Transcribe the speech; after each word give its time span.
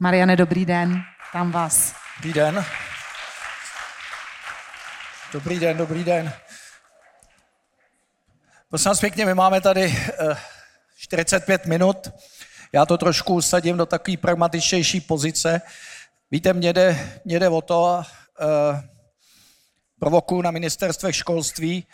Mariane, 0.00 0.36
dobrý 0.36 0.64
den, 0.64 1.02
tam 1.32 1.52
vás. 1.52 1.94
Dobrý 2.16 2.32
den. 2.32 2.64
Dobrý 5.32 5.58
den, 5.58 5.76
dobrý 5.76 6.04
den. 6.04 6.32
Prosím 8.68 8.88
vás 8.88 9.00
pěkně, 9.00 9.26
my 9.26 9.34
máme 9.34 9.60
tady 9.60 9.98
45 10.96 11.66
minut. 11.66 12.10
Já 12.72 12.86
to 12.86 12.98
trošku 12.98 13.34
usadím 13.34 13.76
do 13.76 13.86
takové 13.86 14.16
pragmatičtější 14.16 15.00
pozice. 15.00 15.62
Víte, 16.30 16.52
mě 16.52 16.72
jde, 16.72 17.18
mě 17.24 17.38
jde 17.38 17.48
o 17.48 17.62
to, 17.62 18.04
uh, 18.40 18.80
provokuju 19.98 20.42
na 20.42 20.50
ministerstvech 20.50 21.16
školství 21.16 21.86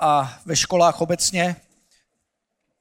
a 0.00 0.38
ve 0.46 0.56
školách 0.56 1.00
obecně, 1.00 1.56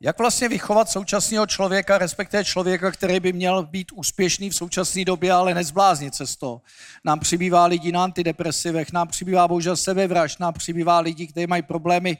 jak 0.03 0.19
vlastně 0.19 0.49
vychovat 0.49 0.89
současného 0.89 1.47
člověka, 1.47 1.97
respektive 1.97 2.45
člověka, 2.45 2.91
který 2.91 3.19
by 3.19 3.33
měl 3.33 3.65
být 3.65 3.91
úspěšný 3.91 4.49
v 4.49 4.55
současné 4.55 5.05
době, 5.05 5.31
ale 5.31 5.53
nezbláznit 5.53 6.15
se 6.15 6.27
z 6.27 6.35
toho. 6.35 6.61
Nám 7.05 7.19
přibývá 7.19 7.65
lidí 7.65 7.91
na 7.91 8.03
antidepresivech, 8.03 8.91
nám 8.91 9.07
přibývá 9.07 9.47
bohužel 9.47 9.77
sebevražd, 9.77 10.39
nám 10.39 10.53
přibývá 10.53 10.99
lidí, 10.99 11.27
kteří 11.27 11.47
mají 11.47 11.61
problémy 11.61 12.17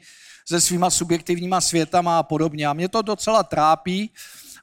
se 0.48 0.60
svýma 0.60 0.90
subjektivníma 0.90 1.60
světama 1.60 2.18
a 2.18 2.22
podobně. 2.22 2.66
A 2.66 2.72
mě 2.72 2.88
to 2.88 3.02
docela 3.02 3.42
trápí 3.42 4.10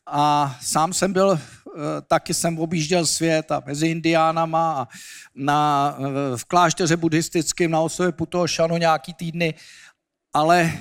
a 0.07 0.55
sám 0.61 0.93
jsem 0.93 1.13
byl, 1.13 1.39
eh, 1.39 2.01
taky 2.07 2.33
jsem 2.33 2.59
objížděl 2.59 3.05
svět 3.05 3.51
a 3.51 3.63
mezi 3.65 3.87
indiánama 3.87 4.73
a 4.73 4.87
na, 5.35 5.95
eh, 5.99 6.37
v 6.37 6.45
klášteře 6.45 6.97
buddhistickém 6.97 7.71
na 7.71 7.81
osově 7.81 8.11
Putošanu 8.11 8.77
nějaký 8.77 9.13
týdny, 9.13 9.53
ale 10.33 10.73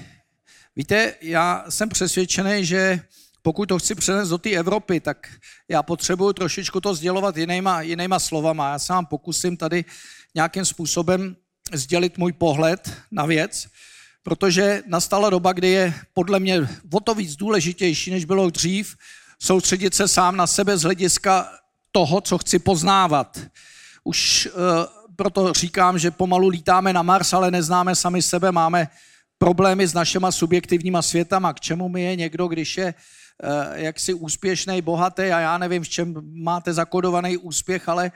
víte, 0.79 1.15
já 1.21 1.65
jsem 1.69 1.89
přesvědčený, 1.89 2.65
že 2.65 3.01
pokud 3.43 3.67
to 3.67 3.79
chci 3.79 3.95
přenést 3.95 4.29
do 4.29 4.39
té 4.39 4.51
Evropy, 4.51 5.01
tak 5.01 5.27
já 5.69 5.83
potřebuju 5.83 6.33
trošičku 6.33 6.81
to 6.81 6.95
sdělovat 6.95 7.37
jinýma, 7.37 7.81
jinýma 7.81 8.19
slovama. 8.19 8.73
Já 8.73 8.79
se 8.79 8.93
vám 8.93 9.07
pokusím 9.07 9.57
tady 9.57 9.85
nějakým 10.35 10.65
způsobem 10.65 11.37
sdělit 11.73 12.19
můj 12.19 12.33
pohled 12.33 12.93
na 13.11 13.27
věc 13.27 13.69
protože 14.23 14.83
nastala 14.87 15.31
doba, 15.31 15.53
kdy 15.53 15.69
je 15.69 15.95
podle 16.13 16.41
mě 16.41 16.69
o 16.93 17.01
to 17.01 17.15
víc 17.15 17.37
důležitější, 17.37 18.11
než 18.11 18.25
bylo 18.25 18.51
dřív, 18.51 18.97
soustředit 19.39 19.95
se 19.95 20.09
sám 20.09 20.37
na 20.37 20.47
sebe 20.47 20.79
z 20.79 20.83
hlediska 20.83 21.49
toho, 21.93 22.21
co 22.21 22.39
chci 22.39 22.59
poznávat. 22.59 23.41
Už 24.05 24.49
uh, 24.53 24.63
proto 25.17 25.53
říkám, 25.53 25.99
že 25.99 26.11
pomalu 26.11 26.49
lítáme 26.49 26.93
na 26.93 27.03
Mars, 27.03 27.33
ale 27.33 27.51
neznáme 27.51 27.97
sami 27.97 28.23
sebe, 28.23 28.53
máme 28.53 28.89
problémy 29.39 29.87
s 29.87 29.95
našima 29.95 30.33
subjektivníma 30.33 31.03
světama. 31.03 31.53
K 31.53 31.61
čemu 31.61 31.89
mi 31.89 32.03
je 32.03 32.17
někdo, 32.17 32.49
když 32.49 32.77
je 32.77 32.95
uh, 32.95 33.51
jaksi 33.75 34.15
úspěšný, 34.15 34.83
bohatý 34.83 35.23
a 35.23 35.41
já 35.41 35.59
nevím, 35.59 35.83
v 35.83 35.89
čem 35.89 36.15
máte 36.43 36.73
zakodovaný 36.73 37.37
úspěch, 37.37 37.89
ale 37.89 38.13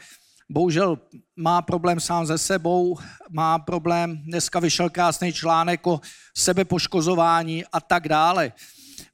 bohužel 0.51 0.99
má 1.37 1.63
problém 1.63 2.01
sám 2.01 2.27
ze 2.27 2.39
sebou, 2.39 2.99
má 3.31 3.59
problém, 3.59 4.17
dneska 4.17 4.61
vyšel 4.61 4.91
krásný 4.91 5.33
článek 5.33 5.87
o 5.87 6.01
sebepoškozování 6.37 7.65
a 7.73 7.81
tak 7.81 8.09
dále. 8.09 8.53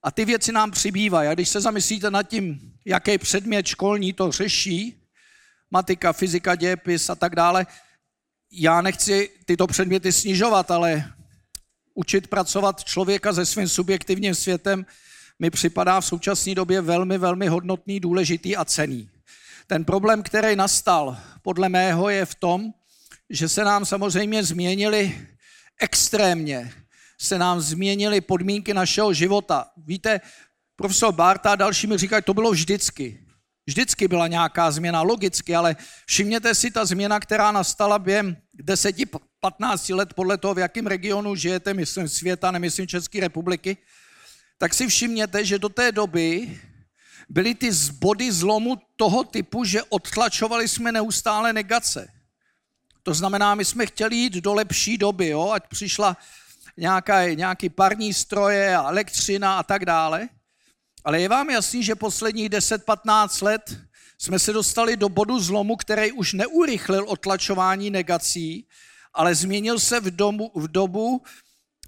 A 0.02 0.10
ty 0.10 0.24
věci 0.24 0.52
nám 0.52 0.70
přibývají. 0.70 1.28
A 1.28 1.34
když 1.34 1.48
se 1.48 1.60
zamyslíte 1.60 2.10
nad 2.10 2.22
tím, 2.22 2.58
jaký 2.86 3.18
předmět 3.18 3.66
školní 3.66 4.12
to 4.12 4.32
řeší, 4.32 4.94
matika, 5.70 6.12
fyzika, 6.12 6.54
dějepis 6.54 7.10
a 7.10 7.14
tak 7.14 7.36
dále, 7.36 7.66
já 8.52 8.80
nechci 8.80 9.30
tyto 9.44 9.66
předměty 9.66 10.12
snižovat, 10.12 10.70
ale 10.70 11.12
učit 11.98 12.26
pracovat 12.26 12.84
člověka 12.84 13.32
se 13.32 13.46
svým 13.46 13.68
subjektivním 13.68 14.34
světem 14.34 14.86
mi 15.38 15.50
připadá 15.50 16.00
v 16.00 16.06
současné 16.06 16.54
době 16.54 16.80
velmi, 16.80 17.18
velmi 17.18 17.48
hodnotný, 17.48 18.00
důležitý 18.00 18.56
a 18.56 18.64
cený. 18.64 19.10
Ten 19.66 19.84
problém, 19.84 20.22
který 20.22 20.56
nastal, 20.56 21.18
podle 21.42 21.68
mého, 21.68 22.08
je 22.08 22.24
v 22.24 22.34
tom, 22.34 22.72
že 23.30 23.48
se 23.48 23.64
nám 23.64 23.84
samozřejmě 23.84 24.44
změnily 24.44 25.26
extrémně, 25.80 26.72
se 27.18 27.38
nám 27.38 27.60
změnily 27.60 28.20
podmínky 28.20 28.74
našeho 28.74 29.12
života. 29.12 29.66
Víte, 29.76 30.20
profesor 30.76 31.12
Barta 31.12 31.52
a 31.52 31.56
další 31.56 31.86
mi 31.86 31.98
říkají, 31.98 32.22
to 32.22 32.34
bylo 32.34 32.50
vždycky. 32.50 33.20
Vždycky 33.66 34.08
byla 34.08 34.26
nějaká 34.28 34.70
změna, 34.70 35.02
logicky, 35.02 35.54
ale 35.54 35.76
všimněte 36.06 36.54
si 36.54 36.70
ta 36.70 36.84
změna, 36.84 37.20
která 37.20 37.52
nastala 37.52 37.98
během 37.98 38.36
10-15 39.44 39.94
let 39.96 40.14
podle 40.14 40.38
toho, 40.38 40.54
v 40.54 40.58
jakém 40.58 40.86
regionu 40.86 41.34
žijete, 41.34 41.74
myslím 41.74 42.08
světa, 42.08 42.50
nemyslím 42.50 42.86
České 42.86 43.20
republiky, 43.20 43.76
tak 44.58 44.74
si 44.74 44.86
všimněte, 44.86 45.44
že 45.44 45.58
do 45.58 45.68
té 45.68 45.92
doby 45.92 46.60
byly 47.28 47.54
ty 47.54 47.70
body 47.92 48.32
zlomu 48.32 48.76
toho 48.96 49.24
typu, 49.24 49.64
že 49.64 49.82
odtlačovali 49.82 50.68
jsme 50.68 50.92
neustále 50.92 51.52
negace. 51.52 52.08
To 53.02 53.14
znamená, 53.14 53.54
my 53.54 53.64
jsme 53.64 53.86
chtěli 53.86 54.16
jít 54.16 54.32
do 54.32 54.54
lepší 54.54 54.98
doby, 54.98 55.28
jo? 55.28 55.50
ať 55.50 55.68
přišla 55.68 56.16
nějaká, 56.76 57.28
nějaký 57.28 57.68
parní 57.68 58.14
stroje 58.14 58.76
a 58.76 58.88
elektřina 58.88 59.58
a 59.58 59.62
tak 59.62 59.84
dále. 59.84 60.28
Ale 61.04 61.20
je 61.20 61.28
vám 61.28 61.50
jasný, 61.50 61.82
že 61.82 61.94
posledních 61.94 62.50
10-15 62.50 63.44
let 63.44 63.80
jsme 64.18 64.38
se 64.38 64.52
dostali 64.52 64.96
do 64.96 65.08
bodu 65.08 65.40
zlomu, 65.40 65.76
který 65.76 66.12
už 66.12 66.32
neurychlil 66.32 67.04
otlačování 67.08 67.90
negací, 67.90 68.66
ale 69.18 69.34
změnil 69.34 69.78
se 69.78 70.00
v, 70.00 70.10
domu, 70.10 70.50
v 70.54 70.68
dobu, 70.68 71.22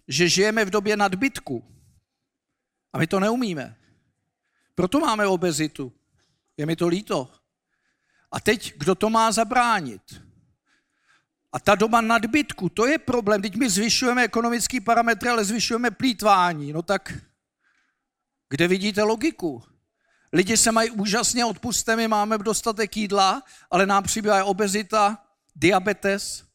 že 0.08 0.28
žijeme 0.28 0.64
v 0.64 0.70
době 0.70 0.96
nadbytku. 0.96 1.64
A 2.92 2.98
my 2.98 3.06
to 3.06 3.20
neumíme. 3.20 3.76
Proto 4.74 5.00
máme 5.00 5.26
obezitu. 5.26 5.92
Je 6.56 6.66
mi 6.66 6.76
to 6.76 6.88
líto. 6.88 7.32
A 8.32 8.40
teď, 8.40 8.74
kdo 8.78 8.94
to 8.94 9.10
má 9.10 9.32
zabránit? 9.32 10.02
A 11.52 11.60
ta 11.60 11.74
doba 11.74 12.00
nadbytku, 12.00 12.68
to 12.68 12.86
je 12.86 12.98
problém. 12.98 13.42
Teď 13.42 13.56
my 13.56 13.70
zvyšujeme 13.70 14.24
ekonomické 14.24 14.80
parametry, 14.80 15.28
ale 15.28 15.44
zvyšujeme 15.44 15.90
plítvání. 15.90 16.72
No 16.72 16.82
tak 16.82 17.14
kde 18.48 18.68
vidíte 18.68 19.02
logiku? 19.02 19.62
Lidi 20.32 20.56
se 20.56 20.72
mají 20.72 20.90
úžasně, 20.90 21.44
odpuste 21.44 21.96
my 21.96 22.08
máme 22.08 22.38
dostatek 22.38 22.96
jídla, 22.96 23.42
ale 23.70 23.86
nám 23.86 24.02
přibývá 24.02 24.44
obezita, 24.44 25.26
diabetes, 25.56 26.49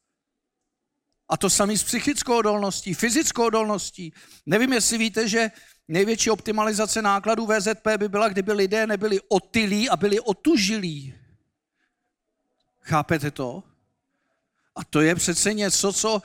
a 1.29 1.37
to 1.37 1.49
samý 1.49 1.77
s 1.77 1.83
psychickou 1.83 2.37
odolností, 2.37 2.93
fyzickou 2.93 3.45
odolností. 3.45 4.13
Nevím, 4.45 4.73
jestli 4.73 4.97
víte, 4.97 5.27
že 5.27 5.51
Největší 5.87 6.29
optimalizace 6.29 7.01
nákladů 7.01 7.47
VZP 7.47 7.87
by 7.97 8.09
byla, 8.09 8.29
kdyby 8.29 8.53
lidé 8.53 8.87
nebyli 8.87 9.19
otylí 9.27 9.89
a 9.89 9.97
byli 9.97 10.19
otužilí. 10.19 11.13
Chápete 12.81 13.31
to? 13.31 13.63
A 14.75 14.83
to 14.83 15.01
je 15.01 15.15
přece 15.15 15.53
něco, 15.53 15.93
co 15.93 16.21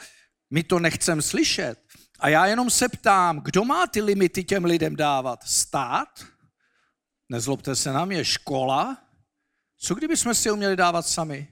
my 0.50 0.62
to 0.62 0.78
nechcem 0.78 1.22
slyšet. 1.22 1.78
A 2.19 2.28
já 2.28 2.47
jenom 2.47 2.71
se 2.71 2.88
ptám, 2.88 3.41
kdo 3.41 3.65
má 3.65 3.87
ty 3.87 4.03
limity 4.03 4.44
těm 4.44 4.65
lidem 4.65 4.97
dávat? 4.97 5.44
Stát? 5.44 6.25
Nezlobte 7.28 7.77
se 7.77 7.93
na 7.93 8.05
mě, 8.05 8.25
škola? 8.25 8.99
Co 9.78 9.94
kdyby 9.94 10.17
jsme 10.17 10.34
si 10.34 10.50
uměli 10.50 10.77
dávat 10.77 11.06
sami? 11.06 11.49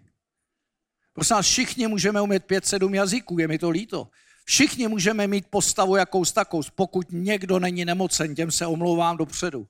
Prosím 1.18 1.36
vás, 1.36 1.46
všichni 1.46 1.86
můžeme 1.86 2.20
umět 2.20 2.44
pět, 2.44 2.66
sedm 2.66 2.94
jazyků, 2.94 3.38
je 3.38 3.48
mi 3.48 3.58
to 3.58 3.70
líto. 3.70 4.08
Všichni 4.44 4.88
můžeme 4.88 5.26
mít 5.26 5.46
postavu 5.50 5.96
jakous 5.96 6.32
takou, 6.32 6.62
pokud 6.74 7.06
někdo 7.10 7.58
není 7.58 7.84
nemocen, 7.84 8.34
těm 8.34 8.50
se 8.50 8.66
omlouvám 8.66 9.16
dopředu. 9.16 9.68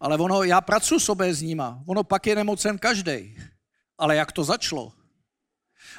Ale 0.00 0.16
ono, 0.18 0.42
já 0.42 0.60
pracuji 0.60 1.00
sobě 1.00 1.34
s 1.34 1.42
nima, 1.42 1.82
ono 1.86 2.04
pak 2.04 2.26
je 2.26 2.34
nemocen 2.34 2.78
každý. 2.78 3.38
Ale 3.98 4.16
jak 4.16 4.32
to 4.32 4.44
začalo? 4.44 4.92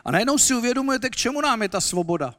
A 0.06 0.12
najednou 0.12 0.38
si 0.38 0.54
uvědomujete, 0.54 1.10
k 1.10 1.16
čemu 1.16 1.42
nám 1.42 1.62
je 1.62 1.70
ta 1.70 1.82
svoboda. 1.82 2.36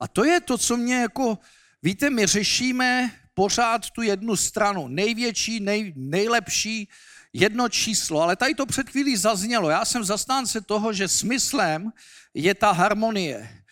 A 0.00 0.08
to 0.08 0.24
je 0.24 0.40
to, 0.40 0.58
co 0.58 0.76
mě 0.76 1.00
jako, 1.00 1.38
víte, 1.82 2.10
my 2.10 2.26
řešíme 2.26 3.10
pořád 3.34 3.90
tu 3.90 4.02
jednu 4.02 4.36
stranu, 4.36 4.88
největší, 4.88 5.60
nej, 5.60 5.92
nejlepší, 5.96 6.88
jedno 7.32 7.68
číslo, 7.68 8.20
ale 8.20 8.36
tady 8.36 8.54
to 8.54 8.66
před 8.66 8.90
chvílí 8.90 9.16
zaznělo. 9.16 9.70
Já 9.70 9.84
jsem 9.84 10.04
zastánce 10.04 10.60
toho, 10.60 10.92
že 10.92 11.08
smyslem 11.08 11.92
je 12.34 12.54
ta 12.54 12.72
harmonie. 12.72 13.64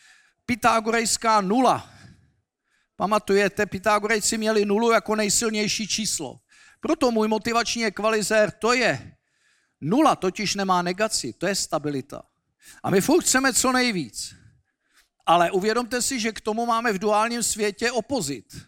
Pythagorejská 0.46 1.40
nula. 1.40 1.90
Pamatujete, 2.96 3.66
Pythagorejci 3.66 4.38
měli 4.38 4.64
nulu 4.64 4.90
jako 4.90 5.16
nejsilnější 5.16 5.88
číslo. 5.88 6.40
Proto 6.80 7.10
můj 7.10 7.28
motivační 7.28 7.84
ekvalizér 7.84 8.50
to 8.50 8.72
je 8.72 9.16
nula, 9.80 10.16
totiž 10.16 10.54
nemá 10.54 10.82
negaci, 10.82 11.32
to 11.32 11.46
je 11.46 11.54
stabilita. 11.54 12.22
A 12.82 12.90
my 12.90 13.00
furt 13.00 13.24
chceme 13.24 13.52
co 13.52 13.72
nejvíc. 13.72 14.34
Ale 15.26 15.50
uvědomte 15.50 16.02
si, 16.02 16.20
že 16.20 16.32
k 16.32 16.40
tomu 16.40 16.66
máme 16.66 16.92
v 16.92 16.98
duálním 16.98 17.42
světě 17.42 17.92
opozit. 17.92 18.66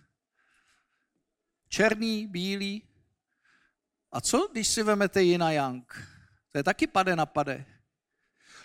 Černý, 1.68 2.26
bílý. 2.26 2.87
A 4.12 4.20
co, 4.20 4.48
když 4.52 4.68
si 4.68 4.82
vemete 4.82 5.22
yin 5.22 5.42
a 5.42 5.50
yang? 5.50 5.94
To 6.52 6.58
je 6.58 6.62
taky 6.62 6.86
pade 6.86 7.16
na 7.16 7.26
pade. 7.26 7.64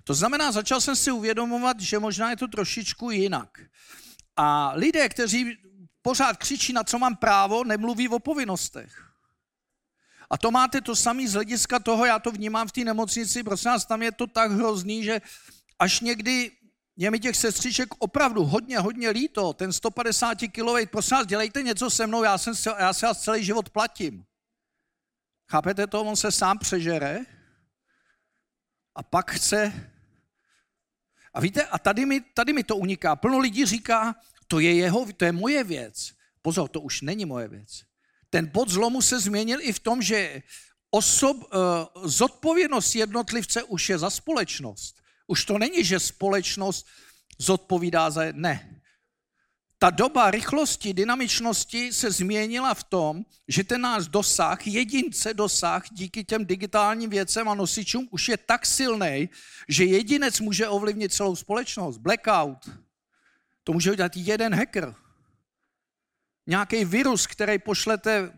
To 0.03 0.13
znamená, 0.13 0.51
začal 0.51 0.81
jsem 0.81 0.95
si 0.95 1.11
uvědomovat, 1.11 1.79
že 1.79 1.99
možná 1.99 2.29
je 2.29 2.37
to 2.37 2.47
trošičku 2.47 3.11
jinak. 3.11 3.59
A 4.35 4.71
lidé, 4.75 5.09
kteří 5.09 5.57
pořád 6.01 6.37
křičí, 6.37 6.73
na 6.73 6.83
co 6.83 6.99
mám 6.99 7.15
právo, 7.15 7.63
nemluví 7.63 8.09
o 8.09 8.19
povinnostech. 8.19 9.09
A 10.29 10.37
to 10.37 10.51
máte 10.51 10.81
to 10.81 10.95
samé 10.95 11.27
z 11.27 11.33
hlediska 11.33 11.79
toho, 11.79 12.05
já 12.05 12.19
to 12.19 12.31
vnímám 12.31 12.67
v 12.67 12.71
té 12.71 12.81
nemocnici, 12.81 13.43
prosím 13.43 13.71
vás, 13.71 13.85
tam 13.85 14.03
je 14.03 14.11
to 14.11 14.27
tak 14.27 14.51
hrozný, 14.51 15.03
že 15.03 15.21
až 15.79 15.99
někdy 15.99 16.51
je 16.97 17.11
mi 17.11 17.19
těch 17.19 17.35
sestřiček 17.35 17.89
opravdu 17.99 18.43
hodně, 18.43 18.79
hodně 18.79 19.09
líto, 19.09 19.53
ten 19.53 19.73
150 19.73 20.37
kilový, 20.51 20.85
prosím 20.85 21.17
vás, 21.17 21.27
dělejte 21.27 21.63
něco 21.63 21.89
se 21.89 22.07
mnou, 22.07 22.23
já, 22.23 22.37
jsem, 22.37 22.53
já 22.79 22.93
se 22.93 23.05
vás 23.05 23.21
celý 23.21 23.43
život 23.43 23.69
platím. 23.69 24.25
Chápete 25.51 25.87
to? 25.87 26.01
On 26.03 26.15
se 26.15 26.31
sám 26.31 26.59
přežere 26.59 27.19
a 28.95 29.03
pak 29.03 29.31
chce... 29.31 29.89
A 31.33 31.41
víte, 31.41 31.65
a 31.65 31.79
tady 31.79 32.05
mi, 32.05 32.21
tady 32.21 32.53
mi 32.53 32.63
to 32.63 32.75
uniká. 32.75 33.15
Plno 33.15 33.39
lidí 33.39 33.65
říká, 33.65 34.15
to 34.47 34.59
je 34.59 34.73
jeho, 34.73 35.07
to 35.17 35.25
je 35.25 35.31
moje 35.31 35.63
věc. 35.63 36.13
Pozor, 36.41 36.69
to 36.69 36.81
už 36.81 37.01
není 37.01 37.25
moje 37.25 37.47
věc. 37.47 37.83
Ten 38.29 38.45
bod 38.45 38.69
zlomu 38.69 39.01
se 39.01 39.19
změnil 39.19 39.61
i 39.61 39.73
v 39.73 39.79
tom, 39.79 40.01
že 40.01 40.43
osob, 40.89 41.37
uh, 41.37 42.05
zodpovědnost 42.05 42.95
jednotlivce 42.95 43.63
už 43.63 43.89
je 43.89 43.97
za 43.97 44.09
společnost. 44.09 45.01
Už 45.27 45.45
to 45.45 45.57
není, 45.57 45.83
že 45.83 45.99
společnost 45.99 46.87
zodpovídá 47.37 48.09
za... 48.09 48.21
Ne. 48.31 48.81
Ta 49.83 49.89
doba 49.89 50.31
rychlosti, 50.31 50.93
dynamičnosti 50.93 51.93
se 51.93 52.11
změnila 52.11 52.73
v 52.73 52.83
tom, 52.83 53.25
že 53.47 53.63
ten 53.63 53.81
náš 53.81 54.07
dosah, 54.07 54.67
jedince 54.67 55.33
dosah 55.33 55.83
díky 55.91 56.23
těm 56.23 56.45
digitálním 56.45 57.09
věcem 57.09 57.49
a 57.49 57.55
nosičům 57.55 58.07
už 58.11 58.29
je 58.29 58.37
tak 58.37 58.65
silný, 58.65 59.29
že 59.67 59.85
jedinec 59.85 60.39
může 60.39 60.67
ovlivnit 60.67 61.13
celou 61.13 61.35
společnost. 61.35 61.97
Blackout. 61.97 62.69
To 63.63 63.73
může 63.73 63.91
udělat 63.91 64.11
jeden 64.15 64.55
hacker. 64.55 64.95
Nějaký 66.47 66.85
virus, 66.85 67.27
který 67.27 67.59
pošlete, 67.59 68.31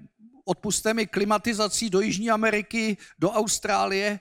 odpuste 0.46 0.94
mi, 0.94 1.08
klimatizací 1.08 1.90
do 1.90 2.02
Jižní 2.02 2.32
Ameriky, 2.32 2.98
do 3.20 3.32
Austrálie, 3.32 4.20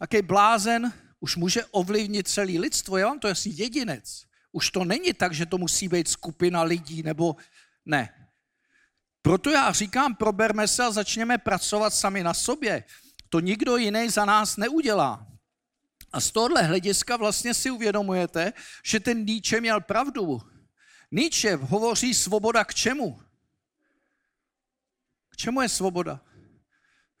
jaký 0.00 0.22
blázen, 0.22 0.92
už 1.20 1.36
může 1.36 1.64
ovlivnit 1.64 2.28
celý 2.28 2.58
lidstvo. 2.58 2.96
Je 2.96 3.04
vám 3.04 3.18
to 3.18 3.28
jasný 3.28 3.58
jedinec. 3.58 4.33
Už 4.54 4.70
to 4.70 4.84
není 4.84 5.12
tak, 5.12 5.34
že 5.34 5.46
to 5.46 5.58
musí 5.58 5.88
být 5.88 6.08
skupina 6.08 6.62
lidí, 6.62 7.02
nebo 7.02 7.36
ne. 7.86 8.30
Proto 9.22 9.50
já 9.50 9.72
říkám, 9.72 10.14
proberme 10.14 10.68
se 10.68 10.84
a 10.84 10.90
začněme 10.90 11.38
pracovat 11.38 11.94
sami 11.94 12.22
na 12.22 12.34
sobě. 12.34 12.84
To 13.28 13.40
nikdo 13.40 13.76
jiný 13.76 14.08
za 14.08 14.24
nás 14.24 14.56
neudělá. 14.56 15.26
A 16.12 16.20
z 16.20 16.30
tohohle 16.30 16.62
hlediska 16.62 17.16
vlastně 17.16 17.54
si 17.54 17.70
uvědomujete, 17.70 18.52
že 18.84 19.00
ten 19.00 19.24
Nietzsche 19.24 19.60
měl 19.60 19.80
pravdu. 19.80 20.42
Nietzsche 21.10 21.56
hovoří 21.56 22.14
svoboda 22.14 22.64
k 22.64 22.74
čemu? 22.74 23.20
K 25.28 25.36
čemu 25.36 25.62
je 25.62 25.68
svoboda? 25.68 26.20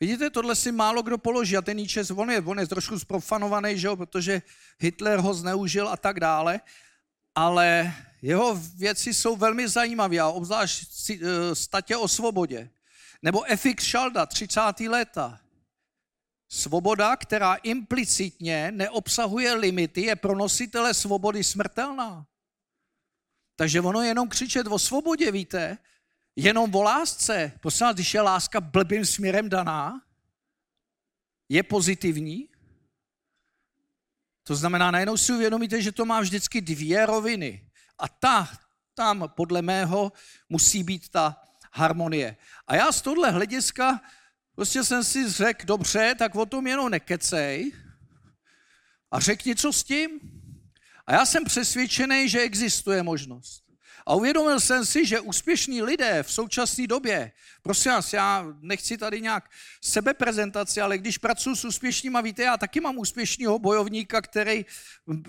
Vidíte, 0.00 0.30
tohle 0.30 0.54
si 0.54 0.72
málo 0.72 1.02
kdo 1.02 1.18
položí 1.18 1.56
a 1.56 1.62
ten 1.62 1.76
Nietzsche, 1.76 2.14
on 2.14 2.30
je, 2.30 2.40
on 2.40 2.58
je 2.58 2.66
trošku 2.66 2.98
zprofanovaný, 2.98 3.78
že 3.78 3.86
jo, 3.86 3.96
protože 3.96 4.42
Hitler 4.78 5.18
ho 5.18 5.34
zneužil 5.34 5.88
a 5.88 5.96
tak 5.96 6.20
dále, 6.20 6.60
ale 7.34 7.94
jeho 8.22 8.54
věci 8.54 9.14
jsou 9.14 9.36
velmi 9.36 9.68
zajímavé 9.68 10.18
a 10.18 10.28
obzvlášť 10.28 11.10
eh, 11.10 11.54
statě 11.54 11.96
o 11.96 12.08
svobodě. 12.08 12.70
Nebo 13.22 13.44
F.X. 13.44 13.84
Schalda, 13.84 14.26
30. 14.26 14.60
léta. 14.88 15.40
Svoboda, 16.48 17.16
která 17.16 17.54
implicitně 17.54 18.70
neobsahuje 18.70 19.54
limity, 19.54 20.00
je 20.00 20.16
pro 20.16 20.34
nositele 20.34 20.94
svobody 20.94 21.44
smrtelná. 21.44 22.26
Takže 23.56 23.80
ono 23.80 24.02
jenom 24.02 24.28
křičet 24.28 24.66
o 24.66 24.78
svobodě, 24.78 25.32
víte, 25.32 25.78
jenom 26.36 26.74
o 26.74 26.82
lásce. 26.82 27.52
Prosím 27.60 27.86
když 27.92 28.14
je 28.14 28.20
láska 28.20 28.60
blbým 28.60 29.04
směrem 29.04 29.48
daná, 29.48 30.02
je 31.48 31.62
pozitivní, 31.62 32.48
to 34.44 34.56
znamená, 34.56 34.90
najednou 34.90 35.16
si 35.16 35.32
uvědomíte, 35.32 35.82
že 35.82 35.92
to 35.92 36.04
má 36.04 36.20
vždycky 36.20 36.60
dvě 36.60 37.06
roviny. 37.06 37.70
A 37.98 38.08
ta, 38.08 38.48
tam 38.94 39.32
podle 39.36 39.62
mého 39.62 40.12
musí 40.48 40.82
být 40.82 41.08
ta 41.08 41.42
harmonie. 41.72 42.36
A 42.66 42.74
já 42.74 42.92
z 42.92 43.02
tohle 43.02 43.30
hlediska 43.30 44.00
prostě 44.54 44.84
jsem 44.84 45.04
si 45.04 45.30
řekl, 45.30 45.66
dobře, 45.66 46.14
tak 46.18 46.34
o 46.34 46.46
tom 46.46 46.66
jenom 46.66 46.90
nekecej 46.90 47.72
a 49.10 49.20
řekni, 49.20 49.56
co 49.56 49.72
s 49.72 49.84
tím. 49.84 50.20
A 51.06 51.12
já 51.12 51.26
jsem 51.26 51.44
přesvědčený, 51.44 52.28
že 52.28 52.40
existuje 52.40 53.02
možnost. 53.02 53.63
A 54.06 54.14
uvědomil 54.14 54.60
jsem 54.60 54.86
si, 54.86 55.06
že 55.06 55.20
úspěšní 55.20 55.82
lidé 55.82 56.22
v 56.22 56.32
současné 56.32 56.86
době, 56.86 57.32
prosím 57.62 57.92
vás, 57.92 58.12
já 58.12 58.46
nechci 58.60 58.98
tady 58.98 59.20
nějak 59.20 59.50
sebeprezentaci, 59.80 60.80
ale 60.80 60.98
když 60.98 61.18
pracuji 61.18 61.56
s 61.56 61.64
úspěšnýma, 61.64 62.20
víte, 62.20 62.42
já 62.42 62.56
taky 62.56 62.80
mám 62.80 62.98
úspěšného 62.98 63.58
bojovníka, 63.58 64.22
který 64.22 64.66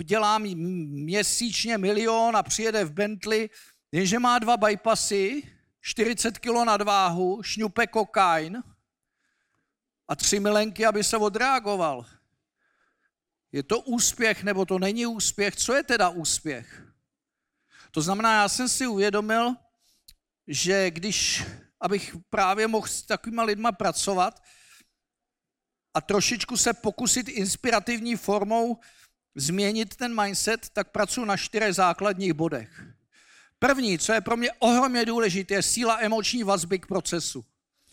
dělá 0.04 0.38
měsíčně 0.38 1.77
milion 1.77 2.38
a 2.38 2.44
přijede 2.44 2.86
v 2.86 2.94
Bentley, 2.94 3.50
jenže 3.92 4.19
má 4.19 4.39
dva 4.39 4.57
bypassy, 4.57 5.44
40 5.81 6.38
kg 6.39 6.66
nadváhu, 6.66 7.44
šňupe 7.44 7.88
kokain 7.88 8.63
a 10.07 10.16
tři 10.16 10.39
milenky, 10.39 10.86
aby 10.86 11.04
se 11.04 11.18
odreagoval. 11.18 12.06
Je 13.51 13.63
to 13.63 13.80
úspěch 13.80 14.44
nebo 14.44 14.66
to 14.66 14.80
není 14.80 15.06
úspěch? 15.06 15.56
Co 15.56 15.74
je 15.74 15.83
teda 15.83 16.10
úspěch? 16.10 16.85
To 17.96 18.02
znamená, 18.02 18.42
já 18.42 18.50
jsem 18.50 18.70
si 18.70 18.88
uvědomil, 18.88 19.56
že 20.48 20.92
když, 20.92 21.44
abych 21.82 22.16
právě 22.30 22.68
mohl 22.68 22.88
s 22.88 23.02
takovýma 23.02 23.44
lidma 23.44 23.72
pracovat 23.72 24.44
a 25.94 26.02
trošičku 26.02 26.58
se 26.58 26.74
pokusit 26.74 27.30
inspirativní 27.30 28.16
formou 28.16 28.80
změnit 29.36 29.96
ten 29.96 30.22
mindset, 30.22 30.70
tak 30.70 30.92
pracuji 30.92 31.26
na 31.26 31.38
čtyřech 31.38 31.76
základních 31.76 32.34
bodech. 32.34 32.84
První, 33.60 34.00
co 34.00 34.14
je 34.14 34.22
pro 34.22 34.38
mě 34.38 34.52
ohromně 34.60 35.06
důležité, 35.06 35.54
je 35.54 35.64
síla 35.64 35.98
emoční 36.00 36.44
vazby 36.44 36.80
k 36.80 36.86
procesu. 36.86 37.46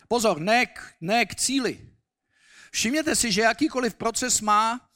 Pozor, 0.09 0.41
ne 0.41 0.67
k, 0.67 0.95
ne 1.01 1.27
k 1.27 1.35
cíli. 1.35 1.91
Všimněte 2.73 3.17
si, 3.17 3.33
že 3.33 3.41
jakýkoliv 3.41 3.95
proces 3.95 4.41
má 4.41 4.92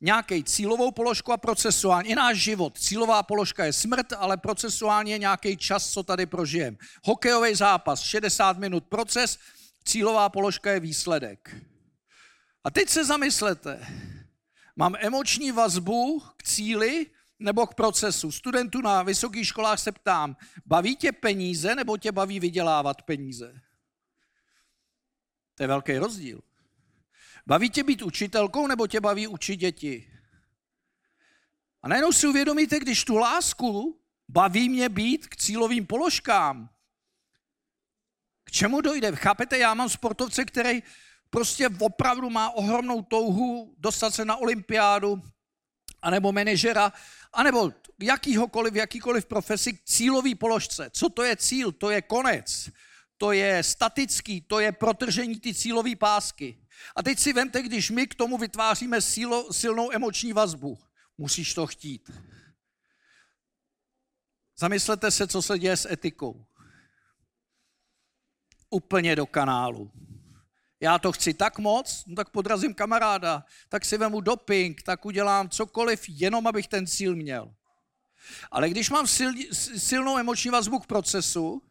nějaký 0.00 0.44
cílovou 0.44 0.90
položku 0.90 1.32
a 1.32 1.36
procesuální. 1.36 2.08
I 2.08 2.14
náš 2.14 2.38
život. 2.38 2.78
Cílová 2.78 3.22
položka 3.22 3.64
je 3.64 3.72
smrt, 3.72 4.12
ale 4.12 4.36
procesuálně 4.36 5.12
je 5.12 5.18
nějaký 5.18 5.56
čas, 5.56 5.90
co 5.90 6.02
tady 6.02 6.26
prožijeme. 6.26 6.76
Hokejový 7.04 7.54
zápas, 7.54 8.00
60 8.00 8.58
minut 8.58 8.84
proces, 8.84 9.38
cílová 9.84 10.28
položka 10.28 10.70
je 10.70 10.80
výsledek. 10.80 11.56
A 12.64 12.70
teď 12.70 12.88
se 12.88 13.04
zamyslete. 13.04 13.86
Mám 14.76 14.94
emoční 14.98 15.52
vazbu 15.52 16.22
k 16.36 16.42
cíli 16.42 17.06
nebo 17.38 17.66
k 17.66 17.74
procesu. 17.74 18.32
Studentů 18.32 18.80
na 18.80 19.02
vysokých 19.02 19.46
školách 19.46 19.78
se 19.78 19.92
ptám, 19.92 20.36
baví 20.66 20.96
tě 20.96 21.12
peníze 21.12 21.74
nebo 21.74 21.96
tě 21.96 22.12
baví 22.12 22.40
vydělávat 22.40 23.02
peníze? 23.02 23.60
To 25.54 25.62
je 25.62 25.66
velký 25.66 25.98
rozdíl. 25.98 26.40
Baví 27.50 27.70
tě 27.70 27.82
být 27.82 28.02
učitelkou 28.02 28.66
nebo 28.66 28.86
tě 28.86 29.00
baví 29.00 29.26
učit 29.26 29.56
děti? 29.56 30.10
A 31.82 31.88
najednou 31.88 32.12
si 32.12 32.26
uvědomíte, 32.26 32.80
když 32.80 33.04
tu 33.04 33.16
lásku 33.16 34.00
baví 34.28 34.68
mě 34.68 34.88
být 34.88 35.26
k 35.26 35.36
cílovým 35.36 35.86
položkám. 35.86 36.70
K 38.44 38.50
čemu 38.50 38.80
dojde? 38.80 39.16
Chápete, 39.16 39.58
já 39.58 39.74
mám 39.74 39.88
sportovce, 39.88 40.44
který 40.44 40.82
prostě 41.30 41.68
opravdu 41.78 42.30
má 42.30 42.50
ohromnou 42.50 43.02
touhu 43.02 43.74
dostat 43.78 44.14
se 44.14 44.24
na 44.24 44.36
olympiádu, 44.36 45.22
anebo 46.02 46.32
manažera, 46.32 46.92
anebo 47.32 47.72
jakýhokoliv, 48.02 48.74
jakýkoliv 48.74 49.26
profesi 49.26 49.72
k 49.72 49.84
cílový 49.84 50.34
položce. 50.34 50.90
Co 50.90 51.08
to 51.08 51.22
je 51.22 51.36
cíl? 51.36 51.72
To 51.72 51.90
je 51.90 52.02
konec. 52.02 52.70
To 53.16 53.32
je 53.32 53.62
statický, 53.62 54.40
to 54.40 54.60
je 54.60 54.72
protržení 54.72 55.40
ty 55.40 55.54
cílové 55.54 55.96
pásky. 55.96 56.59
A 56.96 57.02
teď 57.02 57.18
si 57.18 57.32
vemte, 57.32 57.62
když 57.62 57.90
my 57.90 58.06
k 58.06 58.14
tomu 58.14 58.38
vytváříme 58.38 59.00
sílo, 59.00 59.52
silnou 59.52 59.92
emoční 59.92 60.32
vazbu. 60.32 60.78
Musíš 61.18 61.54
to 61.54 61.66
chtít. 61.66 62.10
Zamyslete 64.58 65.10
se, 65.10 65.26
co 65.26 65.42
se 65.42 65.58
děje 65.58 65.76
s 65.76 65.90
etikou. 65.90 66.46
Úplně 68.70 69.16
do 69.16 69.26
kanálu. 69.26 69.92
Já 70.80 70.98
to 70.98 71.12
chci 71.12 71.34
tak 71.34 71.58
moc, 71.58 72.04
no 72.06 72.16
tak 72.16 72.30
podrazím 72.30 72.74
kamaráda, 72.74 73.44
tak 73.68 73.84
si 73.84 73.98
vemu 73.98 74.20
doping, 74.20 74.82
tak 74.82 75.04
udělám 75.06 75.48
cokoliv, 75.48 76.04
jenom 76.08 76.46
abych 76.46 76.68
ten 76.68 76.86
cíl 76.86 77.16
měl. 77.16 77.54
Ale 78.50 78.70
když 78.70 78.90
mám 78.90 79.06
sil, 79.16 79.30
silnou 79.78 80.18
emoční 80.18 80.50
vazbu 80.50 80.78
k 80.78 80.86
procesu, 80.86 81.62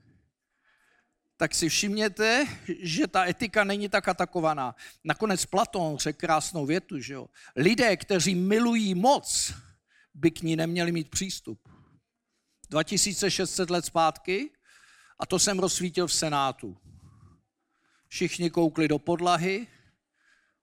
tak 1.39 1.55
si 1.55 1.69
všimněte, 1.69 2.45
že 2.79 3.07
ta 3.07 3.25
etika 3.25 3.63
není 3.63 3.89
tak 3.89 4.07
atakovaná. 4.07 4.75
Nakonec 5.03 5.45
Platón 5.45 5.97
řekl 5.97 6.19
krásnou 6.19 6.65
větu, 6.65 6.99
že 6.99 7.13
jo? 7.13 7.27
Lidé, 7.55 7.97
kteří 7.97 8.35
milují 8.35 8.95
moc, 8.95 9.53
by 10.13 10.31
k 10.31 10.41
ní 10.41 10.55
neměli 10.55 10.91
mít 10.91 11.09
přístup. 11.09 11.69
2600 12.69 13.69
let 13.69 13.85
zpátky 13.85 14.51
a 15.19 15.25
to 15.25 15.39
jsem 15.39 15.59
rozsvítil 15.59 16.07
v 16.07 16.13
Senátu. 16.13 16.77
Všichni 18.07 18.49
koukli 18.49 18.87
do 18.87 18.99
podlahy 18.99 19.67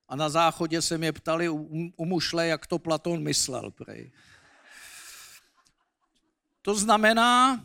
a 0.08 0.16
na 0.16 0.28
záchodě 0.28 0.82
se 0.82 0.98
mě 0.98 1.12
ptali 1.12 1.48
u, 1.48 2.04
mušle, 2.04 2.46
jak 2.46 2.66
to 2.66 2.78
Platón 2.78 3.22
myslel. 3.22 3.70
Prej. 3.70 4.12
To 6.62 6.74
znamená, 6.74 7.64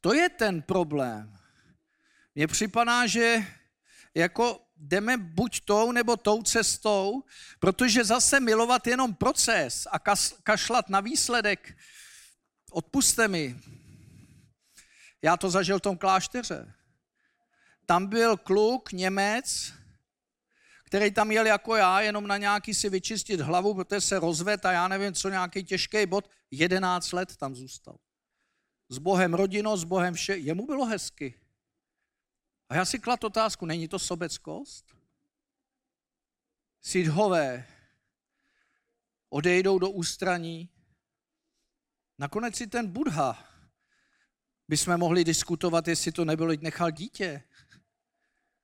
to 0.00 0.14
je 0.14 0.28
ten 0.28 0.62
problém. 0.62 1.41
Mně 2.34 2.46
připadá, 2.46 3.06
že 3.06 3.46
jako 4.14 4.66
jdeme 4.76 5.16
buď 5.16 5.60
tou 5.64 5.92
nebo 5.92 6.16
tou 6.16 6.42
cestou, 6.42 7.22
protože 7.58 8.04
zase 8.04 8.40
milovat 8.40 8.86
jenom 8.86 9.14
proces 9.14 9.86
a 9.90 9.98
kašlat 10.42 10.88
na 10.88 11.00
výsledek, 11.00 11.76
odpuste 12.70 13.28
mi. 13.28 13.60
Já 15.22 15.36
to 15.36 15.50
zažil 15.50 15.78
v 15.78 15.82
tom 15.82 15.98
klášteře. 15.98 16.74
Tam 17.86 18.06
byl 18.06 18.36
kluk, 18.36 18.92
Němec, 18.92 19.72
který 20.84 21.10
tam 21.10 21.30
jel 21.30 21.46
jako 21.46 21.76
já, 21.76 22.00
jenom 22.00 22.26
na 22.26 22.36
nějaký 22.36 22.74
si 22.74 22.88
vyčistit 22.88 23.40
hlavu, 23.40 23.74
protože 23.74 24.00
se 24.00 24.18
rozved 24.18 24.64
a 24.66 24.72
já 24.72 24.88
nevím, 24.88 25.14
co 25.14 25.28
nějaký 25.28 25.64
těžký 25.64 26.06
bod. 26.06 26.30
11 26.50 27.12
let 27.12 27.36
tam 27.36 27.54
zůstal. 27.54 27.96
S 28.88 28.98
Bohem 28.98 29.34
rodino, 29.34 29.76
s 29.76 29.84
Bohem 29.84 30.14
vše. 30.14 30.36
Jemu 30.36 30.66
bylo 30.66 30.84
hezky. 30.84 31.41
A 32.72 32.74
já 32.74 32.84
si 32.84 32.98
klad 32.98 33.24
otázku, 33.24 33.66
není 33.66 33.88
to 33.88 33.98
sobeckost? 33.98 34.96
Sidhové 36.82 37.66
odejdou 39.28 39.78
do 39.78 39.90
ústraní. 39.90 40.68
Nakonec 42.18 42.56
si 42.56 42.66
ten 42.66 42.86
Budha 42.86 43.48
bychom 44.68 44.98
mohli 44.98 45.24
diskutovat, 45.24 45.88
jestli 45.88 46.12
to 46.12 46.24
nebylo, 46.24 46.52
nechal 46.60 46.90
dítě. 46.90 47.42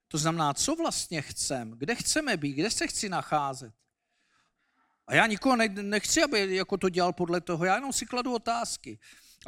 To 0.09 0.19
znamená, 0.19 0.55
co 0.55 0.77
vlastně 0.77 1.23
chcem, 1.23 1.71
kde 1.71 1.95
chceme 1.95 2.37
být, 2.37 2.53
kde 2.53 2.71
se 2.71 2.87
chci 2.87 3.09
nacházet. 3.09 3.75
A 5.07 5.15
já 5.15 5.27
nikoho 5.27 5.57
nechci, 5.57 6.23
aby 6.23 6.57
jako 6.57 6.77
to 6.77 6.89
dělal 6.89 7.13
podle 7.13 7.41
toho, 7.41 7.65
já 7.65 7.75
jenom 7.75 7.93
si 7.93 8.07
kladu 8.07 8.35
otázky. 8.35 8.99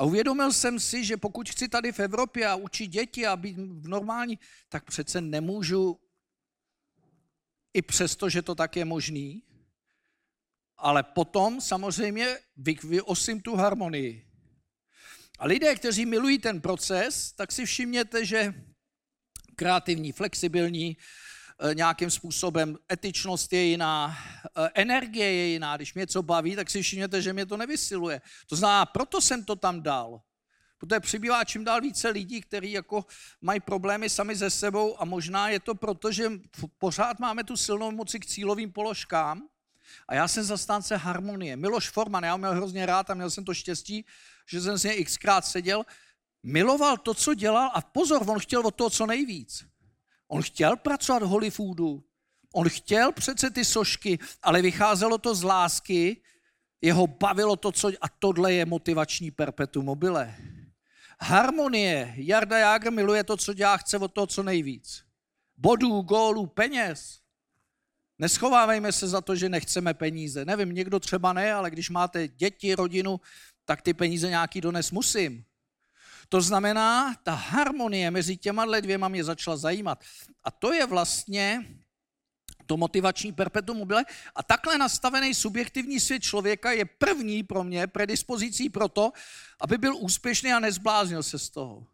A 0.01 0.05
uvědomil 0.05 0.53
jsem 0.53 0.81
si, 0.81 1.05
že 1.05 1.17
pokud 1.17 1.51
chci 1.51 1.69
tady 1.69 1.93
v 1.93 2.01
Evropě 2.01 2.47
a 2.47 2.55
učit 2.55 2.87
děti 2.87 3.27
a 3.27 3.37
být 3.37 3.57
v 3.57 3.89
normální, 3.89 4.39
tak 4.69 4.85
přece 4.85 5.21
nemůžu, 5.21 6.01
i 7.75 7.83
přesto, 7.83 8.29
že 8.29 8.43
to 8.43 8.55
tak 8.55 8.77
je 8.77 8.85
možný, 8.85 9.43
ale 10.77 11.03
potom 11.03 11.61
samozřejmě 11.61 12.39
vyosím 12.85 13.41
tu 13.41 13.57
harmonii. 13.57 14.27
A 15.39 15.47
lidé, 15.47 15.75
kteří 15.75 16.07
milují 16.07 16.39
ten 16.39 16.61
proces, 16.61 17.33
tak 17.33 17.53
si 17.53 17.67
všimněte, 17.67 18.25
že 18.25 18.55
kreativní, 19.57 20.13
flexibilní, 20.13 20.97
nějakým 21.75 22.11
způsobem 22.11 22.79
etičnost 22.93 23.53
je 23.53 23.63
jiná, 23.63 24.17
eh, 24.57 24.71
energie 24.75 25.33
je 25.33 25.47
jiná. 25.47 25.77
Když 25.77 25.95
mě 25.95 26.01
něco 26.01 26.23
baví, 26.23 26.57
tak 26.57 26.71
si 26.71 26.83
všimněte, 26.83 27.23
že 27.23 27.33
mě 27.33 27.47
to 27.47 27.57
nevysiluje. 27.57 28.21
To 28.47 28.57
znamená, 28.57 28.87
proto 28.87 29.21
jsem 29.21 29.45
to 29.45 29.57
tam 29.57 29.83
dal. 29.83 30.21
Protože 30.79 31.01
přibývá 31.01 31.45
čím 31.45 31.65
dál 31.65 31.81
více 31.81 32.09
lidí, 32.09 32.41
kteří 32.41 32.73
jako 32.73 33.05
mají 33.41 33.61
problémy 33.61 34.11
sami 34.11 34.37
se 34.37 34.51
sebou 34.51 35.01
a 35.01 35.05
možná 35.05 35.49
je 35.49 35.61
to 35.61 35.75
proto, 35.75 36.13
že 36.13 36.33
pořád 36.79 37.19
máme 37.19 37.45
tu 37.45 37.57
silnou 37.57 37.91
moci 37.91 38.21
k 38.21 38.27
cílovým 38.27 38.73
položkám 38.73 39.49
a 40.09 40.15
já 40.15 40.29
jsem 40.29 40.45
zastánce 40.45 40.97
harmonie. 40.97 41.57
Miloš 41.57 41.91
Forman, 41.91 42.25
já 42.25 42.33
ho 42.33 42.39
měl 42.39 42.55
hrozně 42.55 42.87
rád 42.87 43.11
a 43.11 43.15
měl 43.15 43.31
jsem 43.31 43.45
to 43.45 43.55
štěstí, 43.55 44.05
že 44.47 44.61
jsem 44.61 44.79
s 44.79 44.85
něj 44.85 45.05
xkrát 45.05 45.47
seděl 45.47 45.85
miloval 46.43 46.97
to, 46.97 47.15
co 47.15 47.35
dělal 47.35 47.71
a 47.75 47.81
pozor, 47.81 48.31
on 48.31 48.39
chtěl 48.39 48.67
od 48.67 48.75
toho 48.75 48.91
co 48.91 49.07
nejvíc. 49.07 49.70
On 50.33 50.43
chtěl 50.43 50.77
pracovat 50.77 51.23
v 51.23 51.27
Hollywoodu, 51.27 52.05
on 52.55 52.69
chtěl 52.69 53.13
přece 53.13 53.51
ty 53.51 53.65
sošky, 53.65 54.19
ale 54.43 54.63
vycházelo 54.63 55.19
to 55.19 55.35
z 55.35 55.43
lásky, 55.43 56.23
jeho 56.81 57.07
bavilo 57.07 57.57
to, 57.57 57.73
co... 57.73 57.89
A 57.89 58.09
tohle 58.19 58.53
je 58.53 58.67
motivační 58.67 59.31
perpetuum 59.31 59.85
mobile. 59.85 60.37
Harmonie. 61.21 62.15
Jarda 62.17 62.59
Jágr 62.59 62.91
miluje 62.91 63.25
to, 63.25 63.37
co 63.37 63.55
dělá, 63.55 63.77
chce 63.77 63.99
od 63.99 64.13
toho 64.13 64.27
co 64.27 64.43
nejvíc. 64.43 65.05
Bodů, 65.57 66.01
gólů, 66.01 66.47
peněz. 66.47 67.21
Neschovávejme 68.19 68.93
se 68.93 69.09
za 69.09 69.21
to, 69.21 69.37
že 69.37 69.49
nechceme 69.49 69.95
peníze. 69.95 70.45
Nevím, 70.45 70.75
někdo 70.75 71.01
třeba 71.01 71.33
ne, 71.33 71.53
ale 71.53 71.71
když 71.71 71.91
máte 71.91 72.29
děti, 72.29 72.75
rodinu, 72.75 73.21
tak 73.65 73.83
ty 73.83 73.95
peníze 73.95 74.29
nějaký 74.29 74.61
dones 74.61 74.91
musím. 74.91 75.45
To 76.31 76.41
znamená, 76.41 77.15
ta 77.23 77.35
harmonie 77.35 78.11
mezi 78.11 78.37
těma 78.37 78.81
dvěma 78.81 79.09
mě 79.09 79.25
začala 79.25 79.57
zajímat. 79.57 79.99
A 80.45 80.51
to 80.51 80.73
je 80.73 80.87
vlastně 80.87 81.65
to 82.67 82.77
motivační 82.77 83.33
perpetuum 83.33 83.79
mobile. 83.79 84.05
A 84.35 84.43
takhle 84.43 84.79
nastavený 84.79 85.35
subjektivní 85.35 86.01
svět 86.01 86.23
člověka 86.23 86.73
je 86.73 86.85
první 86.85 87.43
pro 87.43 87.65
mě 87.65 87.87
predispozicí 87.87 88.71
pro 88.71 88.89
to, 88.89 89.13
aby 89.61 89.79
byl 89.79 89.97
úspěšný 89.97 90.53
a 90.53 90.61
nezbláznil 90.61 91.23
se 91.23 91.39
z 91.39 91.51
toho. 91.51 91.87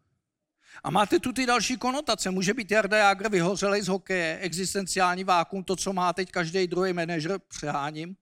A 0.83 0.89
máte 0.89 1.19
tu 1.19 1.33
ty 1.33 1.45
další 1.45 1.77
konotace. 1.77 2.31
Může 2.31 2.53
být 2.53 2.71
Jarda 2.71 2.97
Jágr 2.97 3.29
vyhořelej 3.29 3.81
z 3.81 3.87
hokeje, 3.87 4.39
existenciální 4.41 5.23
vákum, 5.23 5.63
to, 5.63 5.75
co 5.75 5.93
má 5.93 6.13
teď 6.13 6.31
každý 6.31 6.67
druhý 6.67 6.93
manažer, 6.93 7.39
přeháním. 7.47 8.15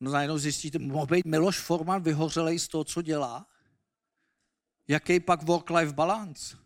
No 0.00 0.12
najednou 0.12 0.38
zjistíte, 0.38 0.78
mohl 0.78 1.06
být 1.06 1.24
Miloš 1.24 1.58
Forman 1.58 2.02
vyhořelej 2.02 2.58
z 2.58 2.68
toho, 2.68 2.84
co 2.84 3.02
dělá? 3.02 3.49
Jaký 4.90 5.20
pak 5.20 5.42
work-life 5.42 5.92
balance? 5.92 6.56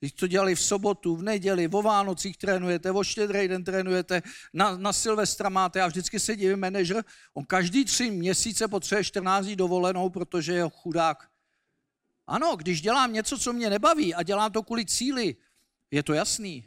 Když 0.00 0.12
to 0.12 0.26
dělali 0.26 0.54
v 0.54 0.62
sobotu, 0.62 1.16
v 1.16 1.22
neděli, 1.22 1.68
o 1.68 1.82
Vánocích 1.82 2.36
trénujete, 2.36 2.90
o 2.90 3.04
štědrý 3.04 3.48
den 3.48 3.64
trénujete, 3.64 4.22
na, 4.52 4.76
na 4.76 4.92
Silvestra 4.92 5.48
máte, 5.48 5.78
já 5.78 5.86
vždycky 5.86 6.20
se 6.20 6.36
divím, 6.36 6.60
manažer, 6.60 7.04
on 7.34 7.44
každý 7.44 7.84
tři 7.84 8.10
měsíce 8.10 8.68
potřebuje 8.68 9.04
14 9.04 9.44
dní 9.44 9.56
dovolenou, 9.56 10.10
protože 10.10 10.52
je 10.52 10.64
chudák. 10.72 11.28
Ano, 12.26 12.56
když 12.56 12.80
dělám 12.80 13.12
něco, 13.12 13.38
co 13.38 13.52
mě 13.52 13.70
nebaví 13.70 14.14
a 14.14 14.22
dělám 14.22 14.52
to 14.52 14.62
kvůli 14.62 14.86
cíli, 14.86 15.36
je 15.90 16.02
to 16.02 16.12
jasný. 16.12 16.64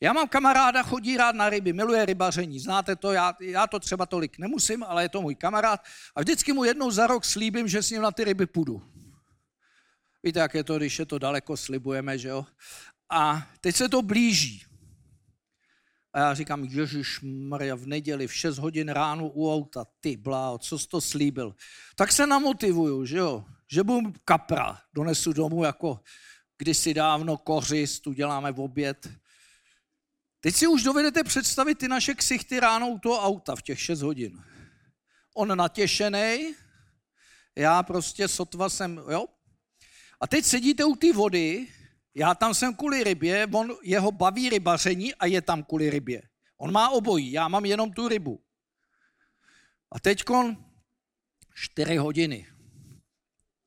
Já 0.00 0.12
mám 0.12 0.28
kamaráda, 0.28 0.82
chodí 0.82 1.16
rád 1.16 1.34
na 1.34 1.50
ryby, 1.50 1.72
miluje 1.72 2.06
rybaření, 2.06 2.58
znáte 2.58 2.96
to, 2.96 3.12
já, 3.12 3.34
já 3.40 3.66
to 3.66 3.80
třeba 3.80 4.06
tolik 4.06 4.38
nemusím, 4.38 4.82
ale 4.82 5.04
je 5.04 5.08
to 5.08 5.22
můj 5.22 5.34
kamarád 5.34 5.80
a 6.14 6.20
vždycky 6.20 6.52
mu 6.52 6.64
jednou 6.64 6.90
za 6.90 7.06
rok 7.06 7.24
slíbím, 7.24 7.68
že 7.68 7.82
s 7.82 7.90
ním 7.90 8.02
na 8.02 8.10
ty 8.10 8.24
ryby 8.24 8.46
půjdu. 8.46 8.91
Víte, 10.22 10.40
jak 10.40 10.54
je 10.54 10.64
to, 10.64 10.76
když 10.76 10.98
je 10.98 11.06
to 11.06 11.18
daleko, 11.18 11.56
slibujeme, 11.56 12.18
že 12.18 12.28
jo? 12.28 12.46
A 13.10 13.48
teď 13.60 13.76
se 13.76 13.88
to 13.88 14.02
blíží. 14.02 14.64
A 16.12 16.18
já 16.18 16.34
říkám, 16.34 16.64
Ježíš 16.64 17.20
Maria, 17.22 17.74
v 17.74 17.86
neděli 17.86 18.26
v 18.26 18.34
6 18.34 18.58
hodin 18.58 18.88
ráno 18.88 19.28
u 19.28 19.54
auta, 19.54 19.86
ty 20.00 20.16
bláho, 20.16 20.58
co 20.58 20.78
jsi 20.78 20.88
to 20.88 21.00
slíbil? 21.00 21.54
Tak 21.96 22.12
se 22.12 22.26
namotivuju, 22.26 23.04
že 23.04 23.16
jo? 23.16 23.44
Že 23.70 23.82
budu 23.82 24.12
kapra, 24.24 24.80
donesu 24.94 25.32
domů 25.32 25.64
jako 25.64 26.00
kdysi 26.58 26.94
dávno 26.94 27.36
kořist, 27.36 28.06
uděláme 28.06 28.52
v 28.52 28.60
oběd. 28.60 29.10
Teď 30.40 30.54
si 30.54 30.66
už 30.66 30.82
dovedete 30.82 31.24
představit 31.24 31.78
ty 31.78 31.88
naše 31.88 32.14
ksichty 32.14 32.60
ráno 32.60 32.88
u 32.88 32.98
toho 32.98 33.22
auta 33.22 33.56
v 33.56 33.62
těch 33.62 33.80
6 33.80 34.02
hodin. 34.02 34.44
On 35.34 35.58
natěšený, 35.58 36.54
já 37.56 37.82
prostě 37.82 38.28
sotva 38.28 38.68
jsem, 38.68 39.00
jo, 39.10 39.26
a 40.22 40.26
teď 40.26 40.44
sedíte 40.44 40.84
u 40.84 40.96
té 40.96 41.12
vody, 41.12 41.66
já 42.14 42.34
tam 42.34 42.54
jsem 42.54 42.74
kvůli 42.74 43.04
rybě, 43.04 43.46
on 43.52 43.76
jeho 43.82 44.12
baví 44.12 44.48
rybaření 44.48 45.14
a 45.14 45.26
je 45.26 45.42
tam 45.42 45.62
kvůli 45.62 45.90
rybě. 45.90 46.22
On 46.56 46.72
má 46.72 46.90
obojí, 46.90 47.32
já 47.32 47.48
mám 47.48 47.64
jenom 47.64 47.92
tu 47.92 48.08
rybu. 48.08 48.40
A 49.92 50.00
teď 50.00 50.24
čtyři 51.54 51.96
hodiny. 51.96 52.46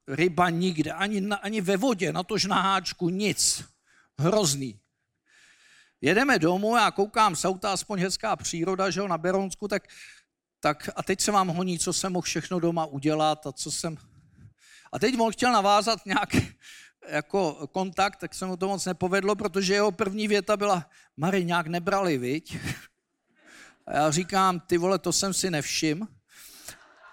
Ryba 0.07 0.49
nikde, 0.49 0.91
ani, 0.91 1.21
na, 1.21 1.35
ani 1.35 1.61
ve 1.61 1.77
vodě, 1.77 2.13
na 2.13 2.23
tož 2.23 2.45
na 2.45 2.61
háčku, 2.61 3.09
nic. 3.09 3.63
Hrozný. 4.19 4.79
Jedeme 6.01 6.39
domů, 6.39 6.75
já 6.75 6.91
koukám 6.91 7.35
z 7.35 7.45
auta, 7.45 7.73
aspoň 7.73 7.99
hezká 7.99 8.35
příroda, 8.35 8.89
že 8.89 8.99
jo, 8.99 9.07
na 9.07 9.17
Beronsku, 9.17 9.67
tak, 9.67 9.87
tak 10.59 10.89
a 10.95 11.03
teď 11.03 11.21
se 11.21 11.31
vám 11.31 11.47
honí, 11.47 11.79
co 11.79 11.93
jsem 11.93 12.13
mohl 12.13 12.21
všechno 12.21 12.59
doma 12.59 12.85
udělat 12.85 13.47
a 13.47 13.51
co 13.51 13.71
jsem 13.71 13.97
a 14.95 14.99
teď 14.99 15.19
on 15.19 15.31
chtěl 15.31 15.51
navázat 15.51 16.05
nějaký 16.05 16.55
jako 17.07 17.67
kontakt, 17.67 18.15
tak 18.15 18.33
se 18.33 18.45
mu 18.45 18.57
to 18.57 18.67
moc 18.67 18.85
nepovedlo, 18.85 19.35
protože 19.35 19.73
jeho 19.73 19.91
první 19.91 20.27
věta 20.27 20.57
byla, 20.57 20.89
Mary, 21.17 21.45
nějak 21.45 21.67
nebrali, 21.67 22.17
viď? 22.17 22.57
A 23.87 23.95
já 23.95 24.11
říkám, 24.11 24.59
ty 24.59 24.77
vole, 24.77 24.99
to 24.99 25.13
jsem 25.13 25.33
si 25.33 25.51
nevšim. 25.51 26.07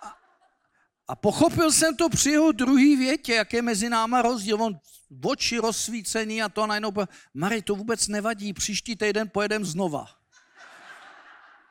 A, 0.03 0.13
a 1.09 1.17
pochopil 1.17 1.73
jsem 1.73 1.97
to 1.97 2.09
při 2.09 2.31
jeho 2.31 2.53
druhý 2.53 2.97
větě, 2.97 3.35
jak 3.35 3.53
je 3.53 3.63
mezi 3.63 3.89
náma 3.89 4.23
rozdíl. 4.23 4.63
On 4.63 4.81
oči 5.25 5.59
rozsvícený 5.59 6.43
a 6.43 6.49
to 6.49 6.67
najednou, 6.67 6.93
Mary, 7.35 7.63
to 7.63 7.75
vůbec 7.75 8.09
nevadí, 8.09 8.53
příští 8.53 8.97
týden 8.97 9.29
pojedem 9.29 9.65
znova. 9.65 10.07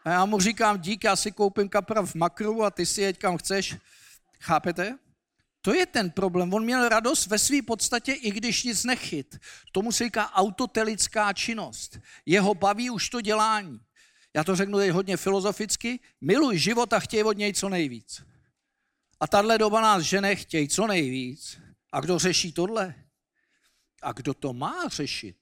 A 0.05 0.09
já 0.09 0.25
mu 0.25 0.39
říkám, 0.39 0.79
dík, 0.79 1.03
já 1.03 1.15
si 1.15 1.31
koupím 1.31 1.69
kapra 1.69 2.01
v 2.05 2.15
makru 2.15 2.63
a 2.63 2.71
ty 2.71 2.85
si 2.85 3.01
jeď 3.01 3.17
kam 3.17 3.37
chceš. 3.37 3.77
Chápete? 4.39 4.97
To 5.61 5.73
je 5.73 5.85
ten 5.85 6.11
problém. 6.11 6.53
On 6.53 6.63
měl 6.63 6.89
radost 6.89 7.27
ve 7.27 7.39
své 7.39 7.61
podstatě, 7.61 8.13
i 8.13 8.31
když 8.31 8.63
nic 8.63 8.83
nechyt. 8.83 9.39
Tomu 9.71 9.91
se 9.91 10.03
říká 10.03 10.33
autotelická 10.33 11.33
činnost. 11.33 11.99
Jeho 12.25 12.55
baví 12.55 12.89
už 12.89 13.09
to 13.09 13.21
dělání. 13.21 13.79
Já 14.33 14.43
to 14.43 14.55
řeknu 14.55 14.77
teď 14.77 14.89
hodně 14.89 15.17
filozoficky. 15.17 15.99
Miluj 16.21 16.57
život 16.57 16.93
a 16.93 16.99
chtěj 16.99 17.23
od 17.23 17.37
něj 17.37 17.53
co 17.53 17.69
nejvíc. 17.69 18.23
A 19.19 19.27
tahle 19.27 19.57
doba 19.57 19.81
nás 19.81 20.03
žene 20.03 20.35
chtěj 20.35 20.67
co 20.67 20.87
nejvíc. 20.87 21.59
A 21.91 21.99
kdo 21.99 22.19
řeší 22.19 22.51
tohle? 22.53 22.95
A 24.01 24.11
kdo 24.11 24.33
to 24.33 24.53
má 24.53 24.87
řešit? 24.87 25.37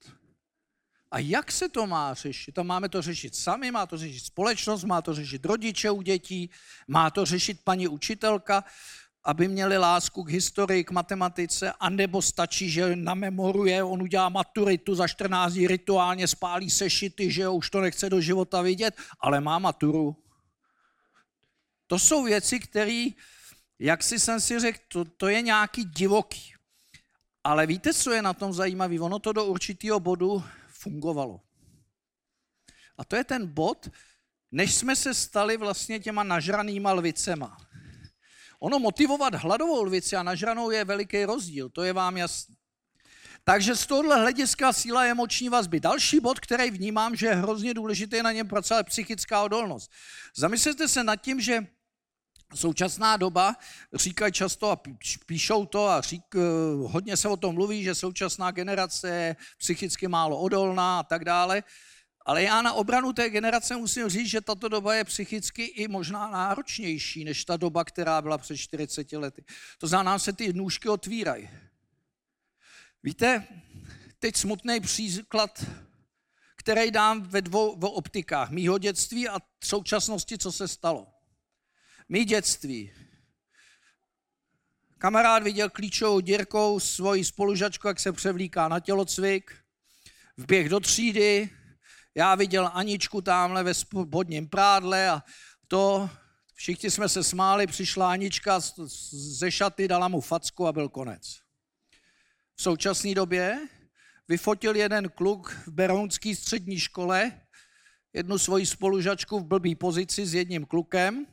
A 1.12 1.20
jak 1.20 1.52
se 1.52 1.70
to 1.70 1.88
má 1.88 2.14
řešit? 2.14 2.52
To 2.52 2.64
máme 2.64 2.90
to 2.90 3.02
řešit 3.02 3.36
sami, 3.36 3.72
má 3.72 3.86
to 3.86 3.98
řešit 3.98 4.26
společnost, 4.26 4.84
má 4.84 5.02
to 5.02 5.14
řešit 5.14 5.46
rodiče 5.46 5.92
u 5.92 6.02
dětí, 6.02 6.50
má 6.88 7.10
to 7.10 7.26
řešit 7.26 7.62
paní 7.64 7.88
učitelka, 7.88 8.64
aby 9.24 9.48
měli 9.48 9.78
lásku 9.78 10.24
k 10.24 10.30
historii, 10.30 10.84
k 10.84 10.92
matematice, 10.92 11.74
anebo 11.80 12.22
stačí, 12.22 12.70
že 12.70 12.96
namemoruje, 12.96 13.84
on 13.84 14.02
udělá 14.02 14.30
maturitu 14.30 14.96
za 14.96 15.08
14 15.08 15.54
dní, 15.54 15.68
rituálně 15.68 16.28
spálí 16.28 16.70
sešity, 16.70 17.32
že 17.32 17.50
už 17.50 17.70
to 17.70 17.82
nechce 17.82 18.10
do 18.10 18.22
života 18.22 18.62
vidět, 18.62 18.96
ale 19.20 19.42
má 19.42 19.60
maturu. 19.60 20.16
To 21.88 22.00
jsou 22.00 22.24
věci, 22.24 22.60
které, 22.60 23.06
jak 23.80 24.04
si 24.04 24.20
jsem 24.20 24.40
si 24.42 24.60
řekl, 24.60 24.80
to, 24.88 25.06
to 25.06 25.28
je 25.28 25.42
nějaký 25.42 25.84
divoký. 25.84 26.54
Ale 27.44 27.68
víte, 27.68 27.94
co 27.94 28.12
je 28.12 28.22
na 28.22 28.34
tom 28.34 28.54
zajímavé? 28.54 29.00
Ono 29.00 29.20
to 29.20 29.34
do 29.34 29.46
určitého 29.46 30.00
bodu 30.00 30.44
fungovalo. 30.68 31.42
A 32.98 33.06
to 33.06 33.16
je 33.16 33.24
ten 33.24 33.48
bod, 33.48 33.90
než 34.52 34.76
jsme 34.76 34.96
se 34.96 35.14
stali 35.14 35.58
vlastně 35.58 36.00
těma 36.00 36.24
nažranýma 36.24 36.92
lvicema. 36.94 37.58
Ono 38.60 38.80
motivovat 38.80 39.36
hladovou 39.36 39.84
lvici 39.84 40.16
a 40.16 40.24
nažranou 40.24 40.72
je 40.72 40.86
veliký 40.86 41.26
rozdíl, 41.26 41.70
to 41.70 41.84
je 41.84 41.94
vám 41.94 42.18
jasný. 42.18 42.56
Takže 43.44 43.76
z 43.76 43.86
tohohle 43.86 44.20
hlediska 44.20 44.74
síla 44.74 45.06
emoční 45.06 45.50
vazby. 45.50 45.80
Další 45.80 46.20
bod, 46.20 46.40
který 46.40 46.72
vnímám, 46.72 47.16
že 47.16 47.28
je 47.28 47.36
hrozně 47.36 47.74
důležitý 47.74 48.22
na 48.22 48.32
něm 48.32 48.48
pracovat, 48.48 48.86
psychická 48.86 49.44
odolnost. 49.44 49.92
Zamyslete 50.36 50.88
se 50.88 51.04
nad 51.04 51.16
tím, 51.16 51.42
že 51.42 51.68
Současná 52.56 53.18
doba, 53.18 53.56
říkají 53.94 54.34
často 54.34 54.72
a 54.72 54.82
píšou 55.26 55.66
to 55.66 55.88
a 55.88 56.02
řík, 56.02 56.24
eh, 56.36 56.40
hodně 56.88 57.18
se 57.18 57.28
o 57.28 57.38
tom 57.38 57.56
mluví, 57.56 57.84
že 57.84 57.96
současná 57.96 58.52
generace 58.52 59.10
je 59.10 59.36
psychicky 59.58 60.08
málo 60.08 60.40
odolná 60.40 61.00
a 61.00 61.04
tak 61.04 61.26
dále. 61.26 61.64
Ale 62.26 62.44
já 62.44 62.62
na 62.62 62.74
obranu 62.74 63.14
té 63.14 63.30
generace 63.30 63.76
musím 63.76 64.10
říct, 64.10 64.30
že 64.30 64.42
tato 64.42 64.70
doba 64.70 64.96
je 64.96 65.04
psychicky 65.04 65.64
i 65.64 65.88
možná 65.88 66.30
náročnější 66.30 67.24
než 67.26 67.46
ta 67.46 67.58
doba, 67.58 67.84
která 67.84 68.22
byla 68.22 68.38
před 68.38 68.58
40 68.58 69.12
lety. 69.12 69.44
To 69.78 69.88
znamená, 69.88 70.20
se 70.20 70.34
ty 70.34 70.54
nůžky 70.54 70.90
otvírají. 70.90 71.50
Víte, 73.04 73.48
teď 74.20 74.36
smutný 74.36 74.80
příklad, 74.80 75.66
který 76.56 76.92
dám 76.92 77.22
ve 77.22 77.42
dvou 77.42 77.76
v 77.80 77.86
optikách. 77.86 78.50
Mýho 78.50 78.78
dětství 78.78 79.30
a 79.30 79.40
současnosti, 79.64 80.38
co 80.38 80.52
se 80.52 80.68
stalo. 80.68 81.08
Mý 82.10 82.26
dětství. 82.26 82.92
Kamarád 84.98 85.44
viděl 85.44 85.70
klíčovou 85.70 86.20
dírkou 86.20 86.80
svoji 86.80 87.26
spolužačku, 87.26 87.88
jak 87.88 88.00
se 88.00 88.12
převlíká 88.12 88.68
na 88.68 88.80
tělocvik. 88.80 89.56
Vběh 90.38 90.70
do 90.70 90.80
třídy, 90.80 91.50
já 92.20 92.36
viděl 92.36 92.70
Aničku 92.74 93.22
tamhle 93.22 93.64
ve 93.64 93.74
spodním 93.74 94.50
prádle 94.50 95.10
a 95.10 95.24
to, 95.68 96.10
všichni 96.54 96.92
jsme 96.92 97.10
se 97.10 97.24
smáli, 97.24 97.68
přišla 97.68 98.12
Anička 98.12 98.60
ze 99.38 99.52
šaty, 99.52 99.88
dala 99.88 100.08
mu 100.08 100.22
facku 100.22 100.68
a 100.68 100.72
byl 100.72 100.90
konec. 100.90 101.40
V 102.56 102.62
současné 102.62 103.16
době 103.16 103.68
vyfotil 104.28 104.76
jeden 104.76 105.10
kluk 105.10 105.52
v 105.68 105.72
Berounské 105.72 106.36
střední 106.36 106.80
škole 106.80 107.42
jednu 108.14 108.38
svoji 108.38 108.66
spolužačku 108.66 109.40
v 109.40 109.46
blbý 109.46 109.76
pozici 109.76 110.26
s 110.26 110.34
jedním 110.34 110.66
klukem, 110.66 111.26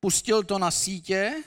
pustil 0.00 0.44
to 0.44 0.58
na 0.58 0.70
sítě, 0.70 1.42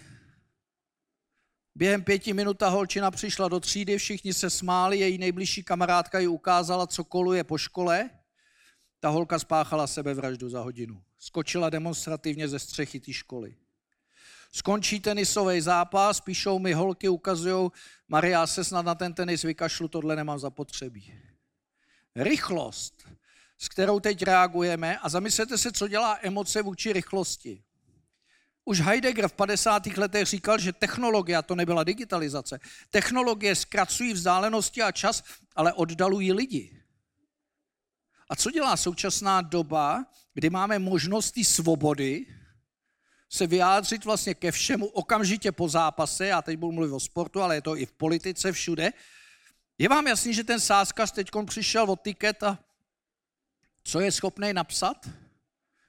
Během 1.75 2.03
pěti 2.03 2.33
minut 2.33 2.57
ta 2.57 2.69
holčina 2.69 3.11
přišla 3.11 3.47
do 3.47 3.59
třídy, 3.59 3.97
všichni 3.97 4.33
se 4.33 4.49
smáli, 4.49 4.99
její 4.99 5.17
nejbližší 5.17 5.63
kamarádka 5.63 6.19
ji 6.19 6.27
ukázala, 6.27 6.87
co 6.87 7.03
koluje 7.03 7.43
po 7.43 7.57
škole. 7.57 8.09
Ta 8.99 9.09
holka 9.09 9.39
spáchala 9.39 9.87
sebevraždu 9.87 10.49
za 10.49 10.61
hodinu. 10.61 11.03
Skočila 11.19 11.69
demonstrativně 11.69 12.47
ze 12.47 12.59
střechy 12.59 12.99
té 12.99 13.13
školy. 13.13 13.55
Skončí 14.51 14.99
tenisový 14.99 15.61
zápas, 15.61 16.21
píšou 16.21 16.59
mi 16.59 16.73
holky, 16.73 17.09
ukazují, 17.09 17.69
Maria, 18.07 18.47
se 18.47 18.63
snad 18.63 18.85
na 18.85 18.95
ten 18.95 19.13
tenis 19.13 19.43
vykašlu, 19.43 19.87
tohle 19.87 20.15
nemám 20.15 20.39
zapotřebí. 20.39 21.13
Rychlost, 22.15 23.07
s 23.57 23.69
kterou 23.69 23.99
teď 23.99 24.21
reagujeme, 24.21 24.99
a 24.99 25.09
zamyslete 25.09 25.57
se, 25.57 25.71
co 25.71 25.87
dělá 25.87 26.17
emoce 26.21 26.61
vůči 26.61 26.93
rychlosti. 26.93 27.63
Už 28.69 28.81
Heidegger 28.81 29.27
v 29.27 29.33
50. 29.33 29.85
letech 29.97 30.27
říkal, 30.27 30.59
že 30.59 30.73
technologie, 30.73 31.37
a 31.37 31.41
to 31.41 31.55
nebyla 31.55 31.83
digitalizace, 31.83 32.59
technologie 32.89 33.55
zkracují 33.55 34.13
vzdálenosti 34.13 34.81
a 34.81 34.91
čas, 34.91 35.23
ale 35.55 35.73
oddalují 35.73 36.33
lidi. 36.33 36.81
A 38.29 38.35
co 38.35 38.51
dělá 38.51 38.77
současná 38.77 39.41
doba, 39.41 40.05
kdy 40.33 40.49
máme 40.49 40.79
možnosti 40.79 41.45
svobody 41.45 42.25
se 43.29 43.47
vyjádřit 43.47 44.05
vlastně 44.05 44.33
ke 44.33 44.51
všemu 44.51 44.85
okamžitě 44.85 45.51
po 45.51 45.69
zápase, 45.69 46.25
já 46.25 46.41
teď 46.41 46.57
budu 46.57 46.71
mluvit 46.71 46.93
o 46.93 46.99
sportu, 46.99 47.41
ale 47.41 47.55
je 47.55 47.61
to 47.61 47.77
i 47.77 47.85
v 47.85 47.91
politice 47.91 48.51
všude, 48.51 48.93
je 49.77 49.89
vám 49.89 50.07
jasný, 50.07 50.33
že 50.33 50.43
ten 50.43 50.59
sáskař 50.59 51.11
teď 51.11 51.29
přišel 51.45 51.91
od 51.91 52.01
tiket 52.01 52.43
a 52.43 52.59
co 53.83 53.99
je 53.99 54.11
schopný 54.11 54.53
napsat? 54.53 55.09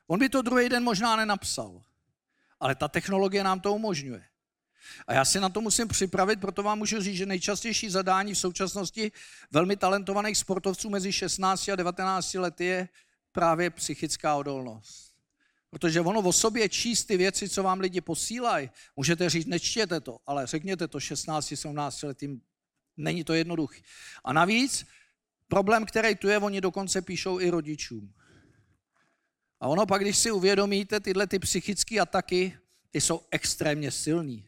On 0.07 0.19
by 0.19 0.29
to 0.29 0.43
druhý 0.43 0.69
den 0.69 0.85
možná 0.85 1.17
nenapsal 1.17 1.90
ale 2.61 2.75
ta 2.75 2.89
technologie 2.89 3.45
nám 3.45 3.61
to 3.61 3.75
umožňuje. 3.75 4.25
A 5.07 5.15
já 5.15 5.25
si 5.25 5.41
na 5.41 5.49
to 5.49 5.61
musím 5.61 5.89
připravit, 5.89 6.41
proto 6.41 6.63
vám 6.63 6.79
můžu 6.79 7.01
říct, 7.01 7.17
že 7.17 7.27
nejčastější 7.27 7.91
zadání 7.91 8.35
v 8.35 8.39
současnosti 8.39 9.13
velmi 9.51 9.77
talentovaných 9.77 10.39
sportovců 10.39 10.91
mezi 10.91 11.13
16 11.13 11.69
a 11.69 11.77
19 11.77 12.35
lety 12.35 12.65
je 12.65 12.89
právě 13.33 13.71
psychická 13.71 14.35
odolnost. 14.35 15.15
Protože 15.71 16.01
ono 16.01 16.21
o 16.21 16.33
sobě 16.33 16.69
číst 16.69 17.05
ty 17.05 17.17
věci, 17.17 17.49
co 17.49 17.63
vám 17.63 17.81
lidi 17.81 18.01
posílají, 18.01 18.71
můžete 18.97 19.31
říct, 19.31 19.47
nečtěte 19.47 20.01
to, 20.01 20.19
ale 20.27 20.47
řekněte 20.47 20.89
to 20.89 20.99
16-17 20.99 22.07
letým, 22.07 22.43
není 22.97 23.25
to 23.25 23.35
jednoduché. 23.35 23.81
A 24.25 24.33
navíc, 24.33 24.87
problém, 25.49 25.87
který 25.87 26.15
tu 26.15 26.29
je, 26.29 26.39
oni 26.39 26.61
dokonce 26.61 27.03
píšou 27.03 27.41
i 27.41 27.51
rodičům. 27.51 28.13
A 29.61 29.69
ono 29.69 29.87
pak, 29.87 30.03
když 30.03 30.19
si 30.19 30.31
uvědomíte 30.31 31.01
tyhle 31.01 31.27
ty 31.27 31.39
psychické 31.39 32.01
ataky, 32.01 32.59
ty 32.91 33.01
jsou 33.01 33.21
extrémně 33.31 33.91
silný. 33.91 34.47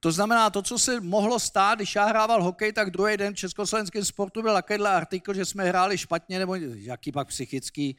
To 0.00 0.12
znamená, 0.12 0.50
to, 0.50 0.62
co 0.62 0.78
se 0.78 1.00
mohlo 1.00 1.38
stát, 1.38 1.78
když 1.78 1.94
já 1.94 2.04
hrával 2.04 2.42
hokej, 2.42 2.72
tak 2.72 2.90
druhý 2.90 3.16
den 3.16 3.34
v 3.34 3.36
československém 3.36 4.04
sportu 4.04 4.42
byl 4.42 4.54
takovýhle 4.54 4.90
artikl, 4.90 5.34
že 5.34 5.44
jsme 5.44 5.64
hráli 5.64 5.98
špatně, 5.98 6.38
nebo 6.38 6.54
jaký 6.74 7.12
pak 7.12 7.28
psychický 7.28 7.96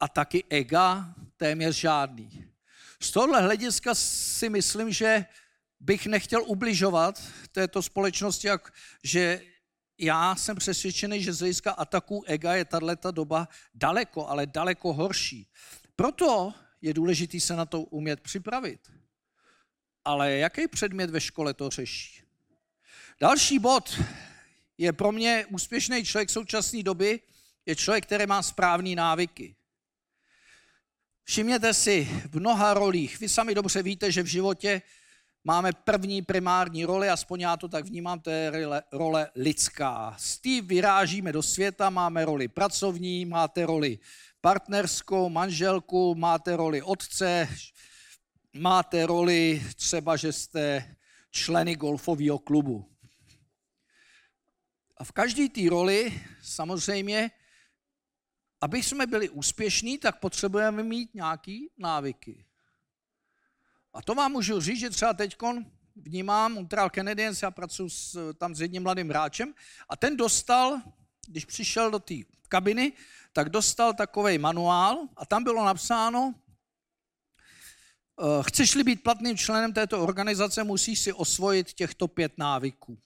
ataky 0.00 0.44
ega, 0.50 1.14
téměř 1.36 1.76
žádný. 1.76 2.44
Z 3.00 3.10
tohohle 3.10 3.42
hlediska 3.42 3.94
si 3.94 4.48
myslím, 4.48 4.92
že 4.92 5.24
bych 5.80 6.06
nechtěl 6.06 6.42
ubližovat 6.46 7.22
této 7.52 7.82
společnosti, 7.82 8.48
že 9.02 9.40
já 9.98 10.36
jsem 10.36 10.56
přesvědčený, 10.56 11.22
že 11.22 11.32
z 11.32 11.38
hlediska 11.38 11.70
ataků 11.72 12.24
ega 12.26 12.54
je 12.54 12.64
tato 12.64 13.10
doba 13.10 13.48
daleko, 13.74 14.28
ale 14.28 14.46
daleko 14.46 14.92
horší. 14.92 15.46
Proto 15.96 16.54
je 16.82 16.94
důležité 16.94 17.40
se 17.40 17.56
na 17.56 17.66
to 17.66 17.80
umět 17.80 18.20
připravit. 18.20 18.80
Ale 20.04 20.32
jaký 20.32 20.68
předmět 20.68 21.10
ve 21.10 21.20
škole 21.20 21.54
to 21.54 21.70
řeší? 21.70 22.22
Další 23.20 23.58
bod 23.58 24.00
je 24.78 24.92
pro 24.92 25.12
mě 25.12 25.46
úspěšný 25.50 26.04
člověk 26.04 26.30
současné 26.30 26.82
doby, 26.82 27.20
je 27.66 27.76
člověk, 27.76 28.06
který 28.06 28.26
má 28.26 28.42
správné 28.42 28.94
návyky. 28.94 29.56
Všimněte 31.24 31.74
si, 31.74 32.04
v 32.30 32.40
mnoha 32.40 32.74
rolích, 32.74 33.20
vy 33.20 33.28
sami 33.28 33.54
dobře 33.54 33.82
víte, 33.82 34.12
že 34.12 34.22
v 34.22 34.26
životě 34.26 34.82
máme 35.44 35.72
první 35.72 36.22
primární 36.22 36.84
roli, 36.84 37.08
aspoň 37.08 37.40
já 37.40 37.56
to 37.56 37.68
tak 37.68 37.84
vnímám, 37.84 38.20
to 38.20 38.30
je 38.30 38.52
role 38.92 39.30
lidská. 39.34 40.14
S 40.18 40.38
tím 40.38 40.66
vyrážíme 40.66 41.32
do 41.32 41.42
světa, 41.42 41.90
máme 41.90 42.24
roli 42.24 42.48
pracovní, 42.48 43.24
máte 43.24 43.66
roli 43.66 43.98
partnerskou, 44.40 45.28
manželku, 45.28 46.14
máte 46.14 46.56
roli 46.56 46.82
otce, 46.82 47.48
máte 48.52 49.06
roli 49.06 49.62
třeba, 49.76 50.16
že 50.16 50.32
jste 50.32 50.96
členy 51.30 51.76
golfového 51.76 52.38
klubu. 52.38 52.90
A 54.96 55.04
v 55.04 55.12
každé 55.12 55.48
té 55.48 55.70
roli 55.70 56.22
samozřejmě, 56.42 57.30
aby 58.60 58.82
jsme 58.82 59.06
byli 59.06 59.28
úspěšní, 59.28 59.98
tak 59.98 60.20
potřebujeme 60.20 60.82
mít 60.82 61.14
nějaké 61.14 61.58
návyky. 61.78 62.44
A 63.94 64.02
to 64.02 64.14
vám 64.14 64.32
můžu 64.32 64.60
říct, 64.60 64.78
že 64.78 64.90
třeba 64.90 65.12
teď 65.12 65.36
vnímám 65.96 66.52
Montreal 66.52 66.90
Canadiens, 66.90 67.42
já 67.42 67.50
pracuji 67.50 67.90
s, 67.90 68.32
tam 68.34 68.54
s 68.54 68.60
jedním 68.60 68.82
mladým 68.82 69.08
hráčem 69.08 69.54
a 69.88 69.96
ten 69.96 70.16
dostal, 70.16 70.82
když 71.28 71.44
přišel 71.44 71.90
do 71.90 71.98
té 71.98 72.14
kabiny, 72.48 72.92
tak 73.32 73.48
dostal 73.48 73.94
takový 73.94 74.38
manuál 74.38 75.08
a 75.16 75.26
tam 75.26 75.44
bylo 75.44 75.64
napsáno, 75.64 76.34
eh, 78.20 78.42
chceš-li 78.42 78.84
být 78.84 79.02
platným 79.02 79.36
členem 79.36 79.72
této 79.72 80.02
organizace, 80.02 80.64
musíš 80.64 81.00
si 81.00 81.12
osvojit 81.12 81.72
těchto 81.72 82.08
pět 82.08 82.38
návyků. 82.38 82.98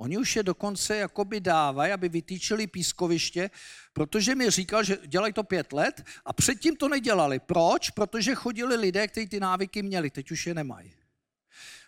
Oni 0.00 0.18
už 0.18 0.36
je 0.36 0.42
dokonce 0.42 0.96
jakoby 0.96 1.40
dávají, 1.40 1.92
aby 1.92 2.08
vytýčili 2.08 2.66
pískoviště, 2.66 3.50
protože 3.92 4.34
mi 4.34 4.50
říkal, 4.50 4.84
že 4.84 4.98
dělají 5.06 5.32
to 5.32 5.42
pět 5.42 5.72
let 5.72 6.04
a 6.24 6.32
předtím 6.32 6.76
to 6.76 6.88
nedělali. 6.88 7.38
Proč? 7.38 7.90
Protože 7.90 8.34
chodili 8.34 8.76
lidé, 8.76 9.08
kteří 9.08 9.26
ty 9.26 9.40
návyky 9.40 9.82
měli, 9.82 10.10
teď 10.10 10.30
už 10.30 10.46
je 10.46 10.54
nemají. 10.54 10.92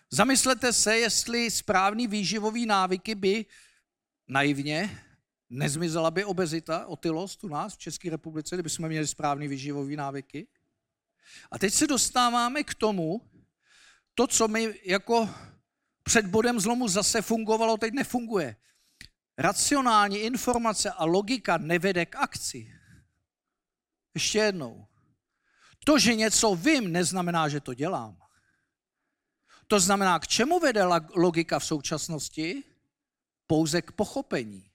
Zamyslete 0.09 0.73
se, 0.73 0.97
jestli 0.97 1.51
správný 1.51 2.07
výživový 2.07 2.65
návyky 2.65 3.15
by 3.15 3.45
naivně 4.27 4.99
nezmizela 5.49 6.11
by 6.11 6.25
obezita, 6.25 6.85
otylost 6.85 7.43
u 7.43 7.47
nás 7.47 7.73
v 7.73 7.77
České 7.77 8.09
republice, 8.09 8.55
kdyby 8.55 8.69
jsme 8.69 8.87
měli 8.87 9.07
správný 9.07 9.47
výživový 9.47 9.95
návyky. 9.95 10.47
A 11.51 11.59
teď 11.59 11.73
se 11.73 11.87
dostáváme 11.87 12.63
k 12.63 12.73
tomu, 12.73 13.21
to, 14.15 14.27
co 14.27 14.47
my 14.47 14.79
jako 14.85 15.29
před 16.03 16.25
bodem 16.25 16.59
zlomu 16.59 16.87
zase 16.87 17.21
fungovalo, 17.21 17.77
teď 17.77 17.93
nefunguje. 17.93 18.55
Racionální 19.37 20.17
informace 20.17 20.91
a 20.91 21.05
logika 21.05 21.57
nevede 21.57 22.05
k 22.05 22.15
akci. 22.15 22.73
Ještě 24.13 24.39
jednou. 24.39 24.87
To, 25.85 25.99
že 25.99 26.15
něco 26.15 26.55
vím, 26.55 26.91
neznamená, 26.91 27.49
že 27.49 27.59
to 27.59 27.73
dělám. 27.73 28.17
To 29.67 29.79
znamená, 29.79 30.19
k 30.19 30.27
čemu 30.27 30.59
vede 30.59 30.83
logika 31.15 31.59
v 31.59 31.65
současnosti? 31.65 32.63
Pouze 33.47 33.81
k 33.81 33.91
pochopení. 33.91 34.69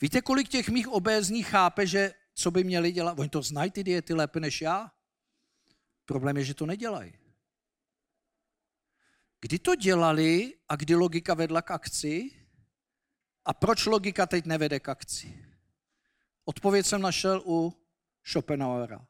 Víte, 0.00 0.20
kolik 0.20 0.48
těch 0.48 0.68
mých 0.68 0.88
obézních 0.88 1.46
chápe, 1.46 1.86
že 1.86 2.14
co 2.34 2.50
by 2.50 2.64
měli 2.64 2.92
dělat? 2.92 3.18
Oni 3.18 3.28
to 3.28 3.42
znají 3.42 3.70
ty 3.70 3.84
diety 3.84 4.14
lépe 4.14 4.40
než 4.40 4.60
já. 4.60 4.92
Problém 6.04 6.36
je, 6.36 6.44
že 6.44 6.54
to 6.54 6.66
nedělají. 6.66 7.19
Kdy 9.40 9.58
to 9.58 9.74
dělali 9.74 10.54
a 10.68 10.76
kdy 10.76 10.94
logika 10.94 11.34
vedla 11.34 11.62
k 11.62 11.70
akci? 11.70 12.30
A 13.44 13.54
proč 13.54 13.86
logika 13.86 14.26
teď 14.26 14.44
nevede 14.46 14.80
k 14.80 14.88
akci? 14.88 15.44
Odpověď 16.44 16.86
jsem 16.86 17.02
našel 17.02 17.42
u 17.46 17.86
Schopenhauera. 18.24 19.06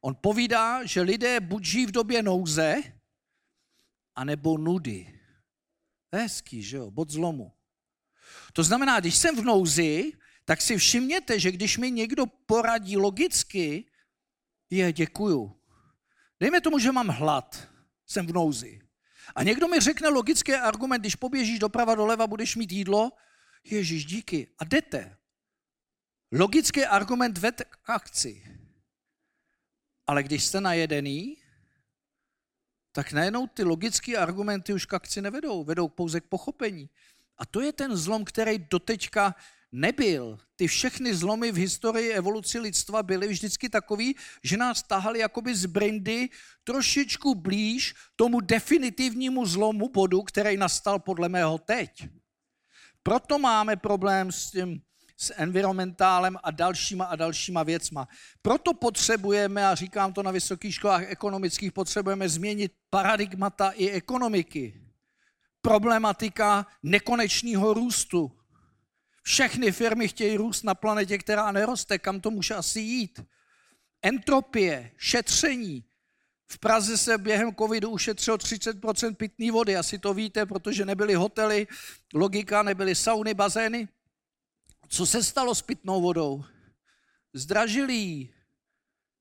On 0.00 0.14
povídá, 0.14 0.84
že 0.84 1.00
lidé 1.00 1.40
buď 1.40 1.64
žijí 1.64 1.86
v 1.86 1.90
době 1.90 2.22
nouze, 2.22 2.76
anebo 4.14 4.58
nudy. 4.58 5.20
Hezký, 6.12 6.62
že 6.62 6.76
jo, 6.76 6.90
bod 6.90 7.10
zlomu. 7.10 7.52
To 8.52 8.64
znamená, 8.64 9.00
když 9.00 9.16
jsem 9.16 9.36
v 9.36 9.44
nouzi, 9.44 10.12
tak 10.44 10.62
si 10.62 10.76
všimněte, 10.76 11.40
že 11.40 11.52
když 11.52 11.78
mi 11.78 11.90
někdo 11.90 12.26
poradí 12.26 12.96
logicky, 12.96 13.90
je, 14.70 14.92
děkuju. 14.92 15.60
Dejme 16.40 16.60
tomu, 16.60 16.78
že 16.78 16.92
mám 16.92 17.08
hlad, 17.08 17.68
jsem 18.06 18.26
v 18.26 18.32
nouzi. 18.32 18.85
A 19.34 19.42
někdo 19.42 19.68
mi 19.68 19.80
řekne 19.80 20.08
logický 20.08 20.54
argument, 20.54 21.00
když 21.00 21.14
poběžíš 21.14 21.58
doprava 21.58 21.94
doleva, 21.94 22.26
budeš 22.26 22.56
mít 22.56 22.72
jídlo, 22.72 23.12
Ježíš, 23.70 24.04
díky. 24.04 24.48
A 24.58 24.64
jdete. 24.64 25.16
Logický 26.32 26.84
argument 26.84 27.38
ved 27.38 27.62
k 27.70 27.90
akci. 27.90 28.58
Ale 30.06 30.22
když 30.22 30.44
jste 30.44 30.60
najedený, 30.60 31.36
tak 32.92 33.12
najednou 33.12 33.46
ty 33.46 33.62
logické 33.62 34.16
argumenty 34.16 34.72
už 34.72 34.86
k 34.86 34.94
akci 34.94 35.22
nevedou, 35.22 35.64
vedou 35.64 35.88
pouze 35.88 36.20
k 36.20 36.24
pochopení. 36.24 36.90
A 37.38 37.46
to 37.46 37.60
je 37.60 37.72
ten 37.72 37.96
zlom, 37.96 38.24
který 38.24 38.58
doteďka 38.58 39.34
nebyl. 39.76 40.38
Ty 40.56 40.66
všechny 40.66 41.14
zlomy 41.14 41.52
v 41.52 41.56
historii 41.56 42.12
evoluci 42.12 42.58
lidstva 42.58 43.02
byly 43.02 43.28
vždycky 43.28 43.68
takový, 43.68 44.16
že 44.42 44.56
nás 44.56 44.82
tahali 44.82 45.18
jakoby 45.18 45.54
z 45.54 45.66
brindy 45.66 46.28
trošičku 46.64 47.34
blíž 47.34 47.94
tomu 48.16 48.40
definitivnímu 48.40 49.46
zlomu 49.46 49.88
bodu, 49.88 50.22
který 50.22 50.56
nastal 50.56 50.98
podle 50.98 51.28
mého 51.28 51.58
teď. 51.58 52.08
Proto 53.02 53.38
máme 53.38 53.76
problém 53.76 54.32
s 54.32 54.50
tím 54.50 54.82
s 55.16 55.34
environmentálem 55.36 56.36
a 56.42 56.50
dalšíma 56.50 57.04
a 57.04 57.16
dalšíma 57.16 57.62
věcma. 57.62 58.08
Proto 58.42 58.74
potřebujeme, 58.74 59.66
a 59.66 59.74
říkám 59.74 60.12
to 60.12 60.22
na 60.22 60.30
vysokých 60.30 60.74
školách 60.74 61.02
ekonomických, 61.02 61.72
potřebujeme 61.72 62.28
změnit 62.28 62.72
paradigmata 62.90 63.70
i 63.70 63.90
ekonomiky. 63.90 64.80
Problematika 65.62 66.66
nekonečního 66.82 67.74
růstu. 67.74 68.32
Všechny 69.26 69.72
firmy 69.72 70.08
chtějí 70.08 70.36
růst 70.36 70.62
na 70.62 70.74
planetě, 70.74 71.18
která 71.18 71.52
neroste, 71.52 71.98
kam 71.98 72.20
to 72.20 72.30
může 72.30 72.54
asi 72.54 72.80
jít. 72.80 73.20
Entropie, 74.02 74.90
šetření. 74.96 75.84
V 76.46 76.58
Praze 76.58 76.98
se 76.98 77.18
během 77.18 77.54
covidu 77.54 77.90
ušetřilo 77.90 78.36
30% 78.36 79.14
pitné 79.14 79.52
vody, 79.52 79.76
asi 79.76 79.98
to 79.98 80.14
víte, 80.14 80.46
protože 80.46 80.84
nebyly 80.84 81.14
hotely, 81.14 81.66
logika, 82.14 82.62
nebyly 82.62 82.94
sauny, 82.94 83.34
bazény. 83.34 83.88
Co 84.88 85.06
se 85.06 85.24
stalo 85.24 85.54
s 85.54 85.62
pitnou 85.62 86.02
vodou? 86.02 86.44
Zdražili 87.32 88.28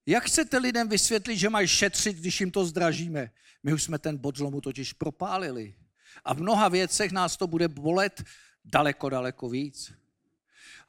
Jak 0.06 0.24
chcete 0.24 0.58
lidem 0.58 0.90
vysvětlit, 0.90 1.38
že 1.38 1.50
mají 1.50 1.68
šetřit, 1.68 2.18
když 2.18 2.40
jim 2.40 2.52
to 2.52 2.66
zdražíme? 2.66 3.32
My 3.64 3.74
už 3.74 3.84
jsme 3.84 4.00
ten 4.00 4.18
bod 4.18 4.38
zlomu 4.38 4.62
totiž 4.62 4.94
propálili. 4.94 5.76
A 6.26 6.34
v 6.34 6.42
mnoha 6.42 6.70
věcech 6.70 7.12
nás 7.12 7.38
to 7.38 7.48
bude 7.48 7.68
bolet 7.68 8.24
daleko, 8.66 9.10
daleko 9.10 9.50
víc. 9.50 9.94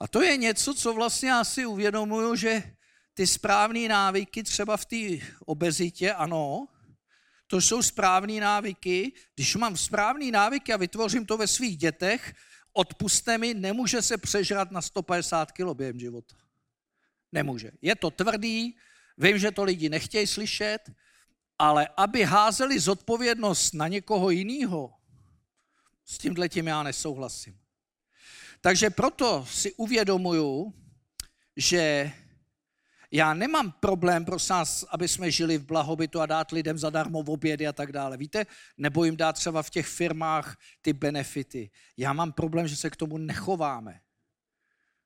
A 0.00 0.08
to 0.08 0.22
je 0.22 0.36
něco, 0.36 0.74
co 0.74 0.92
vlastně 0.92 1.28
já 1.28 1.44
si 1.44 1.66
uvědomuju, 1.66 2.36
že 2.36 2.62
ty 3.14 3.26
správné 3.26 3.88
návyky 3.88 4.42
třeba 4.42 4.76
v 4.76 4.84
té 4.84 5.26
obezitě, 5.44 6.12
ano, 6.12 6.68
to 7.46 7.60
jsou 7.60 7.82
správné 7.82 8.40
návyky. 8.40 9.12
Když 9.34 9.56
mám 9.56 9.76
správné 9.76 10.30
návyky 10.30 10.72
a 10.72 10.76
vytvořím 10.76 11.26
to 11.26 11.36
ve 11.36 11.46
svých 11.46 11.76
dětech, 11.76 12.34
odpuste 12.72 13.38
mi, 13.38 13.54
nemůže 13.54 14.02
se 14.02 14.18
přežrat 14.18 14.70
na 14.70 14.82
150 14.82 15.52
kg 15.52 15.74
během 15.74 15.98
života. 15.98 16.36
Nemůže. 17.32 17.70
Je 17.82 17.96
to 17.96 18.10
tvrdý, 18.10 18.76
vím, 19.18 19.38
že 19.38 19.50
to 19.50 19.64
lidi 19.64 19.88
nechtějí 19.88 20.26
slyšet, 20.26 20.78
ale 21.58 21.88
aby 21.96 22.22
házeli 22.24 22.80
zodpovědnost 22.80 23.74
na 23.74 23.88
někoho 23.88 24.30
jiného, 24.30 24.94
s 26.04 26.18
tímhle 26.18 26.48
tím 26.48 26.66
já 26.66 26.82
nesouhlasím. 26.82 27.58
Takže 28.66 28.90
proto 28.90 29.46
si 29.46 29.74
uvědomuju, 29.74 30.74
že 31.56 32.12
já 33.10 33.34
nemám 33.34 33.72
problém, 33.72 34.24
prosím 34.24 34.52
nás, 34.52 34.84
aby 34.90 35.08
jsme 35.08 35.30
žili 35.30 35.58
v 35.58 35.66
blahobytu 35.66 36.20
a 36.20 36.26
dát 36.26 36.50
lidem 36.50 36.78
zadarmo 36.78 37.22
v 37.22 37.30
obědy 37.30 37.66
a 37.66 37.72
tak 37.72 37.92
dále. 37.92 38.16
Víte, 38.16 38.46
nebo 38.76 39.04
jim 39.04 39.16
dát 39.16 39.32
třeba 39.32 39.62
v 39.62 39.70
těch 39.70 39.86
firmách 39.86 40.56
ty 40.82 40.92
benefity. 40.92 41.70
Já 41.96 42.12
mám 42.12 42.32
problém, 42.32 42.68
že 42.68 42.76
se 42.76 42.90
k 42.90 42.96
tomu 42.96 43.18
nechováme. 43.18 44.00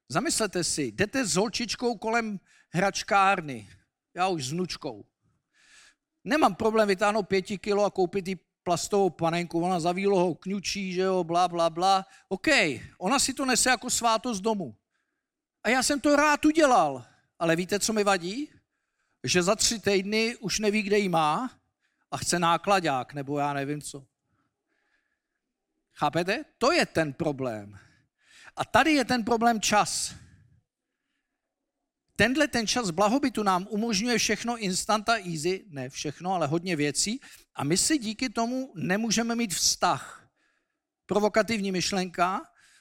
Zamyslete 0.09 0.64
si, 0.64 0.83
jdete 0.83 1.27
s 1.27 1.37
holčičkou 1.37 1.96
kolem 1.99 2.40
hračkárny, 2.70 3.68
já 4.14 4.29
už 4.29 4.46
s 4.46 4.53
vnučkou. 4.53 5.05
Nemám 6.25 6.55
problém 6.55 6.88
vytáhnout 6.88 7.29
pěti 7.29 7.59
kilo 7.59 7.85
a 7.85 7.90
koupit 7.90 8.29
jí 8.29 8.40
plastovou 8.62 9.11
panenku, 9.11 9.61
ona 9.62 9.81
za 9.81 9.92
výlohou 9.92 10.35
kňučí, 10.35 10.92
že 10.92 11.01
jo, 11.01 11.25
bla, 11.25 11.49
bla, 11.49 11.70
bla. 11.70 12.07
OK, 12.29 12.46
ona 12.99 13.18
si 13.18 13.35
to 13.35 13.46
nese 13.46 13.70
jako 13.70 13.90
svátost 13.90 14.42
domu. 14.42 14.77
A 15.62 15.68
já 15.68 15.83
jsem 15.83 16.01
to 16.01 16.16
rád 16.16 16.44
udělal. 16.44 17.05
Ale 17.38 17.57
víte, 17.57 17.81
co 17.81 17.92
mi 17.92 18.05
vadí? 18.05 18.51
Že 19.25 19.42
za 19.42 19.57
tři 19.57 19.81
týdny 19.81 20.37
už 20.37 20.59
neví, 20.59 20.83
kde 20.83 20.99
jí 20.99 21.09
má 21.09 21.51
a 22.11 22.16
chce 22.16 22.38
nákladák, 22.38 23.14
nebo 23.14 23.38
já 23.38 23.53
nevím 23.53 23.83
co. 23.83 24.05
Chápete? 25.94 26.44
To 26.59 26.73
je 26.73 26.87
ten 26.87 27.12
problém. 27.12 27.79
A 28.57 28.64
tady 28.64 28.92
je 28.92 29.05
ten 29.05 29.25
problém 29.25 29.61
čas. 29.61 30.14
Tenhle 32.20 32.48
ten 32.48 32.66
čas 32.66 32.90
blahobytu 32.90 33.42
nám 33.42 33.66
umožňuje 33.70 34.18
všechno 34.18 34.56
instant 34.56 35.09
a 35.09 35.16
easy, 35.16 35.64
ne 35.68 35.88
všechno, 35.88 36.33
ale 36.33 36.46
hodně 36.46 36.76
věcí 36.76 37.20
a 37.54 37.64
my 37.64 37.76
si 37.76 37.98
díky 37.98 38.28
tomu 38.28 38.72
nemůžeme 38.76 39.35
mít 39.35 39.54
vztah. 39.54 40.28
Provokativní 41.06 41.72
myšlenka, 41.72 42.40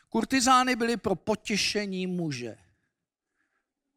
kurtizány 0.10 0.76
byly 0.76 0.98
pro 0.98 1.16
potěšení 1.16 2.08
muže. 2.08 2.58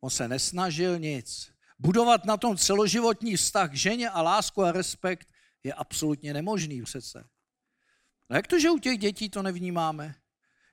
On 0.00 0.10
se 0.10 0.28
nesnažil 0.28 0.98
nic. 0.98 1.52
Budovat 1.78 2.24
na 2.24 2.36
tom 2.36 2.56
celoživotní 2.56 3.36
vztah 3.36 3.70
k 3.70 3.74
ženě 3.74 4.10
a 4.10 4.22
lásku 4.22 4.62
a 4.62 4.72
respekt 4.72 5.28
je 5.64 5.74
absolutně 5.74 6.34
nemožný 6.34 6.82
přece. 6.82 7.24
No 8.30 8.36
jak 8.36 8.46
to, 8.46 8.58
že 8.58 8.70
u 8.70 8.78
těch 8.78 8.98
dětí 8.98 9.30
to 9.30 9.42
nevnímáme? 9.42 10.14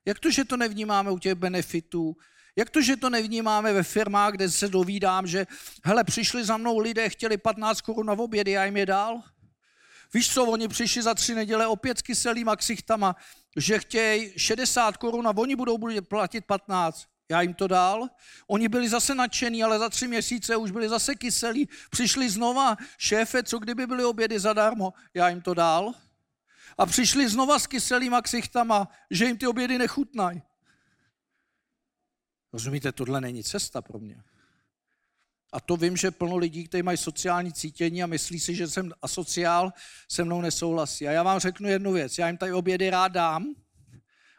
Jak 0.05 0.19
to, 0.19 0.31
že 0.31 0.45
to 0.45 0.57
nevnímáme 0.57 1.11
u 1.11 1.19
těch 1.19 1.35
benefitů? 1.35 2.15
Jak 2.59 2.69
to, 2.69 2.81
že 2.81 2.97
to 2.97 3.09
nevnímáme 3.09 3.73
ve 3.73 3.83
firmách, 3.83 4.33
kde 4.33 4.49
se 4.51 4.67
dovídám, 4.67 5.27
že 5.27 5.47
hele, 5.83 6.03
přišli 6.03 6.45
za 6.45 6.57
mnou 6.57 6.79
lidé, 6.79 7.09
chtěli 7.09 7.37
15 7.37 7.81
korun 7.81 8.05
na 8.05 8.13
obědy, 8.13 8.51
já 8.51 8.65
jim 8.65 8.77
je 8.77 8.85
dal? 8.85 9.21
Víš 10.13 10.33
co, 10.33 10.45
oni 10.45 10.67
přišli 10.67 11.01
za 11.01 11.13
tři 11.13 11.35
neděle 11.35 11.67
opět 11.67 11.97
s 11.97 12.01
kyselýma 12.01 12.55
ksichtama, 12.55 13.15
že 13.55 13.79
chtějí 13.79 14.33
60 14.37 14.97
korun 14.97 15.27
a 15.27 15.37
oni 15.37 15.55
budou 15.55 15.77
platit 16.01 16.45
15. 16.45 17.05
Já 17.29 17.41
jim 17.41 17.53
to 17.53 17.67
dal. 17.67 18.09
Oni 18.47 18.67
byli 18.67 18.89
zase 18.89 19.15
nadšení, 19.15 19.63
ale 19.63 19.79
za 19.79 19.89
tři 19.89 20.07
měsíce 20.07 20.55
už 20.55 20.71
byli 20.71 20.89
zase 20.89 21.15
kyselí. 21.15 21.69
Přišli 21.89 22.29
znova, 22.29 22.77
šéfe, 22.97 23.43
co 23.43 23.59
kdyby 23.59 23.87
byly 23.87 24.03
obědy 24.03 24.39
zadarmo. 24.39 24.93
Já 25.13 25.29
jim 25.29 25.41
to 25.41 25.53
dal. 25.53 25.93
A 26.77 26.85
přišli 26.85 27.29
znova 27.29 27.59
s 27.59 27.67
kyselýma 27.67 28.21
ksichtama, 28.21 28.87
že 29.11 29.25
jim 29.25 29.37
ty 29.37 29.47
obědy 29.47 29.77
nechutnají. 29.77 30.41
Rozumíte, 32.53 32.91
tohle 32.91 33.21
není 33.21 33.43
cesta 33.43 33.81
pro 33.81 33.99
mě. 33.99 34.23
A 35.53 35.59
to 35.59 35.77
vím, 35.77 35.97
že 35.97 36.11
plno 36.11 36.37
lidí, 36.37 36.67
kteří 36.67 36.83
mají 36.83 36.97
sociální 36.97 37.53
cítění 37.53 38.03
a 38.03 38.07
myslí 38.07 38.39
si, 38.39 38.55
že 38.55 38.67
jsem 38.67 38.91
asociál, 39.01 39.73
se 40.11 40.23
mnou 40.23 40.41
nesouhlasí. 40.41 41.07
A 41.07 41.11
já 41.11 41.23
vám 41.23 41.39
řeknu 41.39 41.69
jednu 41.69 41.93
věc. 41.93 42.17
Já 42.17 42.27
jim 42.27 42.37
tady 42.37 42.53
obědy 42.53 42.89
rád 42.89 43.07
dám, 43.07 43.55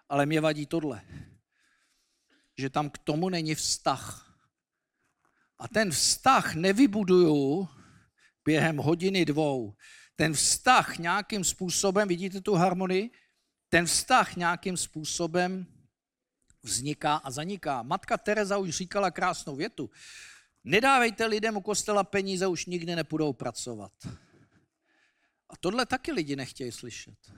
ale 0.09 0.27
mě 0.27 0.41
vadí 0.41 0.67
tohle. 0.67 1.03
Že 2.59 2.71
tam 2.71 2.91
k 2.91 2.99
tomu 2.99 3.29
není 3.29 3.55
vztah. 3.55 4.37
A 5.59 5.69
ten 5.69 5.91
vztah 5.91 6.55
nevybuduju 6.55 7.69
během 8.45 8.77
hodiny 8.77 9.25
dvou. 9.25 9.75
Ten 10.17 10.35
vztah 10.35 10.99
nějakým 10.99 11.45
způsobem, 11.45 12.09
vidíte 12.09 12.41
tu 12.41 12.55
harmonii? 12.55 13.11
Ten 13.69 13.87
vztah 13.87 14.37
nějakým 14.37 14.77
způsobem 14.77 15.67
vzniká 16.63 17.17
a 17.17 17.31
zaniká. 17.31 17.83
Matka 17.83 18.19
Teresa 18.19 18.59
už 18.59 18.71
říkala 18.71 19.11
krásnou 19.11 19.57
větu. 19.57 19.91
Nedávejte 20.65 21.27
lidem 21.27 21.57
u 21.57 21.61
kostela 21.61 22.05
peníze, 22.05 22.47
už 22.47 22.67
nikdy 22.67 22.97
nepůjdou 22.97 23.33
pracovat. 23.33 23.93
A 25.49 25.57
tohle 25.61 25.87
taky 25.87 26.13
lidi 26.13 26.37
nechtějí 26.37 26.73
slyšet. 26.73 27.33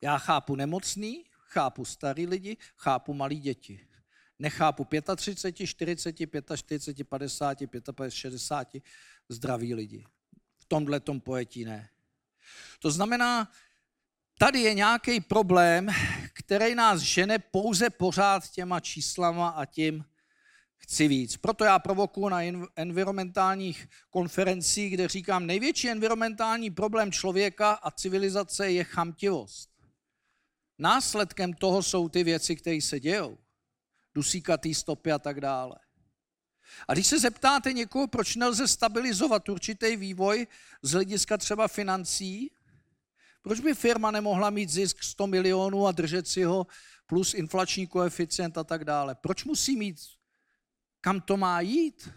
Já 0.00 0.18
chápu 0.18 0.56
nemocný, 0.56 1.24
chápu 1.30 1.84
starý 1.84 2.26
lidi, 2.26 2.56
chápu 2.76 3.14
malí 3.14 3.40
děti. 3.40 3.88
Nechápu 4.38 4.86
35, 5.16 5.66
40, 5.66 6.16
45, 6.56 7.04
50, 7.04 7.58
55, 7.58 8.10
60 8.10 8.68
zdraví 9.28 9.74
lidi. 9.74 10.04
V 10.56 10.64
tomhle 10.64 11.00
tom 11.00 11.20
pojetí 11.20 11.64
ne. 11.64 11.88
To 12.78 12.90
znamená, 12.90 13.52
tady 14.42 14.60
je 14.60 14.74
nějaký 14.74 15.20
problém, 15.20 15.88
který 16.32 16.74
nás 16.74 17.00
žene 17.00 17.38
pouze 17.38 17.90
pořád 17.90 18.50
těma 18.50 18.80
číslama 18.80 19.48
a 19.48 19.64
tím, 19.64 20.04
chci 20.76 21.08
víc. 21.08 21.36
Proto 21.36 21.64
já 21.64 21.78
provokuji 21.78 22.28
na 22.28 22.40
environmentálních 22.76 23.88
konferencích, 24.10 24.94
kde 24.94 25.08
říkám, 25.08 25.46
největší 25.46 25.90
environmentální 25.90 26.70
problém 26.70 27.12
člověka 27.12 27.72
a 27.72 27.90
civilizace 27.90 28.72
je 28.72 28.84
chamtivost. 28.84 29.70
Následkem 30.78 31.52
toho 31.52 31.82
jsou 31.82 32.08
ty 32.08 32.24
věci, 32.24 32.56
které 32.56 32.80
se 32.80 33.00
dějou. 33.00 33.38
Dusíkatý 34.14 34.74
stopy 34.74 35.12
a 35.12 35.18
tak 35.18 35.40
dále. 35.40 35.76
A 36.88 36.92
když 36.94 37.06
se 37.06 37.18
zeptáte 37.18 37.72
někoho, 37.72 38.06
proč 38.06 38.36
nelze 38.36 38.68
stabilizovat 38.68 39.48
určitý 39.48 39.96
vývoj 39.96 40.46
z 40.82 40.92
hlediska 40.92 41.38
třeba 41.38 41.68
financí, 41.68 42.50
proč 43.42 43.60
by 43.60 43.74
firma 43.74 44.10
nemohla 44.10 44.50
mít 44.50 44.70
zisk 44.70 45.02
100 45.02 45.26
milionů 45.26 45.86
a 45.86 45.92
držet 45.92 46.28
si 46.28 46.42
ho 46.42 46.66
plus 47.06 47.34
inflační 47.34 47.86
koeficient 47.86 48.58
a 48.58 48.64
tak 48.64 48.84
dále? 48.84 49.14
Proč 49.14 49.44
musí 49.44 49.76
mít 49.76 49.96
kam 51.02 51.20
to 51.20 51.36
má 51.36 51.60
jít? 51.60 52.10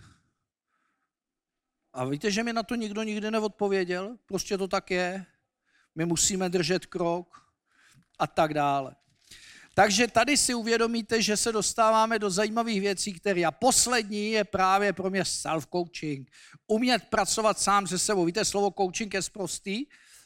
A 1.94 2.06
víte, 2.06 2.32
že 2.32 2.44
mi 2.44 2.54
na 2.54 2.64
to 2.64 2.76
nikdo 2.76 3.04
nikdy 3.04 3.32
neodpověděl? 3.32 4.18
Prostě 4.26 4.58
to 4.58 4.68
tak 4.68 4.92
je. 4.92 5.26
My 5.96 6.06
musíme 6.06 6.50
držet 6.50 6.86
krok 6.86 7.52
a 8.20 8.28
tak 8.28 8.54
dále. 8.54 8.96
Takže 9.74 10.08
tady 10.08 10.38
si 10.38 10.54
uvědomíte, 10.54 11.22
že 11.22 11.38
se 11.38 11.52
dostáváme 11.52 12.20
do 12.20 12.30
zajímavých 12.30 12.82
věcí, 12.82 13.14
které 13.14 13.46
a 13.46 13.52
poslední 13.52 14.32
je 14.32 14.44
právě 14.44 14.94
pro 14.94 15.10
mě 15.10 15.24
self-coaching. 15.24 16.26
Umět 16.68 17.04
pracovat 17.04 17.60
sám 17.60 17.88
se 17.88 18.00
sebou. 18.00 18.26
Víte, 18.26 18.46
slovo 18.46 18.74
coaching 18.78 19.14
je 19.14 19.22
zprostý 19.22 19.86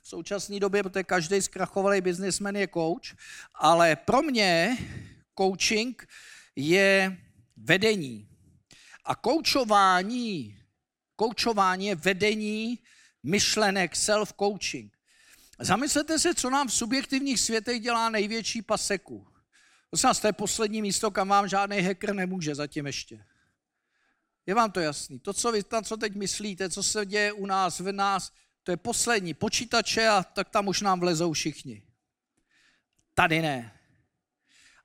v 0.09 0.17
současné 0.17 0.59
době, 0.59 0.83
protože 0.83 1.03
každý 1.03 1.41
zkrachovalý 1.41 2.01
biznismen 2.01 2.55
je 2.55 2.67
coach, 2.67 3.13
ale 3.53 3.95
pro 3.95 4.21
mě 4.21 4.77
coaching 5.37 6.07
je 6.55 7.17
vedení. 7.57 8.29
A 9.05 9.15
koučování, 9.15 10.57
koučování 11.15 11.85
je 11.85 11.95
vedení 11.95 12.79
myšlenek, 13.23 13.93
self-coaching. 13.93 14.89
Zamyslete 15.59 16.19
se, 16.19 16.35
co 16.35 16.49
nám 16.49 16.67
v 16.67 16.73
subjektivních 16.73 17.39
světech 17.39 17.81
dělá 17.81 18.09
největší 18.09 18.61
paseku. 18.61 19.27
Prosím 19.89 20.07
vás, 20.07 20.19
to 20.19 20.27
je 20.27 20.33
poslední 20.33 20.81
místo, 20.81 21.11
kam 21.11 21.27
vám 21.27 21.47
žádný 21.47 21.81
hacker 21.81 22.13
nemůže 22.13 22.55
zatím 22.55 22.85
ještě. 22.85 23.25
Je 24.45 24.55
vám 24.55 24.71
to 24.71 24.79
jasný? 24.79 25.19
To, 25.19 25.33
co 25.33 25.51
vy 25.51 25.63
tam, 25.63 25.83
co 25.83 25.97
teď 25.97 26.15
myslíte, 26.15 26.69
co 26.69 26.83
se 26.83 27.05
děje 27.05 27.31
u 27.31 27.45
nás, 27.45 27.79
v 27.79 27.91
nás, 27.91 28.31
to 28.69 28.73
je 28.73 28.77
poslední. 28.77 29.33
Počítače 29.33 30.07
a 30.07 30.23
tak 30.23 30.49
tam 30.49 30.67
už 30.67 30.81
nám 30.81 30.99
vlezou 30.99 31.33
všichni. 31.33 31.83
Tady 33.13 33.41
ne. 33.41 33.79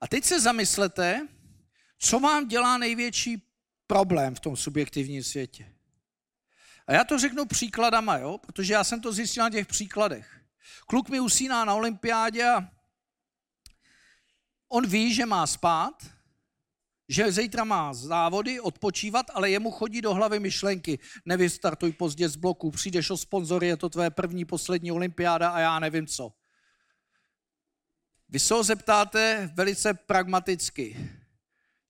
A 0.01 0.09
teď 0.09 0.25
se 0.25 0.41
zamyslete, 0.41 1.29
co 1.99 2.21
vám 2.21 2.49
dělá 2.49 2.79
největší 2.79 3.43
problém 3.87 4.35
v 4.35 4.41
tom 4.41 4.57
subjektivním 4.57 5.23
světě. 5.23 5.73
A 6.87 6.93
já 6.93 7.05
to 7.05 7.19
řeknu 7.19 7.45
příkladama, 7.45 8.17
jo? 8.17 8.39
protože 8.39 8.73
já 8.73 8.85
jsem 8.85 9.01
to 9.01 9.13
zjistil 9.13 9.45
na 9.45 9.51
těch 9.51 9.67
příkladech. 9.67 10.41
Kluk 10.87 11.09
mi 11.09 11.21
usíná 11.21 11.65
na 11.65 11.75
olympiádě 11.75 12.45
a 12.49 12.69
on 14.69 14.87
ví, 14.87 15.15
že 15.15 15.27
má 15.27 15.47
spát, 15.47 16.07
že 17.09 17.33
zítra 17.33 17.65
má 17.65 17.95
závody, 17.95 18.61
odpočívat, 18.61 19.27
ale 19.35 19.51
jemu 19.51 19.71
chodí 19.71 20.03
do 20.03 20.15
hlavy 20.15 20.41
myšlenky. 20.41 20.99
Nevystartuj 21.25 21.93
pozdě 21.93 22.29
z 22.29 22.37
bloku, 22.37 22.71
přijdeš 22.71 23.11
o 23.11 23.17
sponzory, 23.17 23.67
je 23.67 23.77
to 23.77 23.89
tvé 23.89 24.11
první, 24.11 24.45
poslední 24.45 24.93
olympiáda 24.93 25.51
a 25.51 25.61
já 25.61 25.79
nevím 25.79 26.07
co. 26.07 26.33
Vy 28.29 28.39
se 28.39 28.55
ho 28.55 28.63
zeptáte 28.63 29.51
velice 29.55 29.95
pragmaticky. 29.95 31.11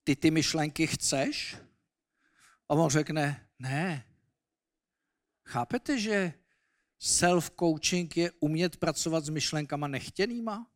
Ty 0.04 0.16
ty 0.16 0.30
myšlenky 0.30 0.86
chceš? 0.86 1.56
A 2.68 2.74
on 2.74 2.90
řekne, 2.90 3.48
ne. 3.58 4.04
Chápete, 5.46 5.98
že 5.98 6.32
self-coaching 7.00 8.08
je 8.16 8.30
umět 8.40 8.76
pracovat 8.76 9.24
s 9.24 9.28
myšlenkama 9.28 9.88
nechtěnýma? 9.88 10.66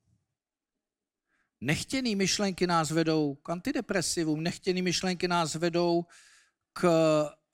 Nechtěný 1.61 2.17
myšlenky 2.17 2.67
nás 2.67 2.91
vedou 2.91 3.35
k 3.35 3.51
antidepresivům, 3.51 4.43
nechtěný 4.43 4.83
myšlenky 4.83 5.29
nás 5.29 5.55
vedou 5.55 6.05
k 6.73 6.89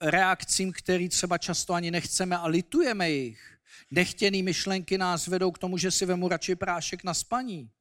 reakcím, 0.01 0.71
které 0.71 1.09
třeba 1.09 1.37
často 1.37 1.73
ani 1.73 1.91
nechceme 1.91 2.37
a 2.37 2.47
litujeme 2.47 3.09
jich. 3.09 3.59
Nechtěný 3.91 4.43
myšlenky 4.43 4.97
nás 4.97 5.27
vedou 5.27 5.51
k 5.51 5.57
tomu, 5.57 5.77
že 5.77 5.91
si 5.91 6.05
vemu 6.05 6.27
radši 6.27 6.55
prášek 6.55 7.03
na 7.03 7.13
spaní. 7.13 7.71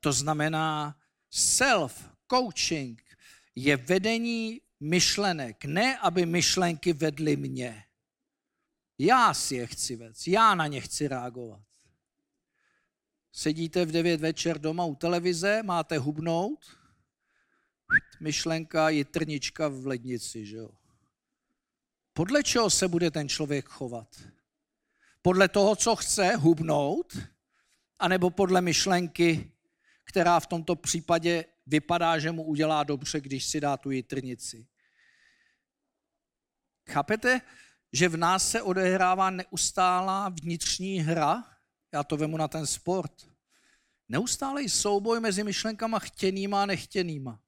To 0.00 0.12
znamená, 0.12 0.98
self-coaching 1.32 2.96
je 3.54 3.76
vedení 3.76 4.60
myšlenek, 4.80 5.64
ne 5.64 5.98
aby 5.98 6.26
myšlenky 6.26 6.92
vedly 6.92 7.36
mě. 7.36 7.84
Já 8.98 9.34
si 9.34 9.54
je 9.54 9.66
chci 9.66 9.96
vést, 9.96 10.28
já 10.28 10.54
na 10.54 10.66
ně 10.66 10.80
chci 10.80 11.08
reagovat. 11.08 11.62
Sedíte 13.32 13.86
v 13.86 13.92
9 13.92 14.20
večer 14.20 14.58
doma 14.58 14.84
u 14.84 14.94
televize, 14.94 15.62
máte 15.62 15.98
hubnout, 15.98 16.76
myšlenka 18.20 18.88
je 18.88 19.04
trnička 19.04 19.68
v 19.68 19.86
lednici, 19.86 20.46
že 20.46 20.56
jo. 20.56 20.70
Podle 22.12 22.42
čeho 22.42 22.70
se 22.70 22.88
bude 22.88 23.10
ten 23.10 23.28
člověk 23.28 23.68
chovat? 23.68 24.22
Podle 25.22 25.48
toho, 25.48 25.76
co 25.76 25.96
chce 25.96 26.36
hubnout, 26.36 27.16
anebo 27.98 28.30
podle 28.30 28.60
myšlenky, 28.60 29.52
která 30.04 30.40
v 30.40 30.46
tomto 30.46 30.76
případě 30.76 31.44
vypadá, 31.66 32.18
že 32.18 32.32
mu 32.32 32.42
udělá 32.42 32.84
dobře, 32.84 33.20
když 33.20 33.46
si 33.46 33.60
dá 33.60 33.76
tu 33.76 33.90
jitrnici. 33.90 34.66
Chápete, 36.90 37.40
že 37.92 38.08
v 38.08 38.16
nás 38.16 38.50
se 38.50 38.62
odehrává 38.62 39.30
neustálá 39.30 40.28
vnitřní 40.28 40.98
hra? 40.98 41.51
Já 41.92 42.04
to 42.04 42.16
vemu 42.16 42.36
na 42.36 42.48
ten 42.48 42.66
sport. 42.66 43.28
Neustálý 44.08 44.68
souboj 44.68 45.20
mezi 45.20 45.44
myšlenkama 45.44 45.98
chtěnýma 45.98 46.62
a 46.62 46.66
nechtěnýma. 46.66 47.42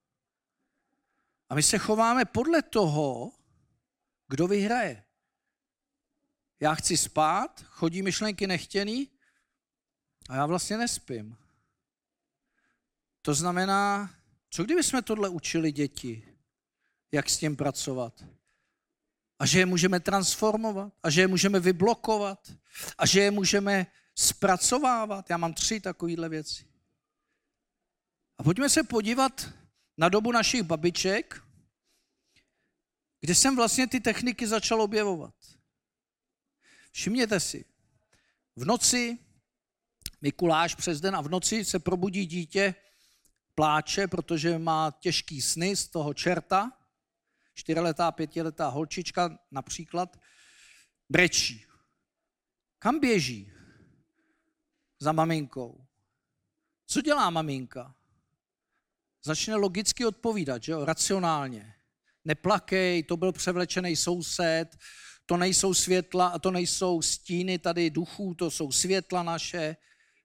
A 1.49 1.55
my 1.55 1.63
se 1.63 1.79
chováme 1.79 2.25
podle 2.25 2.63
toho, 2.63 3.33
kdo 4.29 4.47
vyhraje. 4.47 5.05
Já 6.61 6.75
chci 6.75 6.97
spát, 6.97 7.65
chodí 7.65 8.03
myšlenky 8.03 8.47
nechtěný 8.47 9.11
a 10.29 10.37
já 10.37 10.47
vlastně 10.47 10.79
nespím. 10.79 11.37
To 13.23 13.35
znamená, 13.35 14.15
co 14.51 14.65
kdyby 14.65 14.83
jsme 14.83 15.03
tohle 15.03 15.29
učili 15.29 15.73
děti, 15.73 16.29
jak 17.13 17.31
s 17.31 17.39
tím 17.39 17.57
pracovat? 17.57 18.25
a 19.39 19.47
že 19.47 19.59
je 19.59 19.67
můžeme 19.67 20.01
transformovat 20.01 20.93
a 21.03 21.11
že 21.11 21.21
je 21.21 21.29
můžeme 21.29 21.61
vyblokovat 21.61 22.53
a 22.99 23.07
že 23.07 23.21
je 23.21 23.31
můžeme 23.31 23.87
zpracovávat. 24.15 25.31
Já 25.31 25.37
mám 25.37 25.55
tři 25.55 25.81
takovéhle 25.81 26.29
věci. 26.29 26.67
A 28.39 28.43
pojďme 28.43 28.69
se 28.69 28.83
podívat 28.83 29.49
na 29.97 30.09
dobu 30.09 30.33
našich 30.33 30.63
babiček, 30.63 31.43
kde 33.21 33.35
jsem 33.35 33.57
vlastně 33.57 33.87
ty 33.87 34.01
techniky 34.01 34.47
začal 34.47 34.83
objevovat. 34.83 35.35
Všimněte 36.93 37.41
si, 37.41 37.65
v 38.57 38.65
noci, 38.65 39.19
Mikuláš 40.25 40.75
přes 40.75 41.01
den 41.01 41.17
a 41.17 41.21
v 41.21 41.29
noci 41.29 41.65
se 41.65 41.79
probudí 41.79 42.27
dítě, 42.27 42.75
pláče, 43.55 44.09
protože 44.09 44.59
má 44.59 44.91
těžký 45.01 45.43
sny 45.43 45.77
z 45.77 45.89
toho 45.89 46.15
čerta, 46.15 46.73
čtyřletá, 47.55 48.13
pětiletá 48.13 48.69
holčička 48.69 49.39
například, 49.51 50.21
brečí. 51.09 51.67
Kam 52.79 53.01
běží? 53.01 53.53
Za 55.01 55.13
maminkou. 55.13 55.85
Co 56.87 57.01
dělá 57.01 57.31
maminka? 57.31 57.95
Začne 59.25 59.55
logicky 59.55 60.07
odpovídat, 60.07 60.63
že 60.63 60.73
jo? 60.73 60.85
racionálně. 60.85 61.75
Neplakej, 62.25 63.03
to 63.03 63.17
byl 63.17 63.33
převlečený 63.33 63.97
soused, 63.97 64.79
to 65.27 65.37
nejsou 65.37 65.75
světla 65.75 66.27
a 66.27 66.39
to 66.39 66.51
nejsou 66.51 67.03
stíny 67.03 67.59
tady 67.59 67.91
duchů, 67.91 68.35
to 68.35 68.51
jsou 68.51 68.73
světla 68.73 69.23
naše, 69.23 69.77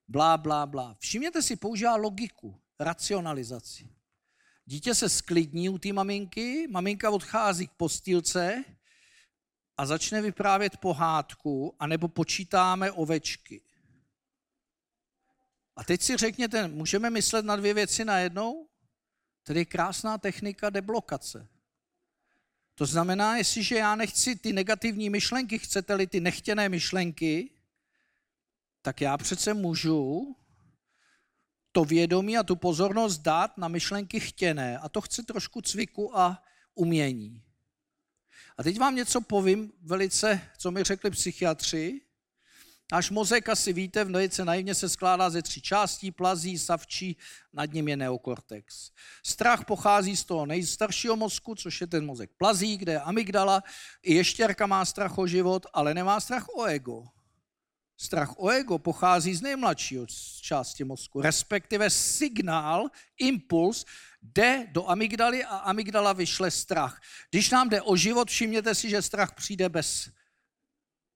blá, 0.07 0.37
blá, 0.37 0.65
blá. 0.65 0.95
Všimněte 0.99 1.41
si, 1.41 1.55
používá 1.55 1.95
logiku, 1.95 2.61
racionalizaci. 2.79 3.89
Dítě 4.65 4.95
se 4.95 5.09
sklidní 5.09 5.69
u 5.69 5.77
té 5.77 5.93
maminky, 5.93 6.67
maminka 6.69 7.09
odchází 7.09 7.67
k 7.67 7.71
postýlce 7.71 8.63
a 9.77 9.85
začne 9.85 10.21
vyprávět 10.21 10.77
pohádku, 10.77 11.75
anebo 11.79 12.07
počítáme 12.07 12.91
ovečky. 12.91 13.61
A 15.79 15.83
teď 15.83 16.01
si 16.01 16.17
řekněte, 16.17 16.67
můžeme 16.67 17.09
myslet 17.09 17.45
na 17.45 17.55
dvě 17.55 17.73
věci 17.73 18.05
najednou? 18.05 18.67
Tedy 19.43 19.65
krásná 19.65 20.17
technika 20.17 20.69
deblokace. 20.69 21.47
To 22.75 22.85
znamená, 22.85 23.37
jestliže 23.37 23.75
já 23.75 23.95
nechci 23.95 24.35
ty 24.35 24.53
negativní 24.53 25.09
myšlenky, 25.09 25.59
chcete-li 25.59 26.07
ty 26.07 26.19
nechtěné 26.19 26.69
myšlenky, 26.69 27.49
tak 28.81 29.01
já 29.01 29.17
přece 29.17 29.53
můžu 29.53 30.35
to 31.71 31.85
vědomí 31.85 32.37
a 32.37 32.43
tu 32.43 32.55
pozornost 32.55 33.17
dát 33.17 33.57
na 33.57 33.67
myšlenky 33.67 34.19
chtěné. 34.19 34.77
A 34.77 34.89
to 34.89 35.01
chce 35.01 35.23
trošku 35.23 35.61
cviku 35.61 36.17
a 36.17 36.43
umění. 36.75 37.43
A 38.57 38.63
teď 38.63 38.79
vám 38.79 38.95
něco 38.95 39.21
povím 39.21 39.73
velice, 39.81 40.41
co 40.57 40.71
mi 40.71 40.83
řekli 40.83 41.11
psychiatři. 41.11 42.01
Náš 42.91 43.09
mozek, 43.09 43.49
asi 43.49 43.73
víte, 43.73 44.03
v 44.03 44.11
velice 44.11 44.45
naivně 44.45 44.75
se 44.75 44.89
skládá 44.89 45.29
ze 45.29 45.41
tří 45.41 45.61
částí, 45.61 46.11
plazí, 46.11 46.59
savčí, 46.59 47.17
nad 47.53 47.73
ním 47.73 47.87
je 47.87 47.97
neokortex. 47.97 48.91
Strach 49.23 49.65
pochází 49.65 50.17
z 50.17 50.23
toho 50.23 50.45
nejstaršího 50.45 51.15
mozku, 51.15 51.55
což 51.55 51.81
je 51.81 51.87
ten 51.87 52.05
mozek 52.05 52.31
plazí, 52.37 52.77
kde 52.77 52.91
je 52.91 52.99
amygdala. 52.99 53.63
I 54.03 54.13
ještěrka 54.13 54.67
má 54.67 54.85
strach 54.85 55.17
o 55.17 55.27
život, 55.27 55.65
ale 55.73 55.93
nemá 55.93 56.19
strach 56.19 56.49
o 56.49 56.63
ego. 56.63 57.03
Strach 57.97 58.39
o 58.39 58.49
ego 58.49 58.79
pochází 58.79 59.35
z 59.35 59.41
nejmladšího 59.41 60.05
části 60.41 60.83
mozku, 60.83 61.21
respektive 61.21 61.89
signál, 61.89 62.89
impuls, 63.17 63.85
jde 64.21 64.67
do 64.71 64.89
amygdaly 64.89 65.43
a 65.43 65.57
amygdala 65.57 66.13
vyšle 66.13 66.51
strach. 66.51 67.01
Když 67.29 67.49
nám 67.49 67.69
jde 67.69 67.81
o 67.81 67.95
život, 67.95 68.29
všimněte 68.29 68.75
si, 68.75 68.89
že 68.89 69.01
strach 69.01 69.35
přijde 69.35 69.69
bez. 69.69 70.09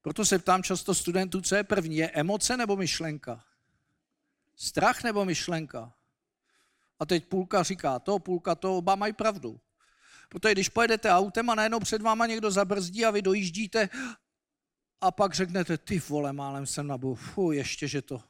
Proto 0.03 0.25
se 0.25 0.39
ptám 0.39 0.63
často 0.63 0.95
studentů, 0.95 1.41
co 1.41 1.55
je 1.55 1.63
první, 1.63 1.97
je 1.97 2.11
emoce 2.11 2.57
nebo 2.57 2.75
myšlenka? 2.75 3.43
Strach 4.55 5.03
nebo 5.03 5.25
myšlenka? 5.25 5.93
A 6.99 7.05
teď 7.05 7.25
půlka 7.25 7.63
říká 7.63 7.99
to, 7.99 8.19
půlka 8.19 8.55
to, 8.55 8.77
oba 8.77 8.95
mají 8.95 9.13
pravdu. 9.13 9.59
Protože 10.29 10.51
když 10.51 10.69
pojedete 10.69 11.11
autem 11.11 11.49
a 11.49 11.55
najednou 11.55 11.79
před 11.79 12.01
váma 12.01 12.25
někdo 12.25 12.51
zabrzdí 12.51 13.05
a 13.05 13.11
vy 13.11 13.21
dojíždíte, 13.21 13.89
a 15.01 15.11
pak 15.11 15.33
řeknete, 15.33 15.77
ty 15.77 15.99
vole, 15.99 16.33
málem 16.33 16.65
jsem 16.65 16.87
nabil, 16.87 17.15
fu, 17.15 17.51
ještě, 17.51 17.87
že 17.87 18.01
to. 18.01 18.23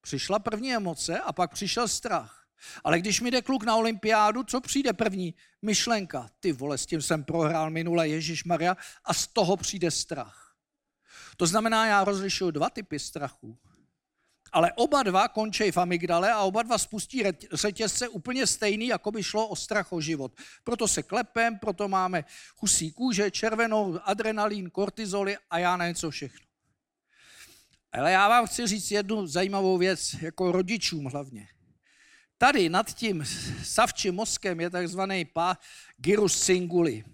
Přišla 0.00 0.38
první 0.38 0.74
emoce 0.74 1.18
a 1.18 1.32
pak 1.32 1.52
přišel 1.52 1.88
strach. 1.88 2.46
Ale 2.84 2.98
když 2.98 3.20
mi 3.20 3.30
jde 3.30 3.42
kluk 3.42 3.64
na 3.64 3.76
olympiádu, 3.76 4.44
co 4.44 4.60
přijde 4.60 4.92
první? 4.92 5.34
Myšlenka. 5.62 6.30
Ty 6.40 6.52
vole, 6.52 6.78
s 6.78 6.86
tím 6.86 7.02
jsem 7.02 7.24
prohrál 7.24 7.70
minule, 7.70 8.08
Ježíš 8.08 8.44
Maria, 8.44 8.76
a 9.04 9.14
z 9.14 9.26
toho 9.26 9.56
přijde 9.56 9.90
strach. 9.90 10.43
To 11.36 11.46
znamená, 11.46 11.86
já 11.86 12.04
rozlišuju 12.04 12.50
dva 12.50 12.70
typy 12.70 12.98
strachu 12.98 13.58
ale 14.54 14.72
oba 14.72 15.02
dva 15.02 15.28
končí 15.28 15.70
v 15.70 15.76
amygdale 15.76 16.32
a 16.32 16.40
oba 16.40 16.62
dva 16.62 16.78
spustí 16.78 17.22
řetězce 17.52 18.08
úplně 18.08 18.46
stejný, 18.46 18.86
jako 18.86 19.10
by 19.10 19.22
šlo 19.22 19.48
o 19.48 19.56
strach 19.56 19.92
o 19.92 20.00
život. 20.00 20.32
Proto 20.64 20.88
se 20.88 21.02
klepem, 21.02 21.58
proto 21.58 21.88
máme 21.88 22.24
husí 22.56 22.92
kůže, 22.92 23.30
červenou, 23.30 24.00
adrenalin, 24.04 24.70
kortizoly 24.70 25.36
a 25.50 25.58
já 25.58 25.76
nevím 25.76 25.94
co 25.94 26.10
všechno. 26.10 26.46
Ale 27.92 28.12
já 28.12 28.28
vám 28.28 28.46
chci 28.46 28.66
říct 28.66 28.90
jednu 28.90 29.26
zajímavou 29.26 29.78
věc, 29.78 30.14
jako 30.20 30.52
rodičům 30.52 31.04
hlavně. 31.04 31.48
Tady 32.38 32.68
nad 32.68 32.94
tím 32.94 33.24
savčím 33.62 34.14
mozkem 34.14 34.60
je 34.60 34.70
takzvaný 34.70 35.24
pá 35.24 35.58
gyrus 35.96 36.42
singuli 36.42 37.04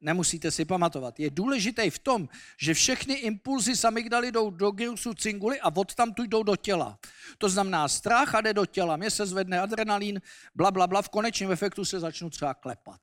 nemusíte 0.00 0.50
si 0.50 0.64
pamatovat. 0.64 1.20
Je 1.20 1.30
důležitý 1.30 1.90
v 1.90 1.98
tom, 1.98 2.28
že 2.58 2.74
všechny 2.74 3.14
impulzy 3.14 3.76
z 3.76 3.84
amygdaly 3.84 4.32
jdou 4.32 4.50
do 4.50 4.70
gyrusu 4.70 5.14
cinguly 5.14 5.60
a 5.60 5.76
od 5.76 5.94
tam 5.94 6.14
tu 6.14 6.22
jdou 6.22 6.42
do 6.42 6.56
těla. 6.56 6.98
To 7.38 7.48
znamená 7.48 7.88
strach 7.88 8.34
a 8.34 8.40
jde 8.40 8.54
do 8.54 8.66
těla. 8.66 8.96
Mně 8.96 9.10
se 9.10 9.26
zvedne 9.26 9.60
adrenalin, 9.60 10.20
bla, 10.54 10.70
bla, 10.70 10.86
bla, 10.86 11.02
v 11.02 11.08
konečném 11.08 11.52
efektu 11.52 11.84
se 11.84 12.00
začnu 12.00 12.30
třeba 12.30 12.54
klepat. 12.54 13.00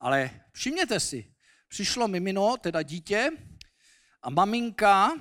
Ale 0.00 0.30
všimněte 0.52 1.00
si, 1.00 1.34
přišlo 1.68 2.08
mimino, 2.08 2.56
teda 2.56 2.82
dítě, 2.82 3.30
a 4.22 4.30
maminka 4.30 5.12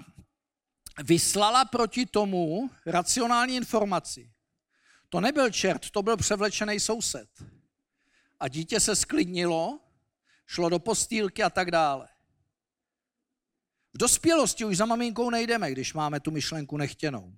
vyslala 1.03 1.65
proti 1.65 2.05
tomu 2.05 2.69
racionální 2.85 3.55
informaci. 3.55 4.31
To 5.09 5.21
nebyl 5.21 5.49
čert, 5.49 5.89
to 5.89 6.03
byl 6.03 6.17
převlečený 6.17 6.79
soused. 6.79 7.29
A 8.39 8.47
dítě 8.47 8.79
se 8.79 8.95
sklidnilo 8.95 9.79
šlo 10.45 10.69
do 10.69 10.79
postýlky 10.79 11.43
a 11.43 11.49
tak 11.49 11.71
dále. 11.71 12.07
V 13.93 13.97
dospělosti 13.97 14.65
už 14.65 14.77
za 14.77 14.85
maminkou 14.85 15.29
nejdeme, 15.29 15.71
když 15.71 15.93
máme 15.93 16.19
tu 16.19 16.31
myšlenku 16.31 16.77
nechtěnou. 16.77 17.33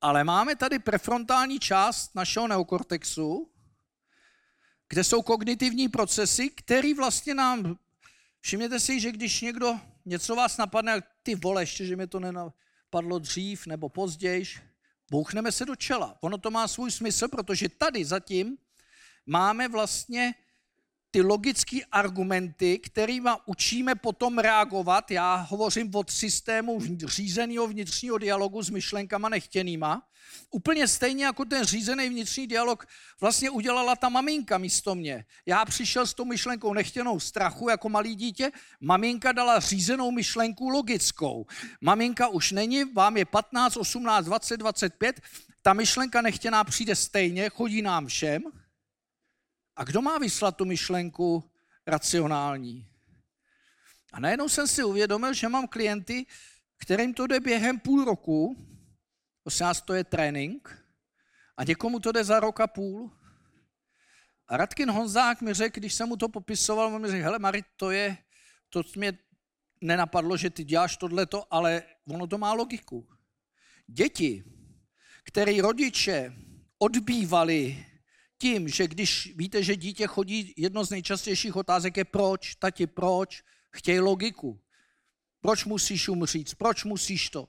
Ale 0.00 0.24
máme 0.24 0.56
tady 0.56 0.78
prefrontální 0.78 1.60
část 1.60 2.14
našeho 2.14 2.48
neokortexu, 2.48 3.50
kde 4.88 5.04
jsou 5.04 5.22
kognitivní 5.22 5.88
procesy, 5.88 6.50
které 6.50 6.94
vlastně 6.94 7.34
nám... 7.34 7.78
Všimněte 8.40 8.80
si, 8.80 9.00
že 9.00 9.12
když 9.12 9.40
někdo 9.40 9.80
něco 10.04 10.34
vás 10.34 10.56
napadne, 10.56 11.02
ty 11.22 11.34
vole, 11.34 11.62
ještě, 11.62 11.86
že 11.86 11.96
mi 11.96 12.06
to 12.06 12.20
nenapadlo 12.20 13.18
dřív 13.18 13.66
nebo 13.66 13.88
později, 13.88 14.44
bouchneme 15.10 15.52
se 15.52 15.64
do 15.64 15.76
čela. 15.76 16.18
Ono 16.20 16.38
to 16.38 16.50
má 16.50 16.68
svůj 16.68 16.90
smysl, 16.90 17.28
protože 17.28 17.68
tady 17.68 18.04
zatím 18.04 18.56
máme 19.26 19.68
vlastně 19.68 20.34
ty 21.14 21.22
logické 21.22 21.78
argumenty, 21.92 22.78
kterými 22.78 23.30
učíme 23.46 23.94
potom 23.94 24.38
reagovat, 24.38 25.10
já 25.10 25.34
hovořím 25.34 25.94
od 25.94 26.10
systému 26.10 26.80
řízeného 27.04 27.66
vnitřního 27.66 28.18
dialogu 28.18 28.62
s 28.62 28.70
myšlenkama 28.70 29.28
nechtěnýma, 29.28 30.02
úplně 30.50 30.88
stejně 30.88 31.24
jako 31.24 31.44
ten 31.44 31.64
řízený 31.64 32.08
vnitřní 32.08 32.46
dialog 32.46 32.86
vlastně 33.20 33.50
udělala 33.50 33.96
ta 33.96 34.08
maminka 34.08 34.58
místo 34.58 34.94
mě. 34.94 35.24
Já 35.46 35.64
přišel 35.64 36.06
s 36.06 36.14
tou 36.14 36.24
myšlenkou 36.24 36.74
nechtěnou 36.74 37.20
strachu 37.20 37.68
jako 37.68 37.88
malý 37.88 38.14
dítě, 38.14 38.50
maminka 38.80 39.32
dala 39.32 39.60
řízenou 39.60 40.10
myšlenku 40.10 40.68
logickou. 40.68 41.46
Maminka 41.80 42.28
už 42.28 42.52
není, 42.52 42.84
vám 42.84 43.16
je 43.16 43.24
15, 43.24 43.76
18, 43.76 44.24
20, 44.24 44.56
25, 44.56 45.20
ta 45.62 45.72
myšlenka 45.72 46.22
nechtěná 46.22 46.64
přijde 46.64 46.96
stejně, 46.96 47.50
chodí 47.50 47.82
nám 47.82 48.06
všem, 48.06 48.42
a 49.76 49.84
kdo 49.84 50.02
má 50.02 50.18
vyslat 50.18 50.56
tu 50.56 50.64
myšlenku 50.64 51.50
racionální? 51.86 52.86
A 54.12 54.20
najednou 54.20 54.48
jsem 54.48 54.68
si 54.68 54.84
uvědomil, 54.84 55.34
že 55.34 55.48
mám 55.48 55.68
klienty, 55.68 56.26
kterým 56.76 57.14
to 57.14 57.26
jde 57.26 57.40
během 57.40 57.80
půl 57.80 58.04
roku, 58.04 58.56
prosím 59.42 59.64
nás, 59.64 59.82
to 59.82 59.94
je 59.94 60.04
trénink, 60.04 60.84
a 61.56 61.64
někomu 61.64 62.00
to 62.00 62.12
jde 62.12 62.24
za 62.24 62.40
rok 62.40 62.60
a 62.60 62.66
půl. 62.66 63.10
A 64.48 64.56
Radkin 64.56 64.90
Honzák 64.90 65.40
mi 65.40 65.54
řekl, 65.54 65.80
když 65.80 65.94
jsem 65.94 66.08
mu 66.08 66.16
to 66.16 66.28
popisoval, 66.28 66.94
on 66.94 67.02
mi 67.02 67.08
řekl, 67.08 67.24
hele 67.24 67.38
Marit, 67.38 67.66
to 67.76 67.90
je, 67.90 68.18
to 68.68 68.82
mě 68.96 69.18
nenapadlo, 69.80 70.36
že 70.36 70.50
ty 70.50 70.64
děláš 70.64 70.96
tohleto, 70.96 71.44
ale 71.50 71.82
ono 72.08 72.26
to 72.26 72.38
má 72.38 72.52
logiku. 72.52 73.08
Děti, 73.86 74.44
které 75.24 75.62
rodiče 75.62 76.34
odbývali 76.78 77.86
tím, 78.44 78.68
že 78.68 78.88
když 78.88 79.32
víte, 79.36 79.62
že 79.62 79.76
dítě 79.76 80.06
chodí, 80.06 80.54
jedno 80.56 80.84
z 80.84 80.90
nejčastějších 80.90 81.56
otázek 81.56 81.96
je 81.96 82.04
proč, 82.04 82.54
tati, 82.54 82.86
proč, 82.86 83.42
chtějí 83.76 84.00
logiku. 84.00 84.60
Proč 85.40 85.64
musíš 85.64 86.08
umřít, 86.08 86.54
proč 86.54 86.84
musíš 86.84 87.30
to. 87.30 87.48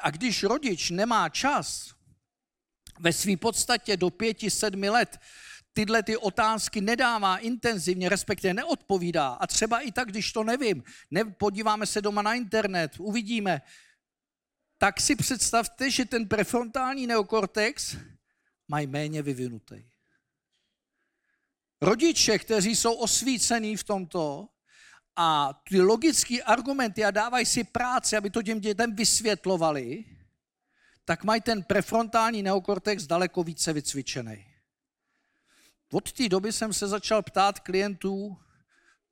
A 0.00 0.10
když 0.10 0.42
rodič 0.42 0.90
nemá 0.90 1.28
čas 1.28 1.92
ve 3.00 3.12
své 3.12 3.36
podstatě 3.36 3.96
do 3.96 4.10
pěti, 4.10 4.50
sedmi 4.50 4.90
let 4.90 5.18
tyhle 5.72 6.02
ty 6.02 6.16
otázky 6.16 6.80
nedává 6.80 7.38
intenzivně, 7.38 8.08
respektive 8.08 8.54
neodpovídá. 8.54 9.28
A 9.28 9.46
třeba 9.46 9.80
i 9.80 9.92
tak, 9.92 10.08
když 10.08 10.32
to 10.32 10.44
nevím, 10.44 10.82
ne, 11.10 11.24
podíváme 11.24 11.86
se 11.86 12.00
doma 12.00 12.22
na 12.22 12.34
internet, 12.34 12.92
uvidíme, 12.98 13.62
tak 14.78 15.00
si 15.00 15.16
představte, 15.16 15.90
že 15.90 16.04
ten 16.04 16.28
prefrontální 16.28 17.06
neokortex 17.06 17.96
mají 18.68 18.86
méně 18.86 19.22
vyvinutý. 19.22 19.99
Rodiče, 21.82 22.38
kteří 22.38 22.76
jsou 22.76 22.94
osvícení 22.94 23.76
v 23.76 23.84
tomto 23.84 24.48
a 25.16 25.60
ty 25.68 25.80
logické 25.80 26.42
argumenty 26.42 27.04
a 27.04 27.10
dávají 27.10 27.46
si 27.46 27.64
práci, 27.64 28.16
aby 28.16 28.30
to 28.30 28.42
těm 28.42 28.60
dětem 28.60 28.94
vysvětlovali, 28.96 30.04
tak 31.04 31.24
mají 31.24 31.40
ten 31.40 31.62
prefrontální 31.62 32.42
neokortex 32.42 33.06
daleko 33.06 33.42
více 33.42 33.72
vycvičený. 33.72 34.46
Od 35.92 36.12
té 36.12 36.28
doby 36.28 36.52
jsem 36.52 36.72
se 36.72 36.88
začal 36.88 37.22
ptát 37.22 37.60
klientů 37.60 38.36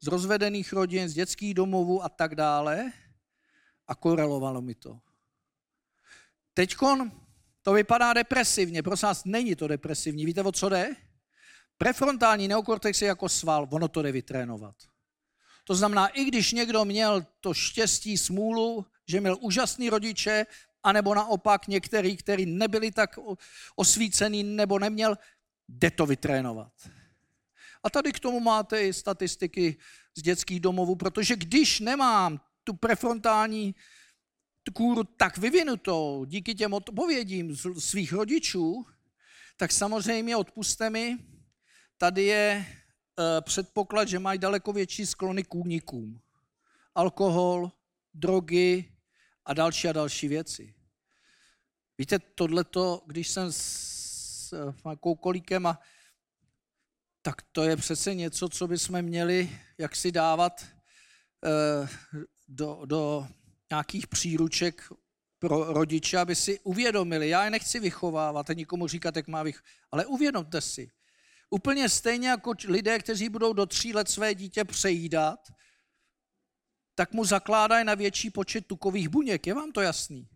z 0.00 0.06
rozvedených 0.06 0.72
rodin, 0.72 1.08
z 1.08 1.14
dětských 1.14 1.54
domovů 1.54 2.04
a 2.04 2.08
tak 2.08 2.34
dále 2.34 2.92
a 3.86 3.94
korelovalo 3.94 4.62
mi 4.62 4.74
to. 4.74 5.00
Teďkon 6.54 7.12
to 7.62 7.72
vypadá 7.72 8.12
depresivně, 8.12 8.82
prosím 8.82 9.06
vás, 9.06 9.24
není 9.24 9.56
to 9.56 9.68
depresivní. 9.68 10.26
Víte, 10.26 10.42
o 10.42 10.52
co 10.52 10.68
jde? 10.68 10.96
Prefrontální 11.78 12.48
neokortex 12.48 13.02
je 13.02 13.08
jako 13.08 13.28
sval, 13.28 13.68
ono 13.70 13.88
to 13.88 14.02
jde 14.02 14.12
vytrénovat. 14.12 14.74
To 15.64 15.74
znamená, 15.74 16.06
i 16.06 16.24
když 16.24 16.52
někdo 16.52 16.84
měl 16.84 17.26
to 17.40 17.54
štěstí, 17.54 18.18
smůlu, 18.18 18.86
že 19.08 19.20
měl 19.20 19.36
úžasný 19.40 19.90
rodiče, 19.90 20.46
anebo 20.82 21.14
naopak 21.14 21.68
některý, 21.68 22.16
který 22.16 22.46
nebyli 22.46 22.90
tak 22.92 23.18
osvícený 23.76 24.42
nebo 24.42 24.78
neměl, 24.78 25.18
jde 25.68 25.90
to 25.90 26.06
vytrénovat. 26.06 26.72
A 27.82 27.90
tady 27.90 28.12
k 28.12 28.20
tomu 28.20 28.40
máte 28.40 28.82
i 28.82 28.92
statistiky 28.92 29.76
z 30.14 30.22
dětských 30.22 30.60
domovů, 30.60 30.96
protože 30.96 31.36
když 31.36 31.80
nemám 31.80 32.40
tu 32.64 32.74
prefrontální 32.74 33.74
kůru 34.72 35.04
tak 35.04 35.38
vyvinutou 35.38 36.24
díky 36.24 36.54
těm 36.54 36.74
odpovědím 36.74 37.56
svých 37.78 38.12
rodičů, 38.12 38.86
tak 39.56 39.72
samozřejmě 39.72 40.36
odpuste 40.36 40.90
mi, 40.90 41.18
tady 41.98 42.24
je 42.24 42.66
e, 42.66 43.40
předpoklad, 43.40 44.08
že 44.08 44.18
mají 44.18 44.38
daleko 44.38 44.72
větší 44.72 45.06
sklony 45.06 45.44
k 45.44 45.54
únikům. 45.54 46.20
Alkohol, 46.94 47.72
drogy 48.14 48.92
a 49.44 49.54
další 49.54 49.88
a 49.88 49.92
další 49.92 50.28
věci. 50.28 50.74
Víte, 51.98 52.18
tohleto, 52.18 53.02
když 53.06 53.28
jsem 53.28 53.52
s 53.52 54.74
Markou 54.84 55.14
Kolíkem 55.14 55.66
a 55.66 55.80
tak 57.22 57.42
to 57.52 57.62
je 57.62 57.76
přece 57.76 58.14
něco, 58.14 58.48
co 58.48 58.68
bychom 58.68 59.02
měli 59.02 59.50
jak 59.78 59.96
si 59.96 60.12
dávat 60.12 60.66
e, 61.44 61.88
do, 62.48 62.82
do 62.84 63.28
nějakých 63.70 64.06
příruček 64.06 64.92
pro 65.38 65.72
rodiče, 65.72 66.18
aby 66.18 66.34
si 66.34 66.60
uvědomili, 66.60 67.28
já 67.28 67.44
je 67.44 67.50
nechci 67.50 67.80
vychovávat 67.80 68.50
a 68.50 68.52
nikomu 68.52 68.86
říkat, 68.86 69.16
jak 69.16 69.28
má 69.28 69.42
vychovávat, 69.42 69.70
ale 69.90 70.06
uvědomte 70.06 70.60
si, 70.60 70.90
úplně 71.50 71.88
stejně 71.88 72.28
jako 72.28 72.54
lidé, 72.68 72.98
kteří 72.98 73.28
budou 73.28 73.52
do 73.52 73.66
tří 73.66 73.94
let 73.94 74.08
své 74.08 74.34
dítě 74.34 74.64
přejídat, 74.64 75.52
tak 76.94 77.12
mu 77.12 77.24
zakládají 77.24 77.84
na 77.84 77.94
větší 77.94 78.30
počet 78.30 78.66
tukových 78.66 79.08
buněk. 79.08 79.46
Je 79.46 79.54
vám 79.54 79.72
to 79.72 79.80
jasný? 79.80 80.28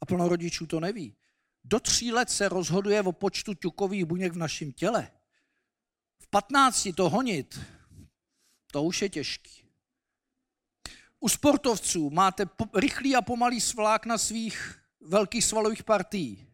A 0.00 0.06
plno 0.06 0.28
rodičů 0.28 0.66
to 0.66 0.80
neví. 0.80 1.16
Do 1.64 1.80
tří 1.80 2.12
let 2.12 2.30
se 2.30 2.48
rozhoduje 2.48 3.02
o 3.02 3.12
počtu 3.12 3.54
tukových 3.54 4.04
buněk 4.04 4.32
v 4.32 4.36
našem 4.36 4.72
těle. 4.72 5.10
V 6.18 6.30
patnácti 6.30 6.92
to 6.92 7.08
honit, 7.08 7.60
to 8.72 8.82
už 8.82 9.02
je 9.02 9.08
těžký. 9.08 9.64
U 11.20 11.28
sportovců 11.28 12.10
máte 12.10 12.44
rychlý 12.74 13.16
a 13.16 13.22
pomalý 13.22 13.60
svlák 13.60 14.06
na 14.06 14.18
svých 14.18 14.82
velkých 15.00 15.44
svalových 15.44 15.82
partií. 15.82 16.46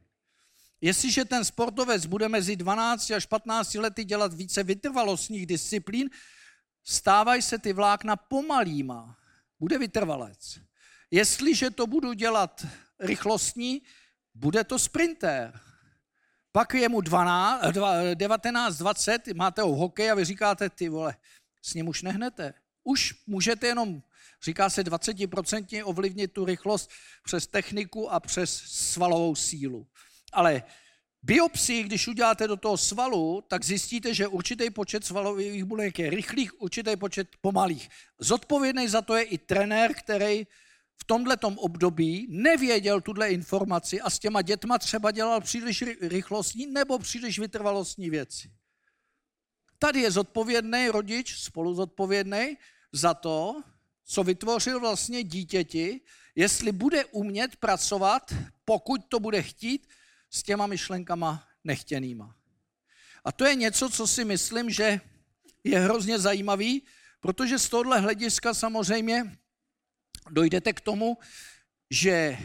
Jestliže 0.85 1.25
ten 1.25 1.45
sportovec 1.45 2.07
bude 2.07 2.29
mezi 2.29 2.57
12 2.57 3.11
až 3.11 3.27
15 3.27 3.75
lety 3.75 4.05
dělat 4.05 4.35
více 4.35 4.63
vytrvalostních 4.63 5.47
disciplín, 5.47 6.11
stávají 6.85 7.43
se 7.43 7.59
ty 7.59 7.73
vlákna 7.73 8.17
pomalýma. 8.17 9.17
Bude 9.61 9.79
vytrvalec. 9.79 10.61
Jestliže 11.11 11.71
to 11.71 11.87
budu 11.87 12.13
dělat 12.13 12.67
rychlostní, 13.01 13.83
bude 14.35 14.65
to 14.65 14.79
sprinter. 14.79 15.61
Pak 16.53 16.75
je 16.75 16.89
mu 16.89 17.01
12, 17.01 17.65
19, 18.15 18.77
20, 18.77 19.27
máte 19.35 19.63
ho 19.63 19.77
hokej 19.77 20.11
a 20.11 20.15
vy 20.15 20.25
říkáte, 20.25 20.71
ty 20.71 20.89
vole, 20.89 21.17
s 21.63 21.75
ním 21.75 21.89
už 21.89 22.03
nehnete. 22.03 22.55
Už 22.83 23.15
můžete 23.27 23.67
jenom 23.67 24.03
Říká 24.43 24.71
se 24.71 24.83
20% 24.83 25.83
ovlivnit 25.85 26.33
tu 26.33 26.45
rychlost 26.45 26.91
přes 27.23 27.47
techniku 27.47 28.11
a 28.11 28.21
přes 28.21 28.57
svalovou 28.57 29.35
sílu. 29.35 29.87
Ale 30.35 30.63
biopsii, 31.23 31.83
když 31.83 32.09
uděláte 32.09 32.49
do 32.49 32.57
toho 32.57 32.77
svalu, 32.77 33.45
tak 33.49 33.65
zjistíte, 33.65 34.15
že 34.15 34.29
určitý 34.29 34.71
počet 34.71 35.05
svalových 35.05 35.65
buněk 35.65 35.99
je 35.99 36.11
rychlých, 36.11 36.63
určitý 36.63 36.97
počet 36.97 37.29
pomalých. 37.41 37.89
Zodpovědný 38.19 38.89
za 38.89 39.03
to 39.03 39.17
je 39.17 39.23
i 39.23 39.39
trenér, 39.39 39.95
který 39.95 40.47
v 40.97 41.05
tomto 41.05 41.49
období 41.49 42.27
nevěděl 42.31 43.01
tuhle 43.01 43.31
informaci 43.31 44.01
a 44.01 44.11
s 44.11 44.19
těma 44.19 44.43
dětma 44.43 44.79
třeba 44.79 45.11
dělal 45.11 45.41
příliš 45.41 45.85
rychlostní 46.01 46.67
nebo 46.67 46.99
příliš 46.99 47.39
vytrvalostní 47.39 48.11
věci. 48.11 48.51
Tady 49.79 50.01
je 50.01 50.11
zodpovědný 50.11 50.89
rodič, 50.89 51.37
spolu 51.39 51.75
zodpovědný 51.75 52.57
za 52.93 53.15
to, 53.15 53.63
co 54.05 54.25
vytvořil 54.25 54.81
vlastně 54.81 55.23
dítěti, 55.23 56.01
jestli 56.35 56.73
bude 56.73 57.05
umět 57.05 57.57
pracovat, 57.57 58.35
pokud 58.65 59.01
to 59.09 59.21
bude 59.21 59.43
chtít, 59.43 59.89
s 60.35 60.43
těma 60.43 60.67
myšlenkama 60.67 61.49
nechtěnýma. 61.65 62.37
A 63.25 63.33
to 63.33 63.45
je 63.45 63.55
něco, 63.55 63.91
co 63.91 64.07
si 64.07 64.25
myslím, 64.25 64.71
že 64.71 65.01
je 65.65 65.81
hrozně 65.81 66.19
zajímavý, 66.19 66.83
protože 67.21 67.59
z 67.59 67.69
tohohle 67.69 68.01
hlediska 68.01 68.55
samozřejmě 68.55 69.39
dojdete 70.31 70.73
k 70.73 70.81
tomu, 70.81 71.19
že 71.91 72.39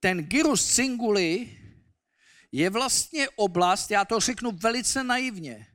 ten 0.00 0.18
gyrus 0.18 0.74
cinguli 0.74 1.56
je 2.52 2.70
vlastně 2.70 3.28
oblast, 3.28 3.90
já 3.90 4.04
to 4.04 4.20
řeknu 4.20 4.50
velice 4.50 5.04
naivně, 5.04 5.66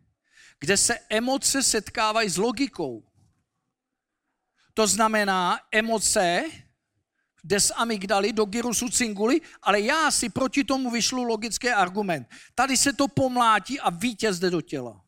kde 0.60 0.78
se 0.78 1.00
emoce 1.10 1.64
setkávají 1.64 2.30
s 2.30 2.38
logikou. 2.38 3.12
To 4.74 4.88
znamená 4.88 5.60
emoce, 5.72 6.44
jde 7.46 8.34
do 8.34 8.46
gyrusu 8.46 8.90
cinguli, 8.90 9.42
ale 9.62 9.82
já 9.82 10.12
si 10.12 10.30
proti 10.30 10.64
tomu 10.64 10.92
vyšlu 10.92 11.24
logický 11.24 11.70
argument. 11.70 12.28
Tady 12.56 12.78
se 12.78 12.94
to 12.94 13.08
pomlátí 13.08 13.80
a 13.80 13.90
vítěz 13.90 14.40
jde 14.40 14.50
do 14.50 14.62
těla. 14.62 15.02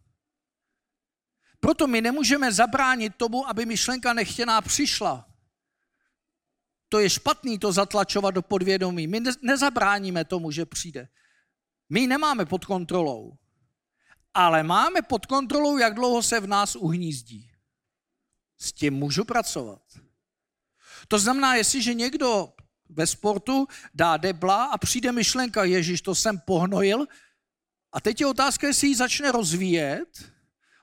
Proto 1.59 1.87
my 1.87 2.01
nemůžeme 2.01 2.51
zabránit 2.51 3.15
tomu, 3.15 3.49
aby 3.49 3.65
myšlenka 3.65 4.13
nechtěná 4.13 4.61
přišla. 4.61 5.27
To 6.89 6.99
je 6.99 7.09
špatný 7.09 7.59
to 7.59 7.71
zatlačovat 7.71 8.35
do 8.35 8.41
podvědomí. 8.41 9.07
My 9.07 9.21
nezabráníme 9.41 10.25
tomu, 10.25 10.51
že 10.51 10.65
přijde. 10.65 11.07
My 11.89 12.07
nemáme 12.07 12.45
pod 12.45 12.65
kontrolou. 12.65 13.37
Ale 14.33 14.63
máme 14.63 15.01
pod 15.01 15.25
kontrolou, 15.25 15.77
jak 15.77 15.93
dlouho 15.93 16.23
se 16.23 16.39
v 16.39 16.47
nás 16.47 16.75
uhnízdí. 16.75 17.51
S 18.57 18.71
tím 18.71 18.93
můžu 18.93 19.25
pracovat. 19.25 19.81
To 21.07 21.19
znamená, 21.19 21.55
jestliže 21.55 21.93
někdo 21.93 22.53
ve 22.89 23.07
sportu 23.07 23.67
dá 23.93 24.17
debla 24.17 24.65
a 24.65 24.77
přijde 24.77 25.11
myšlenka, 25.11 25.63
Ježíš, 25.63 26.01
to 26.01 26.15
jsem 26.15 26.39
pohnojil, 26.39 27.05
a 27.93 28.01
teď 28.01 28.21
je 28.21 28.27
otázka, 28.27 28.67
jestli 28.67 28.87
ji 28.87 28.95
začne 28.95 29.31
rozvíjet 29.31 30.31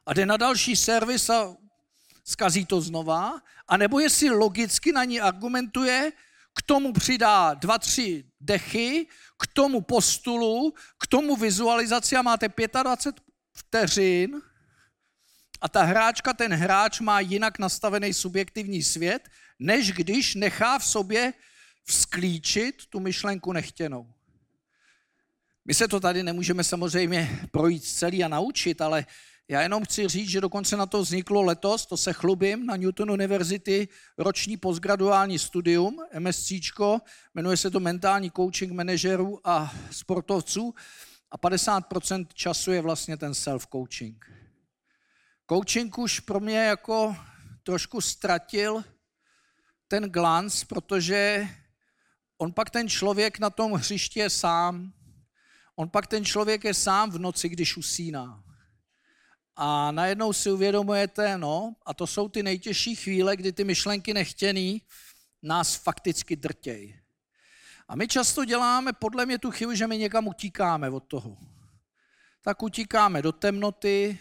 a 0.07 0.15
jde 0.15 0.27
na 0.27 0.37
další 0.37 0.77
servis 0.77 1.31
a 1.31 1.57
zkazí 2.25 2.67
to 2.67 2.81
znova, 2.81 3.41
anebo 3.69 4.01
jestli 4.01 4.31
logicky 4.31 4.93
na 4.93 5.05
ní 5.05 5.21
argumentuje, 5.21 6.13
k 6.55 6.63
tomu 6.63 6.93
přidá 6.93 7.55
dva, 7.55 7.79
tři 7.79 8.25
dechy, 8.41 9.07
k 9.43 9.47
tomu 9.47 9.81
postulu, 9.81 10.75
k 10.99 11.07
tomu 11.07 11.37
vizualizaci 11.37 12.17
a 12.17 12.23
máte 12.23 12.49
25 12.83 13.25
vteřin, 13.53 14.43
a 15.61 15.69
ta 15.69 15.83
hráčka, 15.83 16.33
ten 16.33 16.53
hráč 16.53 17.01
má 17.01 17.21
jinak 17.21 17.59
nastavený 17.59 18.15
subjektivní 18.15 18.83
svět, 18.83 19.29
než 19.59 19.93
když 19.93 20.35
nechá 20.35 20.79
v 20.79 20.87
sobě 20.87 21.33
vzklíčit 21.85 22.87
tu 22.87 23.01
myšlenku 23.01 23.53
nechtěnou. 23.53 24.15
My 25.65 25.75
se 25.75 25.89
to 25.89 26.01
tady 26.01 26.23
nemůžeme 26.23 26.65
samozřejmě 26.65 27.41
projít 27.51 27.85
celý 27.85 28.25
a 28.25 28.29
naučit, 28.29 28.81
ale 28.81 29.07
já 29.49 29.63
jenom 29.63 29.85
chci 29.85 30.09
říct, 30.09 30.29
že 30.29 30.41
dokonce 30.41 30.77
na 30.77 30.87
to 30.87 31.03
vzniklo 31.03 31.43
letos, 31.43 31.87
to 31.87 31.97
se 31.97 32.13
chlubím, 32.13 32.67
na 32.67 32.77
Newton 32.77 33.11
University 33.11 33.89
roční 34.19 34.57
postgraduální 34.57 35.39
studium, 35.39 35.97
MSC, 36.19 36.53
jmenuje 37.35 37.57
se 37.57 37.71
to 37.71 37.81
mentální 37.81 38.31
coaching 38.31 38.73
manažerů 38.73 39.41
a 39.45 39.75
sportovců 39.91 40.75
a 41.31 41.39
50% 41.39 42.27
času 42.35 42.73
je 42.73 42.81
vlastně 42.81 43.17
ten 43.17 43.33
self-coaching. 43.33 44.17
Coaching 45.51 45.99
už 45.99 46.21
pro 46.21 46.41
mě 46.41 46.59
jako 46.59 47.17
trošku 47.63 48.01
ztratil 48.01 48.85
ten 49.89 50.05
glanc, 50.05 50.65
protože 50.65 51.49
on 52.39 52.53
pak 52.53 52.71
ten 52.71 52.89
člověk 52.89 53.39
na 53.39 53.51
tom 53.51 53.73
hřišti 53.73 54.21
je 54.21 54.31
sám. 54.31 54.93
On 55.77 55.89
pak 55.89 56.07
ten 56.07 56.25
člověk 56.25 56.65
je 56.65 56.75
sám 56.75 57.11
v 57.11 57.19
noci, 57.19 57.49
když 57.49 57.77
usíná. 57.77 58.45
A 59.57 59.91
najednou 59.91 60.33
si 60.33 60.51
uvědomujete, 60.51 61.39
no, 61.39 61.77
a 61.87 61.95
to 61.95 62.07
jsou 62.07 62.29
ty 62.29 62.43
nejtěžší 62.43 62.95
chvíle, 62.95 63.37
kdy 63.37 63.53
ty 63.53 63.65
myšlenky 63.65 64.15
nechtěný 64.15 64.83
nás 65.43 65.75
fakticky 65.75 66.37
drtěj. 66.37 67.01
A 67.89 67.97
my 67.97 68.09
často 68.09 68.45
děláme 68.45 68.93
podle 68.93 69.27
mě 69.27 69.39
tu 69.39 69.51
chybu, 69.51 69.75
že 69.75 69.87
my 69.87 69.99
někam 69.99 70.29
utíkáme 70.29 70.91
od 70.91 71.05
toho. 71.05 71.37
Tak 72.43 72.63
utíkáme 72.63 73.23
do 73.23 73.33
temnoty, 73.33 74.19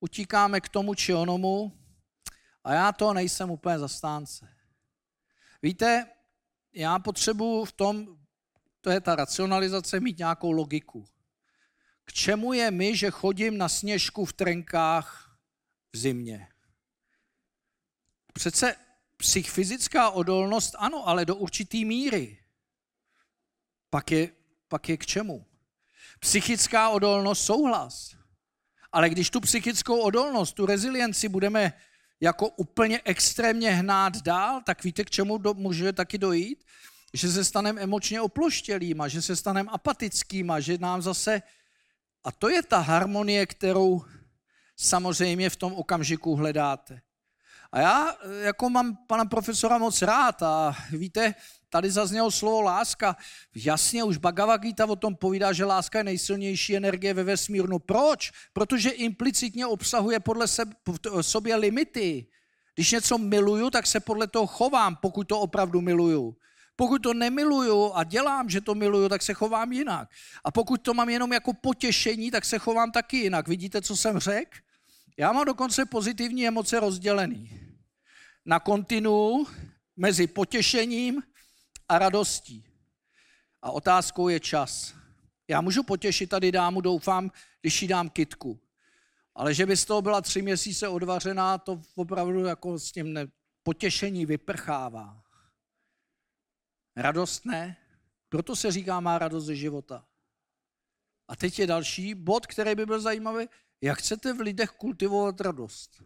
utíkáme 0.00 0.60
k 0.60 0.68
tomu 0.68 0.94
či 0.94 1.14
onomu 1.14 1.72
a 2.64 2.72
já 2.72 2.92
to 2.92 3.14
nejsem 3.14 3.50
úplně 3.50 3.78
zastánce. 3.78 4.59
Víte, 5.62 6.06
já 6.72 6.98
potřebuji 6.98 7.64
v 7.64 7.72
tom, 7.72 8.18
to 8.80 8.90
je 8.90 9.00
ta 9.00 9.16
racionalizace, 9.16 10.00
mít 10.00 10.18
nějakou 10.18 10.52
logiku. 10.52 11.04
K 12.04 12.12
čemu 12.12 12.52
je 12.52 12.70
mi, 12.70 12.96
že 12.96 13.10
chodím 13.10 13.58
na 13.58 13.68
sněžku 13.68 14.24
v 14.24 14.32
trenkách 14.32 15.38
v 15.92 15.96
zimě? 15.96 16.48
Přece 18.32 18.76
psychfyzická 19.16 20.10
odolnost, 20.10 20.74
ano, 20.78 21.08
ale 21.08 21.24
do 21.24 21.36
určitý 21.36 21.84
míry. 21.84 22.44
Pak 23.90 24.10
je, 24.10 24.32
pak 24.68 24.88
je 24.88 24.96
k 24.96 25.06
čemu? 25.06 25.46
Psychická 26.20 26.88
odolnost, 26.88 27.44
souhlas. 27.44 28.16
Ale 28.92 29.10
když 29.10 29.30
tu 29.30 29.40
psychickou 29.40 30.00
odolnost, 30.00 30.52
tu 30.52 30.66
rezilienci 30.66 31.28
budeme 31.28 31.72
jako 32.20 32.48
úplně 32.48 33.00
extrémně 33.04 33.70
hnát 33.70 34.16
dál, 34.22 34.62
tak 34.66 34.84
víte, 34.84 35.04
k 35.04 35.10
čemu 35.10 35.38
do, 35.38 35.54
může 35.54 35.92
taky 35.92 36.18
dojít? 36.18 36.64
Že 37.14 37.32
se 37.32 37.44
staneme 37.44 37.80
emočně 37.80 38.20
oploštělýma, 38.20 39.08
že 39.08 39.22
se 39.22 39.36
staneme 39.36 39.70
apatickýma, 39.70 40.60
že 40.60 40.78
nám 40.78 41.02
zase... 41.02 41.42
A 42.24 42.32
to 42.32 42.48
je 42.48 42.62
ta 42.62 42.78
harmonie, 42.78 43.46
kterou 43.46 44.04
samozřejmě 44.76 45.50
v 45.50 45.56
tom 45.56 45.72
okamžiku 45.72 46.36
hledáte. 46.36 47.00
A 47.72 47.80
já 47.80 48.16
jako 48.42 48.70
mám 48.70 48.96
pana 49.06 49.24
profesora 49.24 49.78
moc 49.78 50.02
rád 50.02 50.42
a 50.42 50.76
víte, 50.90 51.34
tady 51.70 51.90
zaznělo 51.90 52.30
slovo 52.30 52.60
láska. 52.60 53.16
Jasně, 53.54 54.04
už 54.04 54.16
Bhagavad 54.16 54.60
Gita 54.60 54.86
o 54.86 54.96
tom 54.96 55.16
povídá, 55.16 55.52
že 55.52 55.64
láska 55.64 55.98
je 55.98 56.04
nejsilnější 56.04 56.76
energie 56.76 57.14
ve 57.14 57.24
vesmíru. 57.24 57.66
No 57.66 57.78
proč? 57.78 58.32
Protože 58.52 58.90
implicitně 58.90 59.66
obsahuje 59.66 60.20
podle 60.20 60.48
sebe, 60.48 60.74
sobě 61.20 61.56
limity. 61.56 62.26
Když 62.74 62.92
něco 62.92 63.18
miluju, 63.18 63.70
tak 63.70 63.86
se 63.86 64.00
podle 64.00 64.26
toho 64.26 64.46
chovám, 64.46 64.96
pokud 64.96 65.24
to 65.24 65.40
opravdu 65.40 65.80
miluju. 65.80 66.36
Pokud 66.76 67.02
to 67.02 67.14
nemiluju 67.14 67.92
a 67.94 68.04
dělám, 68.04 68.48
že 68.48 68.60
to 68.60 68.74
miluju, 68.74 69.08
tak 69.08 69.22
se 69.22 69.34
chovám 69.34 69.72
jinak. 69.72 70.08
A 70.44 70.50
pokud 70.50 70.82
to 70.82 70.94
mám 70.94 71.08
jenom 71.08 71.32
jako 71.32 71.52
potěšení, 71.52 72.30
tak 72.30 72.44
se 72.44 72.58
chovám 72.58 72.92
taky 72.92 73.16
jinak. 73.16 73.48
Vidíte, 73.48 73.82
co 73.82 73.96
jsem 73.96 74.18
řekl? 74.18 74.58
Já 75.16 75.32
mám 75.32 75.44
dokonce 75.44 75.86
pozitivní 75.86 76.46
emoce 76.46 76.80
rozdělený. 76.80 77.50
Na 78.46 78.60
kontinu 78.60 79.46
mezi 79.96 80.26
potěšením 80.26 81.22
a 81.90 81.98
radostí. 81.98 82.64
A 83.62 83.70
otázkou 83.70 84.28
je 84.28 84.40
čas. 84.40 84.94
Já 85.48 85.60
můžu 85.60 85.82
potěšit 85.82 86.30
tady 86.30 86.52
dámu, 86.52 86.80
doufám, 86.80 87.30
když 87.60 87.82
jí 87.82 87.88
dám 87.88 88.10
kitku. 88.10 88.60
Ale 89.34 89.54
že 89.54 89.66
by 89.66 89.76
z 89.76 89.84
toho 89.84 90.02
byla 90.02 90.20
tři 90.20 90.42
měsíce 90.42 90.88
odvařená, 90.88 91.58
to 91.58 91.80
opravdu 91.94 92.44
jako 92.44 92.78
s 92.78 92.92
tím 92.92 93.12
ne, 93.12 93.28
potěšení 93.62 94.26
vyprchává. 94.26 95.22
Radost 96.96 97.44
ne, 97.44 97.76
proto 98.28 98.56
se 98.56 98.72
říká 98.72 99.00
má 99.00 99.18
radost 99.18 99.44
ze 99.44 99.56
života. 99.56 100.06
A 101.28 101.36
teď 101.36 101.58
je 101.58 101.66
další 101.66 102.14
bod, 102.14 102.46
který 102.46 102.74
by 102.74 102.86
byl 102.86 103.00
zajímavý. 103.00 103.48
Jak 103.80 103.98
chcete 103.98 104.32
v 104.32 104.40
lidech 104.40 104.70
kultivovat 104.70 105.40
radost? 105.40 106.02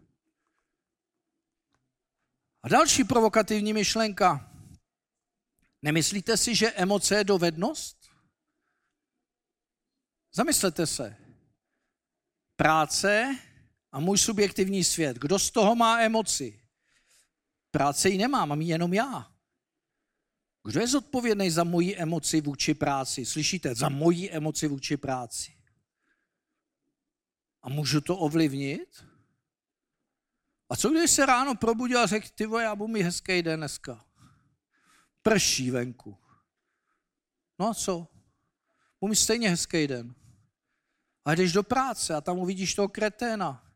A 2.63 2.69
další 2.69 3.03
provokativní 3.03 3.73
myšlenka. 3.73 4.54
Nemyslíte 5.85 6.37
si, 6.37 6.55
že 6.55 6.71
emoce 6.71 7.15
je 7.15 7.23
dovednost? 7.23 8.09
Zamyslete 10.33 10.87
se. 10.87 11.17
Práce 12.55 13.39
a 13.91 13.99
můj 13.99 14.17
subjektivní 14.17 14.83
svět. 14.83 15.17
Kdo 15.17 15.39
z 15.39 15.51
toho 15.51 15.75
má 15.75 15.99
emoci? 15.99 16.61
Práce 17.71 18.09
ji 18.09 18.17
nemám, 18.17 18.49
mám 18.49 18.61
ji 18.61 18.69
jenom 18.69 18.93
já. 18.93 19.31
Kdo 20.63 20.79
je 20.79 20.87
zodpovědný 20.87 21.49
za 21.49 21.63
moji 21.63 21.97
emoci 21.97 22.41
vůči 22.41 22.73
práci? 22.73 23.25
Slyšíte? 23.25 23.75
Za 23.75 23.89
moji 23.89 24.31
emoci 24.31 24.67
vůči 24.67 24.97
práci. 24.97 25.57
A 27.61 27.69
můžu 27.69 28.01
to 28.01 28.17
ovlivnit? 28.17 29.05
A 30.69 30.75
co 30.75 30.89
když 30.89 31.11
se 31.11 31.25
ráno 31.25 31.55
probudil 31.55 31.99
a 31.99 32.05
řekl, 32.05 32.27
ty 32.35 32.47
já 32.61 32.75
budu 32.75 32.93
mít 32.93 33.03
hezký 33.03 33.41
den 33.41 33.59
dneska 33.59 34.05
prší 35.29 35.71
venku. 35.71 36.17
No 37.59 37.69
a 37.69 37.73
co? 37.73 38.07
Budu 39.01 39.15
stejně 39.15 39.49
hezký 39.49 39.87
den. 39.87 40.15
A 41.25 41.35
jdeš 41.35 41.51
do 41.51 41.63
práce 41.63 42.15
a 42.15 42.21
tam 42.21 42.37
uvidíš 42.37 42.75
toho 42.75 42.89
kreténa. 42.89 43.73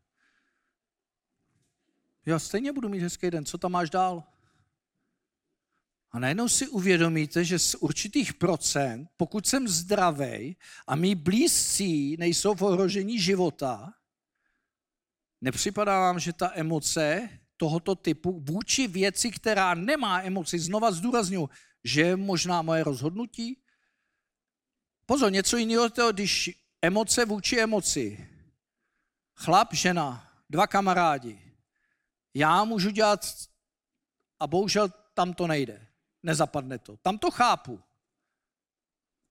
Já 2.26 2.40
stejně 2.40 2.74
budu 2.74 2.90
mít 2.90 3.00
hezký 3.00 3.32
den, 3.32 3.46
co 3.46 3.58
tam 3.58 3.72
máš 3.72 3.90
dál? 3.90 4.24
A 6.12 6.20
najednou 6.20 6.50
si 6.50 6.68
uvědomíte, 6.68 7.46
že 7.46 7.60
z 7.60 7.76
určitých 7.76 8.34
procent, 8.34 9.10
pokud 9.18 9.48
jsem 9.48 9.68
zdravý 9.68 10.58
a 10.88 10.96
mý 10.96 11.16
blízcí 11.16 12.18
nejsou 12.18 12.56
v 12.56 12.62
ohrožení 12.62 13.20
života, 13.20 13.94
nepřipadá 15.42 16.00
vám, 16.00 16.20
že 16.20 16.34
ta 16.34 16.52
emoce 16.54 17.30
tohoto 17.60 17.96
typu 17.96 18.40
vůči 18.40 18.88
věci, 18.88 19.32
která 19.32 19.74
nemá 19.74 20.22
emoci. 20.22 20.60
Znova 20.60 20.92
zdůraznuju, 20.92 21.50
že 21.84 22.02
je 22.02 22.16
možná 22.16 22.62
moje 22.62 22.84
rozhodnutí. 22.84 23.60
Pozor, 25.06 25.32
něco 25.32 25.58
jiného, 25.58 25.90
to, 25.90 26.12
když 26.12 26.52
emoce 26.82 27.26
vůči 27.26 27.60
emoci. 27.60 28.28
Chlap, 29.36 29.74
žena, 29.74 30.32
dva 30.50 30.68
kamarádi. 30.68 31.36
Já 32.34 32.64
můžu 32.64 32.90
dělat, 32.90 33.28
a 34.40 34.48
bohužel 34.48 34.90
tam 35.14 35.34
to 35.34 35.48
nejde. 35.48 35.88
Nezapadne 36.24 36.80
to. 36.80 36.98
Tam 36.98 37.18
to 37.18 37.32
chápu. 37.32 37.80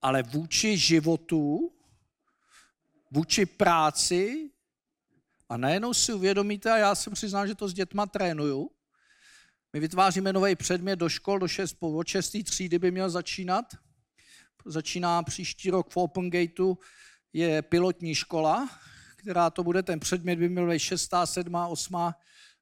Ale 0.03 0.23
vůči 0.23 0.77
životu, 0.77 1.73
vůči 3.11 3.47
práci, 3.47 4.51
a 5.49 5.57
najednou 5.57 5.95
si 5.95 6.13
uvědomíte, 6.13 6.73
a 6.73 6.77
já 6.77 6.95
se 6.95 7.11
přiznám, 7.11 7.47
že 7.47 7.55
to 7.55 7.69
s 7.69 7.75
dětma 7.75 8.07
trénuju, 8.07 8.71
my 9.73 9.81
vytváříme 9.81 10.33
nový 10.33 10.57
předmět 10.57 10.97
do 10.97 11.09
škol, 11.09 11.39
do 11.39 11.49
6, 11.49 11.77
od 11.81 12.07
6. 12.07 12.37
třídy 12.45 12.79
by 12.79 12.91
měl 12.91 13.11
začínat. 13.11 13.65
Začíná 14.65 15.23
příští 15.23 15.71
rok 15.71 15.91
v 15.91 15.97
Open 15.97 16.31
Gateu, 16.31 16.79
je 17.33 17.63
pilotní 17.63 18.15
škola, 18.15 18.69
která 19.17 19.51
to 19.51 19.65
bude, 19.65 19.83
ten 19.83 20.01
předmět 20.01 20.37
by 20.37 20.49
měl 20.49 20.69
být 20.69 20.79
6., 20.79 21.11
7., 21.25 21.55
8. 21.55 21.97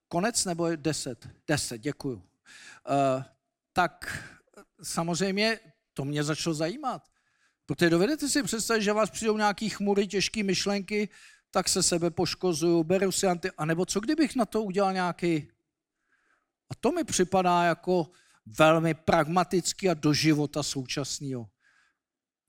konec 0.08 0.44
nebo 0.44 0.76
10? 0.76 1.28
10, 1.48 1.78
děkuju. 1.78 2.16
Uh, 2.16 3.22
tak 3.72 4.24
samozřejmě 4.82 5.60
to 5.94 6.04
mě 6.04 6.24
začalo 6.24 6.54
zajímat. 6.54 7.02
Protože 7.66 7.90
dovedete 7.90 8.28
si 8.28 8.42
představit, 8.42 8.82
že 8.82 8.92
vás 8.92 9.10
přijdou 9.10 9.36
nějaký 9.36 9.68
chmury, 9.68 10.06
těžké 10.06 10.42
myšlenky, 10.42 11.08
tak 11.56 11.68
se 11.68 11.82
sebe 11.82 12.10
poškozuju, 12.10 12.84
beru 12.84 13.12
si 13.12 13.26
anti... 13.26 13.50
A 13.50 13.64
nebo 13.64 13.86
co 13.86 14.00
kdybych 14.00 14.36
na 14.36 14.44
to 14.46 14.62
udělal 14.62 14.92
nějaký... 14.92 15.48
A 16.70 16.74
to 16.80 16.92
mi 16.92 17.04
připadá 17.04 17.64
jako 17.64 18.10
velmi 18.46 18.94
pragmatický 18.94 19.90
a 19.90 19.94
do 19.94 20.12
života 20.12 20.62
současného. 20.62 21.48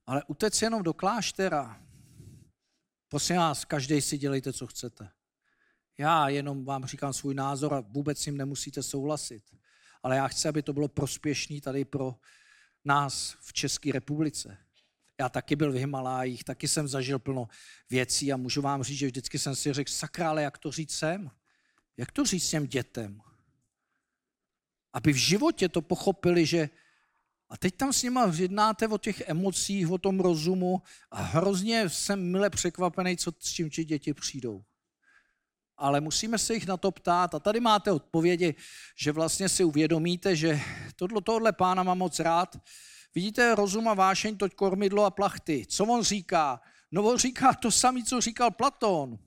Ale 0.05 0.23
utec 0.27 0.61
jenom 0.61 0.83
do 0.83 0.93
kláštera, 0.93 1.81
prosím 3.07 3.35
vás, 3.35 3.65
každý 3.65 4.01
si 4.01 4.17
dělejte, 4.17 4.53
co 4.53 4.67
chcete. 4.67 5.09
Já 5.97 6.29
jenom 6.29 6.65
vám 6.65 6.85
říkám 6.85 7.13
svůj 7.13 7.33
názor 7.33 7.73
a 7.73 7.79
vůbec 7.79 8.19
s 8.19 8.25
ním 8.25 8.37
nemusíte 8.37 8.83
souhlasit. 8.83 9.43
Ale 10.03 10.15
já 10.15 10.27
chci, 10.27 10.47
aby 10.47 10.63
to 10.63 10.73
bylo 10.73 10.87
prospěšné 10.87 11.61
tady 11.61 11.85
pro 11.85 12.15
nás 12.85 13.37
v 13.39 13.53
České 13.53 13.91
republice. 13.91 14.57
Já 15.19 15.29
taky 15.29 15.55
byl 15.55 15.71
v 15.71 15.75
Himalájích, 15.75 16.43
taky 16.43 16.67
jsem 16.67 16.87
zažil 16.87 17.19
plno 17.19 17.47
věcí 17.89 18.33
a 18.33 18.37
můžu 18.37 18.61
vám 18.61 18.83
říct, 18.83 18.97
že 18.97 19.05
vždycky 19.05 19.39
jsem 19.39 19.55
si 19.55 19.73
řekl, 19.73 19.91
sakrále, 19.91 20.43
jak 20.43 20.57
to 20.57 20.71
říct 20.71 20.97
sem? 20.97 21.31
Jak 21.97 22.11
to 22.11 22.25
říct 22.25 22.49
těm 22.49 22.67
dětem? 22.67 23.21
Aby 24.93 25.13
v 25.13 25.15
životě 25.15 25.69
to 25.69 25.81
pochopili, 25.81 26.45
že 26.45 26.69
a 27.49 27.57
teď 27.57 27.75
tam 27.75 27.93
s 27.93 28.03
nima 28.03 28.31
jednáte 28.37 28.87
o 28.87 28.97
těch 28.97 29.29
emocích, 29.29 29.91
o 29.91 29.97
tom 29.97 30.19
rozumu 30.19 30.81
a 31.11 31.21
hrozně 31.21 31.89
jsem 31.89 32.31
mile 32.31 32.49
překvapený, 32.49 33.17
co 33.17 33.31
s 33.39 33.51
čím 33.51 33.69
ti 33.69 33.85
děti 33.85 34.13
přijdou. 34.13 34.63
Ale 35.77 36.01
musíme 36.01 36.37
se 36.37 36.53
jich 36.53 36.67
na 36.67 36.77
to 36.77 36.91
ptát 36.91 37.35
a 37.35 37.39
tady 37.39 37.59
máte 37.59 37.91
odpovědi, 37.91 38.55
že 38.95 39.11
vlastně 39.11 39.49
si 39.49 39.63
uvědomíte, 39.63 40.35
že 40.35 40.59
tohle, 40.95 41.21
tohle 41.21 41.51
pána 41.51 41.83
mám 41.83 41.97
moc 41.97 42.19
rád. 42.19 42.57
Vidíte 43.15 43.55
rozum 43.55 43.87
a 43.87 43.93
vášeň, 43.93 44.37
toť 44.37 44.53
kormidlo 44.55 45.05
a 45.05 45.11
plachty. 45.11 45.65
Co 45.65 45.85
on 45.85 46.03
říká? 46.03 46.61
No 46.91 47.03
on 47.03 47.17
říká 47.17 47.53
to 47.53 47.71
samé, 47.71 48.03
co 48.03 48.21
říkal 48.21 48.51
Platón. 48.51 49.19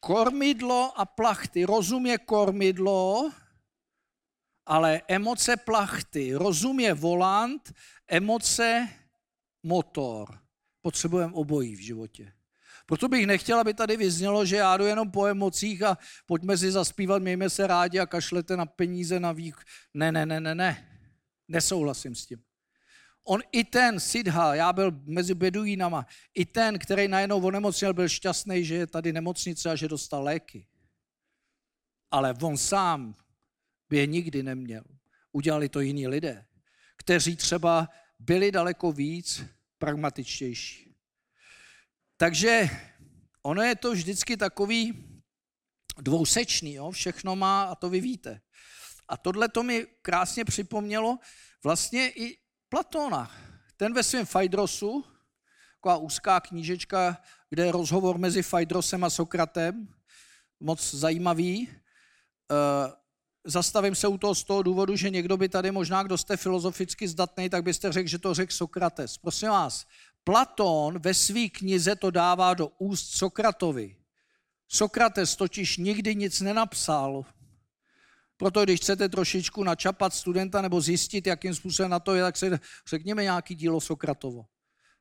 Kormidlo 0.00 1.00
a 1.00 1.04
plachty. 1.04 1.64
Rozum 1.64 2.06
je 2.06 2.18
kormidlo, 2.18 3.30
ale 4.66 5.02
emoce 5.08 5.56
plachty. 5.56 6.34
Rozum 6.34 6.80
je 6.80 6.94
volant, 6.94 7.72
emoce 8.08 8.88
motor. 9.62 10.38
Potřebujeme 10.82 11.32
obojí 11.32 11.76
v 11.76 11.80
životě. 11.80 12.32
Proto 12.86 13.08
bych 13.08 13.26
nechtěl, 13.26 13.58
aby 13.58 13.74
tady 13.74 13.96
vyznělo, 13.96 14.46
že 14.46 14.56
já 14.56 14.76
jdu 14.76 14.84
jenom 14.84 15.10
po 15.10 15.26
emocích 15.26 15.82
a 15.82 15.98
pojďme 16.26 16.58
si 16.58 16.72
zaspívat, 16.72 17.22
mějme 17.22 17.50
se 17.50 17.66
rádi 17.66 17.98
a 17.98 18.06
kašlete 18.06 18.56
na 18.56 18.66
peníze, 18.66 19.20
na 19.20 19.32
výk. 19.32 19.56
Ne, 19.94 20.12
ne, 20.12 20.26
ne, 20.26 20.40
ne, 20.40 20.54
ne. 20.54 21.00
Nesouhlasím 21.48 22.14
s 22.14 22.26
tím. 22.26 22.45
On 23.28 23.42
i 23.52 23.64
ten 23.64 24.00
Sidha, 24.00 24.54
já 24.54 24.72
byl 24.72 24.90
mezi 25.04 25.34
beduínama, 25.34 26.06
i 26.34 26.44
ten, 26.44 26.78
který 26.78 27.08
najednou 27.08 27.46
onemocněl, 27.46 27.94
byl 27.94 28.08
šťastný, 28.08 28.64
že 28.64 28.74
je 28.74 28.86
tady 28.86 29.12
nemocnice 29.12 29.70
a 29.70 29.76
že 29.76 29.88
dostal 29.88 30.22
léky. 30.22 30.66
Ale 32.10 32.34
on 32.42 32.56
sám 32.56 33.14
by 33.88 33.96
je 33.96 34.06
nikdy 34.06 34.42
neměl. 34.42 34.84
Udělali 35.32 35.68
to 35.68 35.80
jiní 35.80 36.08
lidé, 36.08 36.46
kteří 36.96 37.36
třeba 37.36 37.88
byli 38.18 38.52
daleko 38.52 38.92
víc 38.92 39.42
pragmatičtější. 39.78 40.96
Takže 42.16 42.70
ono 43.42 43.62
je 43.62 43.76
to 43.76 43.92
vždycky 43.92 44.36
takový 44.36 45.06
dvousečný, 45.98 46.74
jo? 46.74 46.90
všechno 46.90 47.36
má 47.36 47.64
a 47.64 47.74
to 47.74 47.90
vy 47.90 48.00
víte. 48.00 48.40
A 49.08 49.16
tohle 49.16 49.48
to 49.48 49.62
mi 49.62 49.86
krásně 50.02 50.44
připomnělo 50.44 51.18
vlastně 51.62 52.10
i 52.10 52.45
Platona. 52.68 53.30
Ten 53.76 53.94
ve 53.94 54.02
svém 54.02 54.26
Fajdrosu, 54.26 55.04
taková 55.76 55.96
úzká 55.96 56.40
knížečka, 56.40 57.22
kde 57.50 57.66
je 57.66 57.72
rozhovor 57.72 58.18
mezi 58.18 58.42
Fajdrosem 58.42 59.04
a 59.04 59.10
Sokratem, 59.10 59.88
moc 60.60 60.94
zajímavý. 60.94 61.68
Eh, 61.70 62.92
zastavím 63.44 63.94
se 63.94 64.08
u 64.08 64.18
toho 64.18 64.34
z 64.34 64.44
toho 64.44 64.62
důvodu, 64.62 64.96
že 64.96 65.10
někdo 65.10 65.36
by 65.36 65.48
tady 65.48 65.70
možná, 65.70 66.02
kdo 66.02 66.18
jste 66.18 66.36
filozoficky 66.36 67.08
zdatný, 67.08 67.50
tak 67.50 67.62
byste 67.62 67.92
řekl, 67.92 68.08
že 68.08 68.18
to 68.18 68.34
řekl 68.34 68.52
Sokrates. 68.52 69.18
Prosím 69.18 69.48
vás, 69.48 69.86
Platón 70.24 70.98
ve 70.98 71.14
své 71.14 71.48
knize 71.48 71.96
to 71.96 72.10
dává 72.10 72.54
do 72.54 72.68
úst 72.78 73.16
Sokratovi. 73.16 73.96
Sokrates 74.68 75.36
totiž 75.36 75.76
nikdy 75.76 76.14
nic 76.14 76.40
nenapsal, 76.40 77.24
proto 78.36 78.64
když 78.64 78.80
chcete 78.80 79.08
trošičku 79.08 79.64
načapat 79.64 80.14
studenta 80.14 80.62
nebo 80.62 80.80
zjistit, 80.80 81.26
jakým 81.26 81.54
způsobem 81.54 81.90
na 81.90 82.00
to 82.00 82.14
je, 82.14 82.22
tak 82.22 82.36
se 82.36 82.60
řekněme 82.86 83.22
nějaký 83.22 83.54
dílo 83.54 83.80
Sokratovo. 83.80 84.44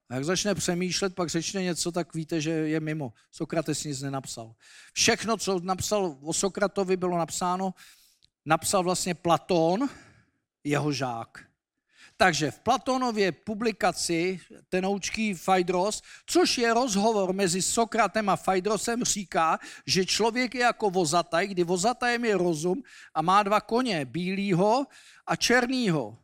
A 0.09 0.15
jak 0.15 0.25
začne 0.25 0.55
přemýšlet, 0.55 1.15
pak 1.15 1.29
řečne 1.29 1.63
něco, 1.63 1.91
tak 1.91 2.13
víte, 2.13 2.41
že 2.41 2.51
je 2.51 2.79
mimo. 2.79 3.13
Sokrates 3.31 3.83
nic 3.83 4.01
nenapsal. 4.01 4.55
Všechno, 4.93 5.38
co 5.38 5.59
napsal 5.59 6.17
o 6.21 6.33
Sokratovi, 6.33 6.97
bylo 6.97 7.17
napsáno, 7.17 7.73
napsal 8.45 8.83
vlastně 8.83 9.13
Platón, 9.13 9.89
jeho 10.63 10.91
žák. 10.91 11.45
Takže 12.18 12.51
v 12.51 12.59
Platonově 12.59 13.32
publikaci 13.32 14.39
tenoučký 14.70 15.34
Fajdros, 15.34 16.01
což 16.26 16.57
je 16.57 16.74
rozhovor 16.74 17.34
mezi 17.34 17.61
Sokratem 17.61 18.30
a 18.30 18.36
Fajdrosem, 18.36 19.03
říká, 19.03 19.59
že 19.86 20.05
člověk 20.05 20.55
je 20.55 20.61
jako 20.61 20.89
vozataj, 20.89 21.47
kdy 21.47 21.63
vozatajem 21.63 22.26
je 22.26 22.38
rozum 22.38 22.84
a 23.13 23.22
má 23.22 23.43
dva 23.43 23.61
koně, 23.61 24.05
bílýho 24.05 24.86
a 25.28 25.36
černýho. 25.36 26.18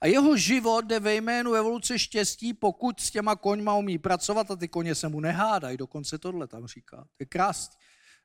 A 0.00 0.06
jeho 0.06 0.36
život 0.36 0.84
jde 0.84 1.00
ve 1.00 1.14
jménu 1.14 1.54
evoluce 1.54 1.98
štěstí, 1.98 2.54
pokud 2.54 3.00
s 3.00 3.10
těma 3.10 3.36
koňma 3.36 3.74
umí 3.74 3.98
pracovat 3.98 4.50
a 4.50 4.56
ty 4.56 4.68
koně 4.68 4.94
se 4.94 5.08
mu 5.08 5.20
nehádají. 5.20 5.76
Dokonce 5.76 6.18
tohle 6.18 6.48
tam 6.48 6.66
říká. 6.66 6.96
To 6.96 7.16
je 7.20 7.26
krásný. 7.26 7.76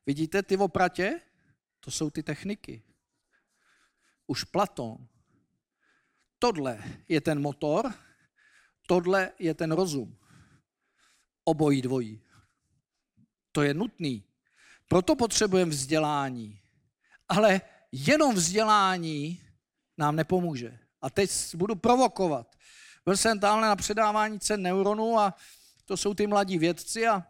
Vidíte 0.06 0.42
ty 0.42 0.56
opratě? 0.56 1.20
To 1.80 1.90
jsou 1.90 2.10
ty 2.10 2.22
techniky. 2.22 2.82
Už 4.26 4.44
Platon 4.44 5.08
Tohle 6.38 6.82
je 7.08 7.20
ten 7.20 7.40
motor, 7.40 7.94
tohle 8.86 9.32
je 9.38 9.54
ten 9.54 9.72
rozum. 9.72 10.16
Obojí 11.44 11.82
dvojí. 11.82 12.22
To 13.52 13.62
je 13.62 13.74
nutný. 13.74 14.24
Proto 14.88 15.16
potřebujeme 15.16 15.70
vzdělání. 15.70 16.60
Ale 17.28 17.60
jenom 17.92 18.34
vzdělání 18.34 19.42
nám 19.98 20.16
nepomůže. 20.16 20.78
A 21.02 21.10
teď 21.10 21.54
budu 21.54 21.74
provokovat. 21.74 22.56
Byl 23.04 23.16
jsem 23.16 23.40
tamhle 23.40 23.68
na 23.68 23.76
předávání 23.76 24.40
cen 24.40 24.62
neuronů 24.62 25.18
a 25.18 25.34
to 25.84 25.96
jsou 25.96 26.14
ty 26.14 26.26
mladí 26.26 26.58
vědci 26.58 27.06
a 27.06 27.26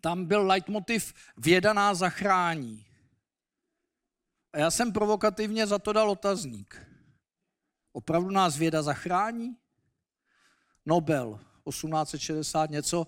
tam 0.00 0.24
byl 0.24 0.46
leitmotiv 0.46 1.14
věda 1.36 1.72
nás 1.72 1.98
zachrání. 1.98 2.86
A 4.52 4.58
já 4.58 4.70
jsem 4.70 4.92
provokativně 4.92 5.66
za 5.66 5.78
to 5.78 5.92
dal 5.92 6.10
otazník. 6.10 6.86
Opravdu 7.96 8.30
nás 8.30 8.56
věda 8.56 8.82
zachrání? 8.82 9.56
Nobel 10.86 11.40
1860 11.68 12.70
něco, 12.70 13.06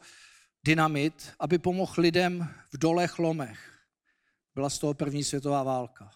dynamit, 0.64 1.32
aby 1.38 1.58
pomohl 1.58 1.94
lidem 1.98 2.54
v 2.72 2.78
dolech 2.78 3.18
lomech. 3.18 3.78
Byla 4.54 4.70
z 4.70 4.78
toho 4.78 4.94
první 4.94 5.24
světová 5.24 5.62
válka. 5.62 6.10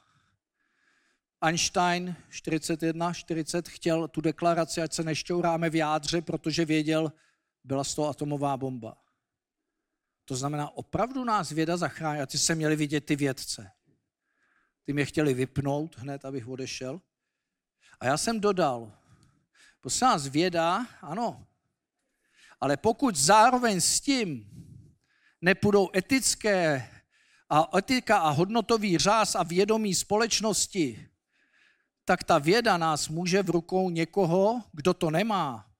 Einstein 1.40 2.16
41, 2.28 3.14
40 3.14 3.68
chtěl 3.68 4.08
tu 4.08 4.20
deklaraci, 4.20 4.82
ať 4.82 4.92
se 4.92 5.02
nešťouráme 5.02 5.70
v 5.70 5.74
jádře, 5.74 6.22
protože 6.22 6.64
věděl, 6.64 7.12
byla 7.64 7.84
z 7.84 7.94
toho 7.94 8.08
atomová 8.08 8.56
bomba. 8.56 8.96
To 10.24 10.36
znamená, 10.36 10.76
opravdu 10.76 11.24
nás 11.24 11.50
věda 11.50 11.76
zachrání. 11.76 12.20
A 12.20 12.26
ty 12.26 12.38
se 12.38 12.54
měli 12.54 12.76
vidět 12.76 13.00
ty 13.00 13.16
vědce. 13.16 13.70
Ty 14.84 14.92
mě 14.92 15.04
chtěli 15.04 15.34
vypnout 15.34 15.98
hned, 15.98 16.24
abych 16.24 16.48
odešel. 16.48 17.00
A 18.02 18.06
já 18.06 18.16
jsem 18.16 18.40
dodal, 18.40 18.92
prosím 19.80 20.06
vás, 20.06 20.26
věda, 20.26 20.86
ano, 21.02 21.46
ale 22.60 22.76
pokud 22.76 23.16
zároveň 23.16 23.80
s 23.80 24.00
tím 24.00 24.50
nepůjdou 25.40 25.90
etické 25.96 26.90
a 27.48 27.78
etika 27.78 28.18
a 28.18 28.30
hodnotový 28.30 28.98
řáz 28.98 29.34
a 29.34 29.42
vědomí 29.42 29.94
společnosti, 29.94 31.08
tak 32.04 32.24
ta 32.24 32.38
věda 32.38 32.76
nás 32.76 33.08
může 33.08 33.42
v 33.42 33.50
rukou 33.50 33.90
někoho, 33.90 34.62
kdo 34.72 34.94
to 34.94 35.10
nemá, 35.10 35.70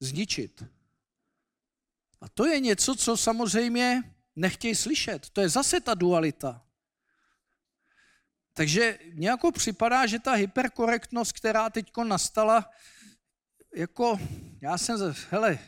zničit. 0.00 0.64
A 2.20 2.28
to 2.28 2.46
je 2.46 2.60
něco, 2.60 2.94
co 2.94 3.16
samozřejmě 3.16 4.14
nechtějí 4.36 4.74
slyšet. 4.74 5.30
To 5.30 5.40
je 5.40 5.48
zase 5.48 5.80
ta 5.80 5.94
dualita. 5.94 6.62
Takže 8.54 8.98
nějako 9.12 9.52
připadá, 9.52 10.06
že 10.06 10.18
ta 10.18 10.32
hyperkorektnost, 10.32 11.32
která 11.32 11.70
teď 11.70 11.90
nastala, 12.04 12.70
jako 13.74 14.20
já 14.60 14.78
jsem, 14.78 15.14
hele, 15.30 15.58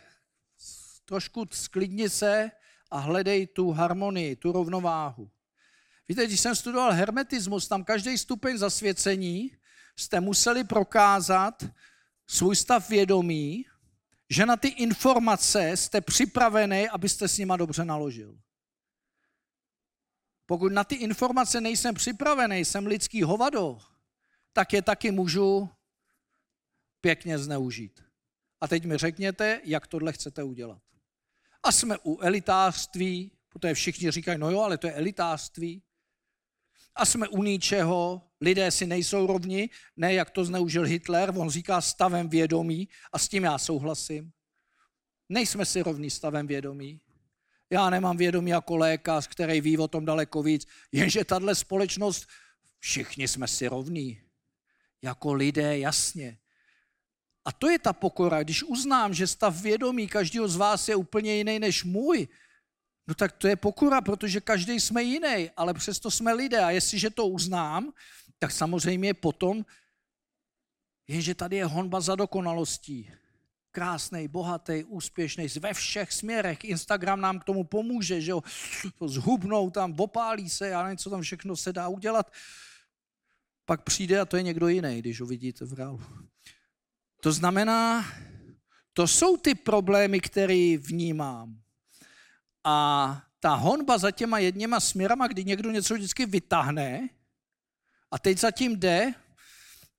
trošku 1.04 1.46
sklidni 1.52 2.10
se 2.10 2.50
a 2.90 2.98
hledej 2.98 3.46
tu 3.46 3.70
harmonii, 3.70 4.36
tu 4.36 4.52
rovnováhu. 4.52 5.30
Víte, 6.08 6.26
když 6.26 6.40
jsem 6.40 6.56
studoval 6.56 6.92
hermetismus, 6.92 7.68
tam 7.68 7.84
každý 7.84 8.18
stupeň 8.18 8.58
zasvěcení 8.58 9.50
jste 9.96 10.20
museli 10.20 10.64
prokázat 10.64 11.64
svůj 12.26 12.56
stav 12.56 12.88
vědomí, 12.88 13.64
že 14.30 14.46
na 14.46 14.56
ty 14.56 14.68
informace 14.68 15.76
jste 15.76 16.00
připravený, 16.00 16.88
abyste 16.88 17.28
s 17.28 17.38
nima 17.38 17.56
dobře 17.56 17.84
naložil. 17.84 18.38
Pokud 20.46 20.72
na 20.72 20.84
ty 20.84 20.94
informace 20.94 21.60
nejsem 21.60 21.94
připravený, 21.94 22.64
jsem 22.64 22.86
lidský 22.86 23.22
hovado, 23.22 23.78
tak 24.52 24.72
je 24.72 24.82
taky 24.82 25.10
můžu 25.10 25.68
pěkně 27.00 27.38
zneužít. 27.38 28.04
A 28.60 28.68
teď 28.68 28.84
mi 28.84 28.96
řekněte, 28.96 29.60
jak 29.64 29.86
tohle 29.86 30.12
chcete 30.12 30.42
udělat. 30.42 30.82
A 31.62 31.72
jsme 31.72 31.98
u 32.04 32.20
elitářství, 32.20 33.30
protože 33.48 33.74
všichni 33.74 34.10
říkají, 34.10 34.38
no 34.38 34.50
jo, 34.50 34.60
ale 34.60 34.78
to 34.78 34.86
je 34.86 34.92
elitářství. 34.92 35.82
A 36.94 37.06
jsme 37.06 37.28
u 37.28 37.42
ničeho, 37.42 38.22
lidé 38.40 38.70
si 38.70 38.86
nejsou 38.86 39.26
rovni, 39.26 39.70
ne 39.96 40.14
jak 40.14 40.30
to 40.30 40.44
zneužil 40.44 40.82
Hitler, 40.82 41.32
on 41.36 41.50
říká 41.50 41.80
stavem 41.80 42.28
vědomí 42.28 42.88
a 43.12 43.18
s 43.18 43.28
tím 43.28 43.44
já 43.44 43.58
souhlasím. 43.58 44.32
Nejsme 45.28 45.66
si 45.66 45.82
rovní 45.82 46.10
stavem 46.10 46.46
vědomí. 46.46 47.00
Já 47.70 47.90
nemám 47.90 48.16
vědomí 48.16 48.50
jako 48.50 48.76
lékař, 48.76 49.26
který 49.26 49.60
ví 49.60 49.78
o 49.78 49.88
tom 49.88 50.04
daleko 50.04 50.42
víc, 50.42 50.66
jenže 50.92 51.24
tahle 51.24 51.54
společnost, 51.54 52.26
všichni 52.78 53.28
jsme 53.28 53.48
si 53.48 53.68
rovní. 53.68 54.20
Jako 55.02 55.32
lidé, 55.32 55.78
jasně. 55.78 56.38
A 57.44 57.52
to 57.52 57.68
je 57.68 57.78
ta 57.78 57.92
pokora. 57.92 58.42
Když 58.42 58.62
uznám, 58.62 59.14
že 59.14 59.26
stav 59.26 59.62
vědomí 59.62 60.08
každého 60.08 60.48
z 60.48 60.56
vás 60.56 60.88
je 60.88 60.96
úplně 60.96 61.34
jiný 61.34 61.58
než 61.58 61.84
můj, 61.84 62.28
no 63.06 63.14
tak 63.14 63.32
to 63.32 63.48
je 63.48 63.56
pokora, 63.56 64.00
protože 64.00 64.40
každý 64.40 64.80
jsme 64.80 65.02
jiný, 65.02 65.50
ale 65.56 65.74
přesto 65.74 66.10
jsme 66.10 66.32
lidé. 66.32 66.60
A 66.64 66.70
jestliže 66.70 67.10
to 67.10 67.26
uznám, 67.26 67.92
tak 68.38 68.52
samozřejmě 68.52 69.14
potom, 69.14 69.64
jenže 71.08 71.34
tady 71.34 71.56
je 71.56 71.64
honba 71.64 72.00
za 72.00 72.14
dokonalostí. 72.14 73.10
Krásný, 73.74 74.28
bohatý, 74.28 74.84
úspěšný, 74.84 75.46
ve 75.60 75.74
všech 75.74 76.12
směrech. 76.12 76.64
Instagram 76.64 77.20
nám 77.20 77.40
k 77.40 77.44
tomu 77.44 77.64
pomůže, 77.64 78.20
že 78.20 78.30
jo, 78.30 78.42
zhubnou 79.06 79.70
tam, 79.70 79.94
opálí 79.98 80.50
se, 80.50 80.68
já 80.68 80.82
nevím, 80.82 80.98
co 80.98 81.10
tam 81.10 81.22
všechno 81.22 81.56
se 81.56 81.72
dá 81.72 81.88
udělat. 81.88 82.32
Pak 83.64 83.82
přijde 83.82 84.20
a 84.20 84.24
to 84.24 84.36
je 84.36 84.42
někdo 84.42 84.68
jiný, 84.68 84.98
když 84.98 85.20
ho 85.20 85.26
vidíte 85.26 85.64
v 85.64 85.72
reálu. 85.72 86.00
To 87.20 87.32
znamená, 87.32 88.06
to 88.92 89.08
jsou 89.08 89.36
ty 89.36 89.54
problémy, 89.54 90.20
které 90.20 90.76
vnímám. 90.78 91.58
A 92.64 93.22
ta 93.40 93.54
honba 93.54 93.98
za 93.98 94.10
těma 94.10 94.38
jedněma 94.38 94.80
směrama, 94.80 95.26
kdy 95.26 95.44
někdo 95.44 95.70
něco 95.70 95.94
vždycky 95.94 96.26
vytáhne 96.26 97.08
a 98.10 98.18
teď 98.18 98.38
zatím 98.38 98.76
jde, 98.78 99.14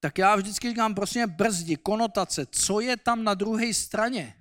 tak 0.06 0.18
já 0.18 0.36
vždycky 0.36 0.70
říkám, 0.70 0.96
prosím, 0.96 1.30
brzdi, 1.30 1.78
konotace, 1.78 2.46
co 2.46 2.80
je 2.80 2.98
tam 2.98 3.24
na 3.24 3.34
druhé 3.34 3.74
straně? 3.74 4.36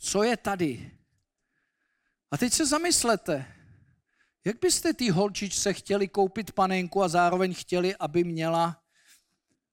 Co 0.00 0.22
je 0.22 0.36
tady? 0.36 0.98
A 2.30 2.36
teď 2.38 2.52
se 2.52 2.66
zamyslete, 2.66 3.54
jak 4.44 4.60
byste 4.60 4.94
ty 4.94 5.10
holčičce 5.10 5.72
chtěli 5.72 6.08
koupit 6.08 6.52
panenku 6.52 7.02
a 7.02 7.08
zároveň 7.08 7.54
chtěli, 7.54 7.96
aby 7.96 8.24
měla 8.24 8.82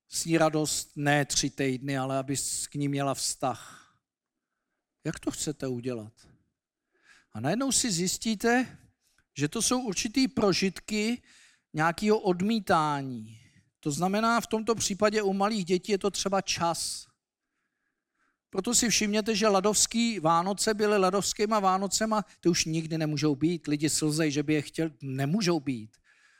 s 0.07 0.25
ní 0.25 0.37
radost 0.37 0.91
ne 0.95 1.25
tři 1.25 1.49
týdny, 1.49 1.97
ale 1.97 2.17
aby 2.17 2.35
k 2.69 2.75
ní 2.75 2.87
měla 2.87 3.13
vztah. 3.13 3.93
Jak 5.03 5.19
to 5.19 5.31
chcete 5.31 5.67
udělat? 5.67 6.13
A 7.33 7.39
najednou 7.39 7.71
si 7.71 7.91
zjistíte, 7.91 8.77
že 9.37 9.47
to 9.47 9.61
jsou 9.61 9.81
určitý 9.81 10.27
prožitky 10.27 11.21
nějakého 11.73 12.19
odmítání. 12.19 13.40
To 13.83 13.91
znamená, 13.91 14.41
v 14.41 14.47
tomto 14.47 14.75
případě 14.75 15.21
u 15.21 15.33
malých 15.33 15.65
dětí 15.65 15.91
je 15.91 15.97
to 15.97 16.11
třeba 16.11 16.41
čas. 16.41 17.07
Proto 18.49 18.75
si 18.75 18.89
všimněte, 18.89 19.35
že 19.35 19.47
ladovský 19.47 20.19
Vánoce 20.19 20.73
byly 20.73 20.97
ladovskýma 20.97 21.59
Vánocema, 21.59 22.25
ty 22.39 22.49
už 22.49 22.65
nikdy 22.65 22.97
nemůžou 22.97 23.35
být. 23.35 23.67
Lidi 23.67 23.89
slzej, 23.89 24.31
že 24.31 24.43
by 24.43 24.53
je 24.53 24.61
chtěli, 24.61 24.91
nemůžou 25.01 25.59
být. 25.59 25.89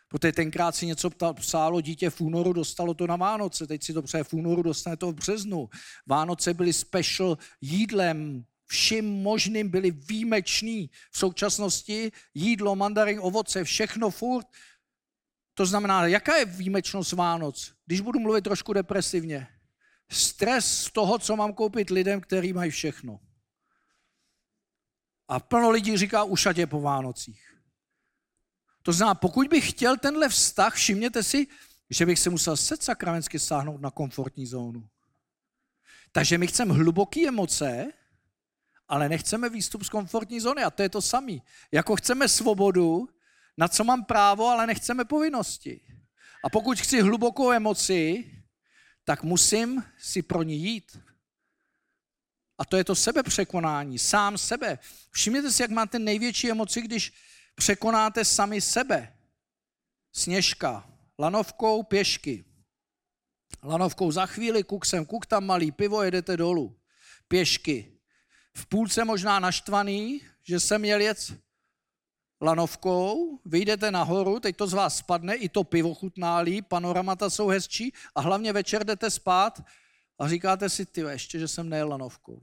Protože 0.07 0.31
tenkrát 0.31 0.75
si 0.75 0.85
něco 0.85 1.09
psálo 1.33 1.81
dítě 1.81 2.09
v 2.09 2.21
únoru, 2.21 2.53
dostalo 2.53 2.93
to 2.93 3.07
na 3.07 3.15
Vánoce, 3.15 3.67
teď 3.67 3.83
si 3.83 3.93
to 3.93 4.01
přeje 4.01 4.23
v 4.23 4.33
únoru, 4.33 4.61
dostane 4.61 4.97
to 4.97 5.11
v 5.11 5.15
březnu. 5.15 5.69
Vánoce 6.07 6.53
byly 6.53 6.73
special 6.73 7.37
jídlem, 7.61 8.45
vším 8.65 9.05
možným 9.05 9.69
byly 9.69 9.91
výjimečný. 9.91 10.89
V 11.11 11.17
současnosti 11.17 12.11
jídlo, 12.33 12.75
mandarin, 12.75 13.19
ovoce, 13.21 13.63
všechno 13.63 14.09
furt. 14.09 14.47
To 15.62 15.66
znamená, 15.66 16.07
jaká 16.07 16.38
je 16.38 16.45
výjimečnost 16.45 17.14
Vánoc? 17.14 17.74
Když 17.86 18.01
budu 18.01 18.20
mluvit 18.20 18.41
trošku 18.41 18.74
depresivně. 18.74 19.47
Stres 20.09 20.84
z 20.84 20.91
toho, 20.91 21.20
co 21.20 21.36
mám 21.36 21.53
koupit 21.53 21.89
lidem, 21.89 22.22
kteří 22.22 22.53
mají 22.53 22.72
všechno. 22.72 23.20
A 25.28 25.39
plno 25.39 25.70
lidí 25.70 25.97
říká 25.97 26.24
ušatě 26.24 26.68
po 26.68 26.82
Vánocích. 26.82 27.62
To 28.82 28.93
znamená, 28.93 29.16
pokud 29.16 29.47
bych 29.47 29.70
chtěl 29.70 29.97
tenhle 29.97 30.30
vztah, 30.30 30.74
všimněte 30.74 31.24
si, 31.24 31.47
že 31.89 32.05
bych 32.05 32.20
se 32.20 32.30
musel 32.30 32.57
set 32.57 32.84
sakramensky 32.84 33.39
sáhnout 33.39 33.82
na 33.82 33.91
komfortní 33.91 34.45
zónu. 34.45 34.89
Takže 36.12 36.38
my 36.38 36.47
chceme 36.47 36.74
hluboké 36.74 37.28
emoce, 37.28 37.91
ale 38.88 39.09
nechceme 39.09 39.49
výstup 39.49 39.84
z 39.84 39.89
komfortní 39.89 40.39
zóny. 40.39 40.64
A 40.64 40.70
to 40.72 40.82
je 40.82 40.89
to 40.89 41.01
samé. 41.01 41.38
Jako 41.72 41.95
chceme 41.95 42.30
svobodu, 42.30 43.09
na 43.62 43.68
co 43.68 43.84
mám 43.84 44.05
právo, 44.05 44.47
ale 44.47 44.68
nechceme 44.68 45.05
povinnosti. 45.05 45.82
A 46.43 46.49
pokud 46.49 46.80
chci 46.80 47.01
hlubokou 47.01 47.51
emoci, 47.51 48.32
tak 49.03 49.24
musím 49.24 49.84
si 49.97 50.22
pro 50.22 50.43
ní 50.43 50.57
jít. 50.57 50.99
A 52.57 52.66
to 52.66 52.78
je 52.78 52.84
to 52.84 52.95
sebepřekonání, 52.95 53.99
sám 53.99 54.38
sebe. 54.38 54.80
Všimněte 55.12 55.51
si, 55.51 55.62
jak 55.62 55.72
máte 55.72 55.99
největší 55.99 56.51
emoci, 56.51 56.82
když 56.82 57.14
překonáte 57.55 58.26
sami 58.26 58.62
sebe. 58.62 59.18
Sněžka, 60.14 60.89
lanovkou 61.20 61.84
pěšky. 61.84 62.45
Lanovkou 63.64 64.12
za 64.12 64.26
chvíli, 64.26 64.64
kuk 64.64 64.86
sem, 64.86 65.05
kuk 65.05 65.26
tam 65.26 65.45
malý, 65.45 65.72
pivo, 65.72 66.03
jedete 66.03 66.38
dolů. 66.38 66.80
Pěšky. 67.28 67.99
V 68.57 68.66
půlce 68.66 69.05
možná 69.05 69.39
naštvaný, 69.39 70.22
že 70.43 70.59
jsem 70.59 70.82
měl 70.82 71.01
jet 71.01 71.34
lanovkou, 72.41 73.39
vyjdete 73.45 73.91
nahoru, 73.91 74.39
teď 74.39 74.57
to 74.57 74.67
z 74.67 74.73
vás 74.73 74.97
spadne, 74.97 75.35
i 75.35 75.49
to 75.49 75.63
pivo 75.63 75.93
chutná 75.93 76.37
líp, 76.37 76.65
panoramata 76.67 77.29
jsou 77.29 77.47
hezčí 77.47 77.93
a 78.15 78.21
hlavně 78.21 78.53
večer 78.53 78.83
jdete 78.83 79.09
spát 79.09 79.63
a 80.19 80.27
říkáte 80.27 80.69
si, 80.69 80.85
ty 80.85 81.01
ještě, 81.01 81.39
že 81.39 81.47
jsem 81.47 81.69
nejel 81.69 81.89
lanovkou. 81.89 82.41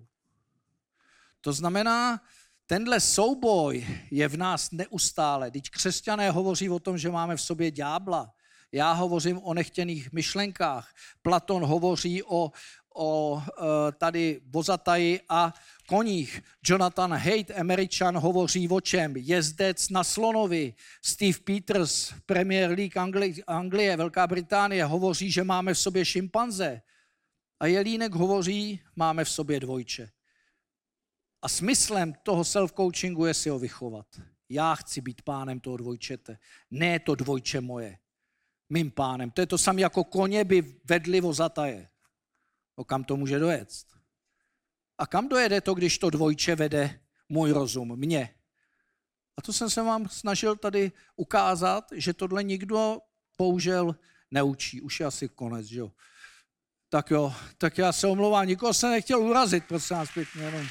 To 1.40 1.52
znamená, 1.52 2.20
Tenhle 2.68 3.00
souboj 3.00 3.86
je 4.10 4.28
v 4.28 4.36
nás 4.36 4.70
neustále. 4.70 5.50
Teď 5.50 5.70
křesťané 5.70 6.30
hovoří 6.30 6.70
o 6.70 6.78
tom, 6.78 6.98
že 6.98 7.10
máme 7.10 7.36
v 7.36 7.40
sobě 7.40 7.70
ďábla. 7.70 8.32
Já 8.72 8.92
hovořím 8.92 9.38
o 9.38 9.54
nechtěných 9.54 10.12
myšlenkách. 10.12 10.94
Platon 11.22 11.64
hovoří 11.64 12.22
o, 12.22 12.52
o 12.98 13.42
e, 13.42 13.92
tady 13.92 14.40
vozataji 14.46 15.20
a 15.28 15.54
koních. 15.86 16.42
Jonathan 16.64 17.12
Haidt, 17.12 17.50
američan, 17.50 18.18
hovoří 18.18 18.68
o 18.68 18.80
čem? 18.80 19.16
Jezdec 19.16 19.88
na 19.88 20.04
slonovi. 20.04 20.74
Steve 21.02 21.38
Peters, 21.44 22.14
Premier 22.26 22.70
League 22.70 22.98
Anglie, 22.98 23.34
Anglie, 23.46 23.96
Velká 23.96 24.26
Británie, 24.26 24.84
hovoří, 24.84 25.30
že 25.30 25.44
máme 25.44 25.74
v 25.74 25.78
sobě 25.78 26.04
šimpanze. 26.04 26.82
A 27.60 27.66
Jelínek 27.66 28.14
hovoří, 28.14 28.80
máme 28.96 29.24
v 29.24 29.30
sobě 29.30 29.60
dvojče. 29.60 30.10
A 31.42 31.48
smyslem 31.48 32.14
toho 32.22 32.42
self-coachingu 32.42 33.26
je 33.26 33.34
si 33.34 33.48
ho 33.48 33.58
vychovat. 33.58 34.06
Já 34.48 34.74
chci 34.74 35.00
být 35.00 35.22
pánem 35.22 35.60
toho 35.60 35.76
dvojčete. 35.76 36.38
Ne 36.70 36.98
to 36.98 37.14
dvojče 37.14 37.60
moje. 37.60 37.98
Mým 38.68 38.90
pánem. 38.90 39.30
To 39.30 39.40
je 39.40 39.46
to 39.46 39.58
samé 39.58 39.80
jako 39.80 40.04
koně 40.04 40.44
by 40.44 40.80
vedli 40.84 41.20
vozataje. 41.20 41.88
O 42.78 42.84
kam 42.84 43.04
to 43.04 43.16
může 43.16 43.38
dojet? 43.38 43.68
A 44.98 45.06
kam 45.06 45.28
dojede 45.28 45.60
to, 45.60 45.74
když 45.74 45.98
to 45.98 46.10
dvojče 46.10 46.56
vede 46.56 47.00
můj 47.28 47.52
rozum, 47.52 47.96
mě? 47.96 48.34
A 49.36 49.42
to 49.42 49.52
jsem 49.52 49.70
se 49.70 49.82
vám 49.82 50.08
snažil 50.08 50.56
tady 50.56 50.92
ukázat, 51.16 51.84
že 51.92 52.14
tohle 52.14 52.42
nikdo 52.42 52.98
použil 53.36 53.96
neučí. 54.30 54.80
Už 54.80 55.00
je 55.00 55.06
asi 55.06 55.28
konec, 55.28 55.66
že 55.66 55.78
jo? 55.78 55.92
Tak 56.88 57.10
jo, 57.10 57.34
tak 57.58 57.78
já 57.78 57.92
se 57.92 58.06
omlouvám, 58.06 58.46
nikoho 58.46 58.74
se 58.74 58.90
nechtěl 58.90 59.22
urazit, 59.22 59.64
prosím 59.68 59.96
vás 59.96 60.12
pěkně, 60.12 60.42
jenom. 60.42 60.66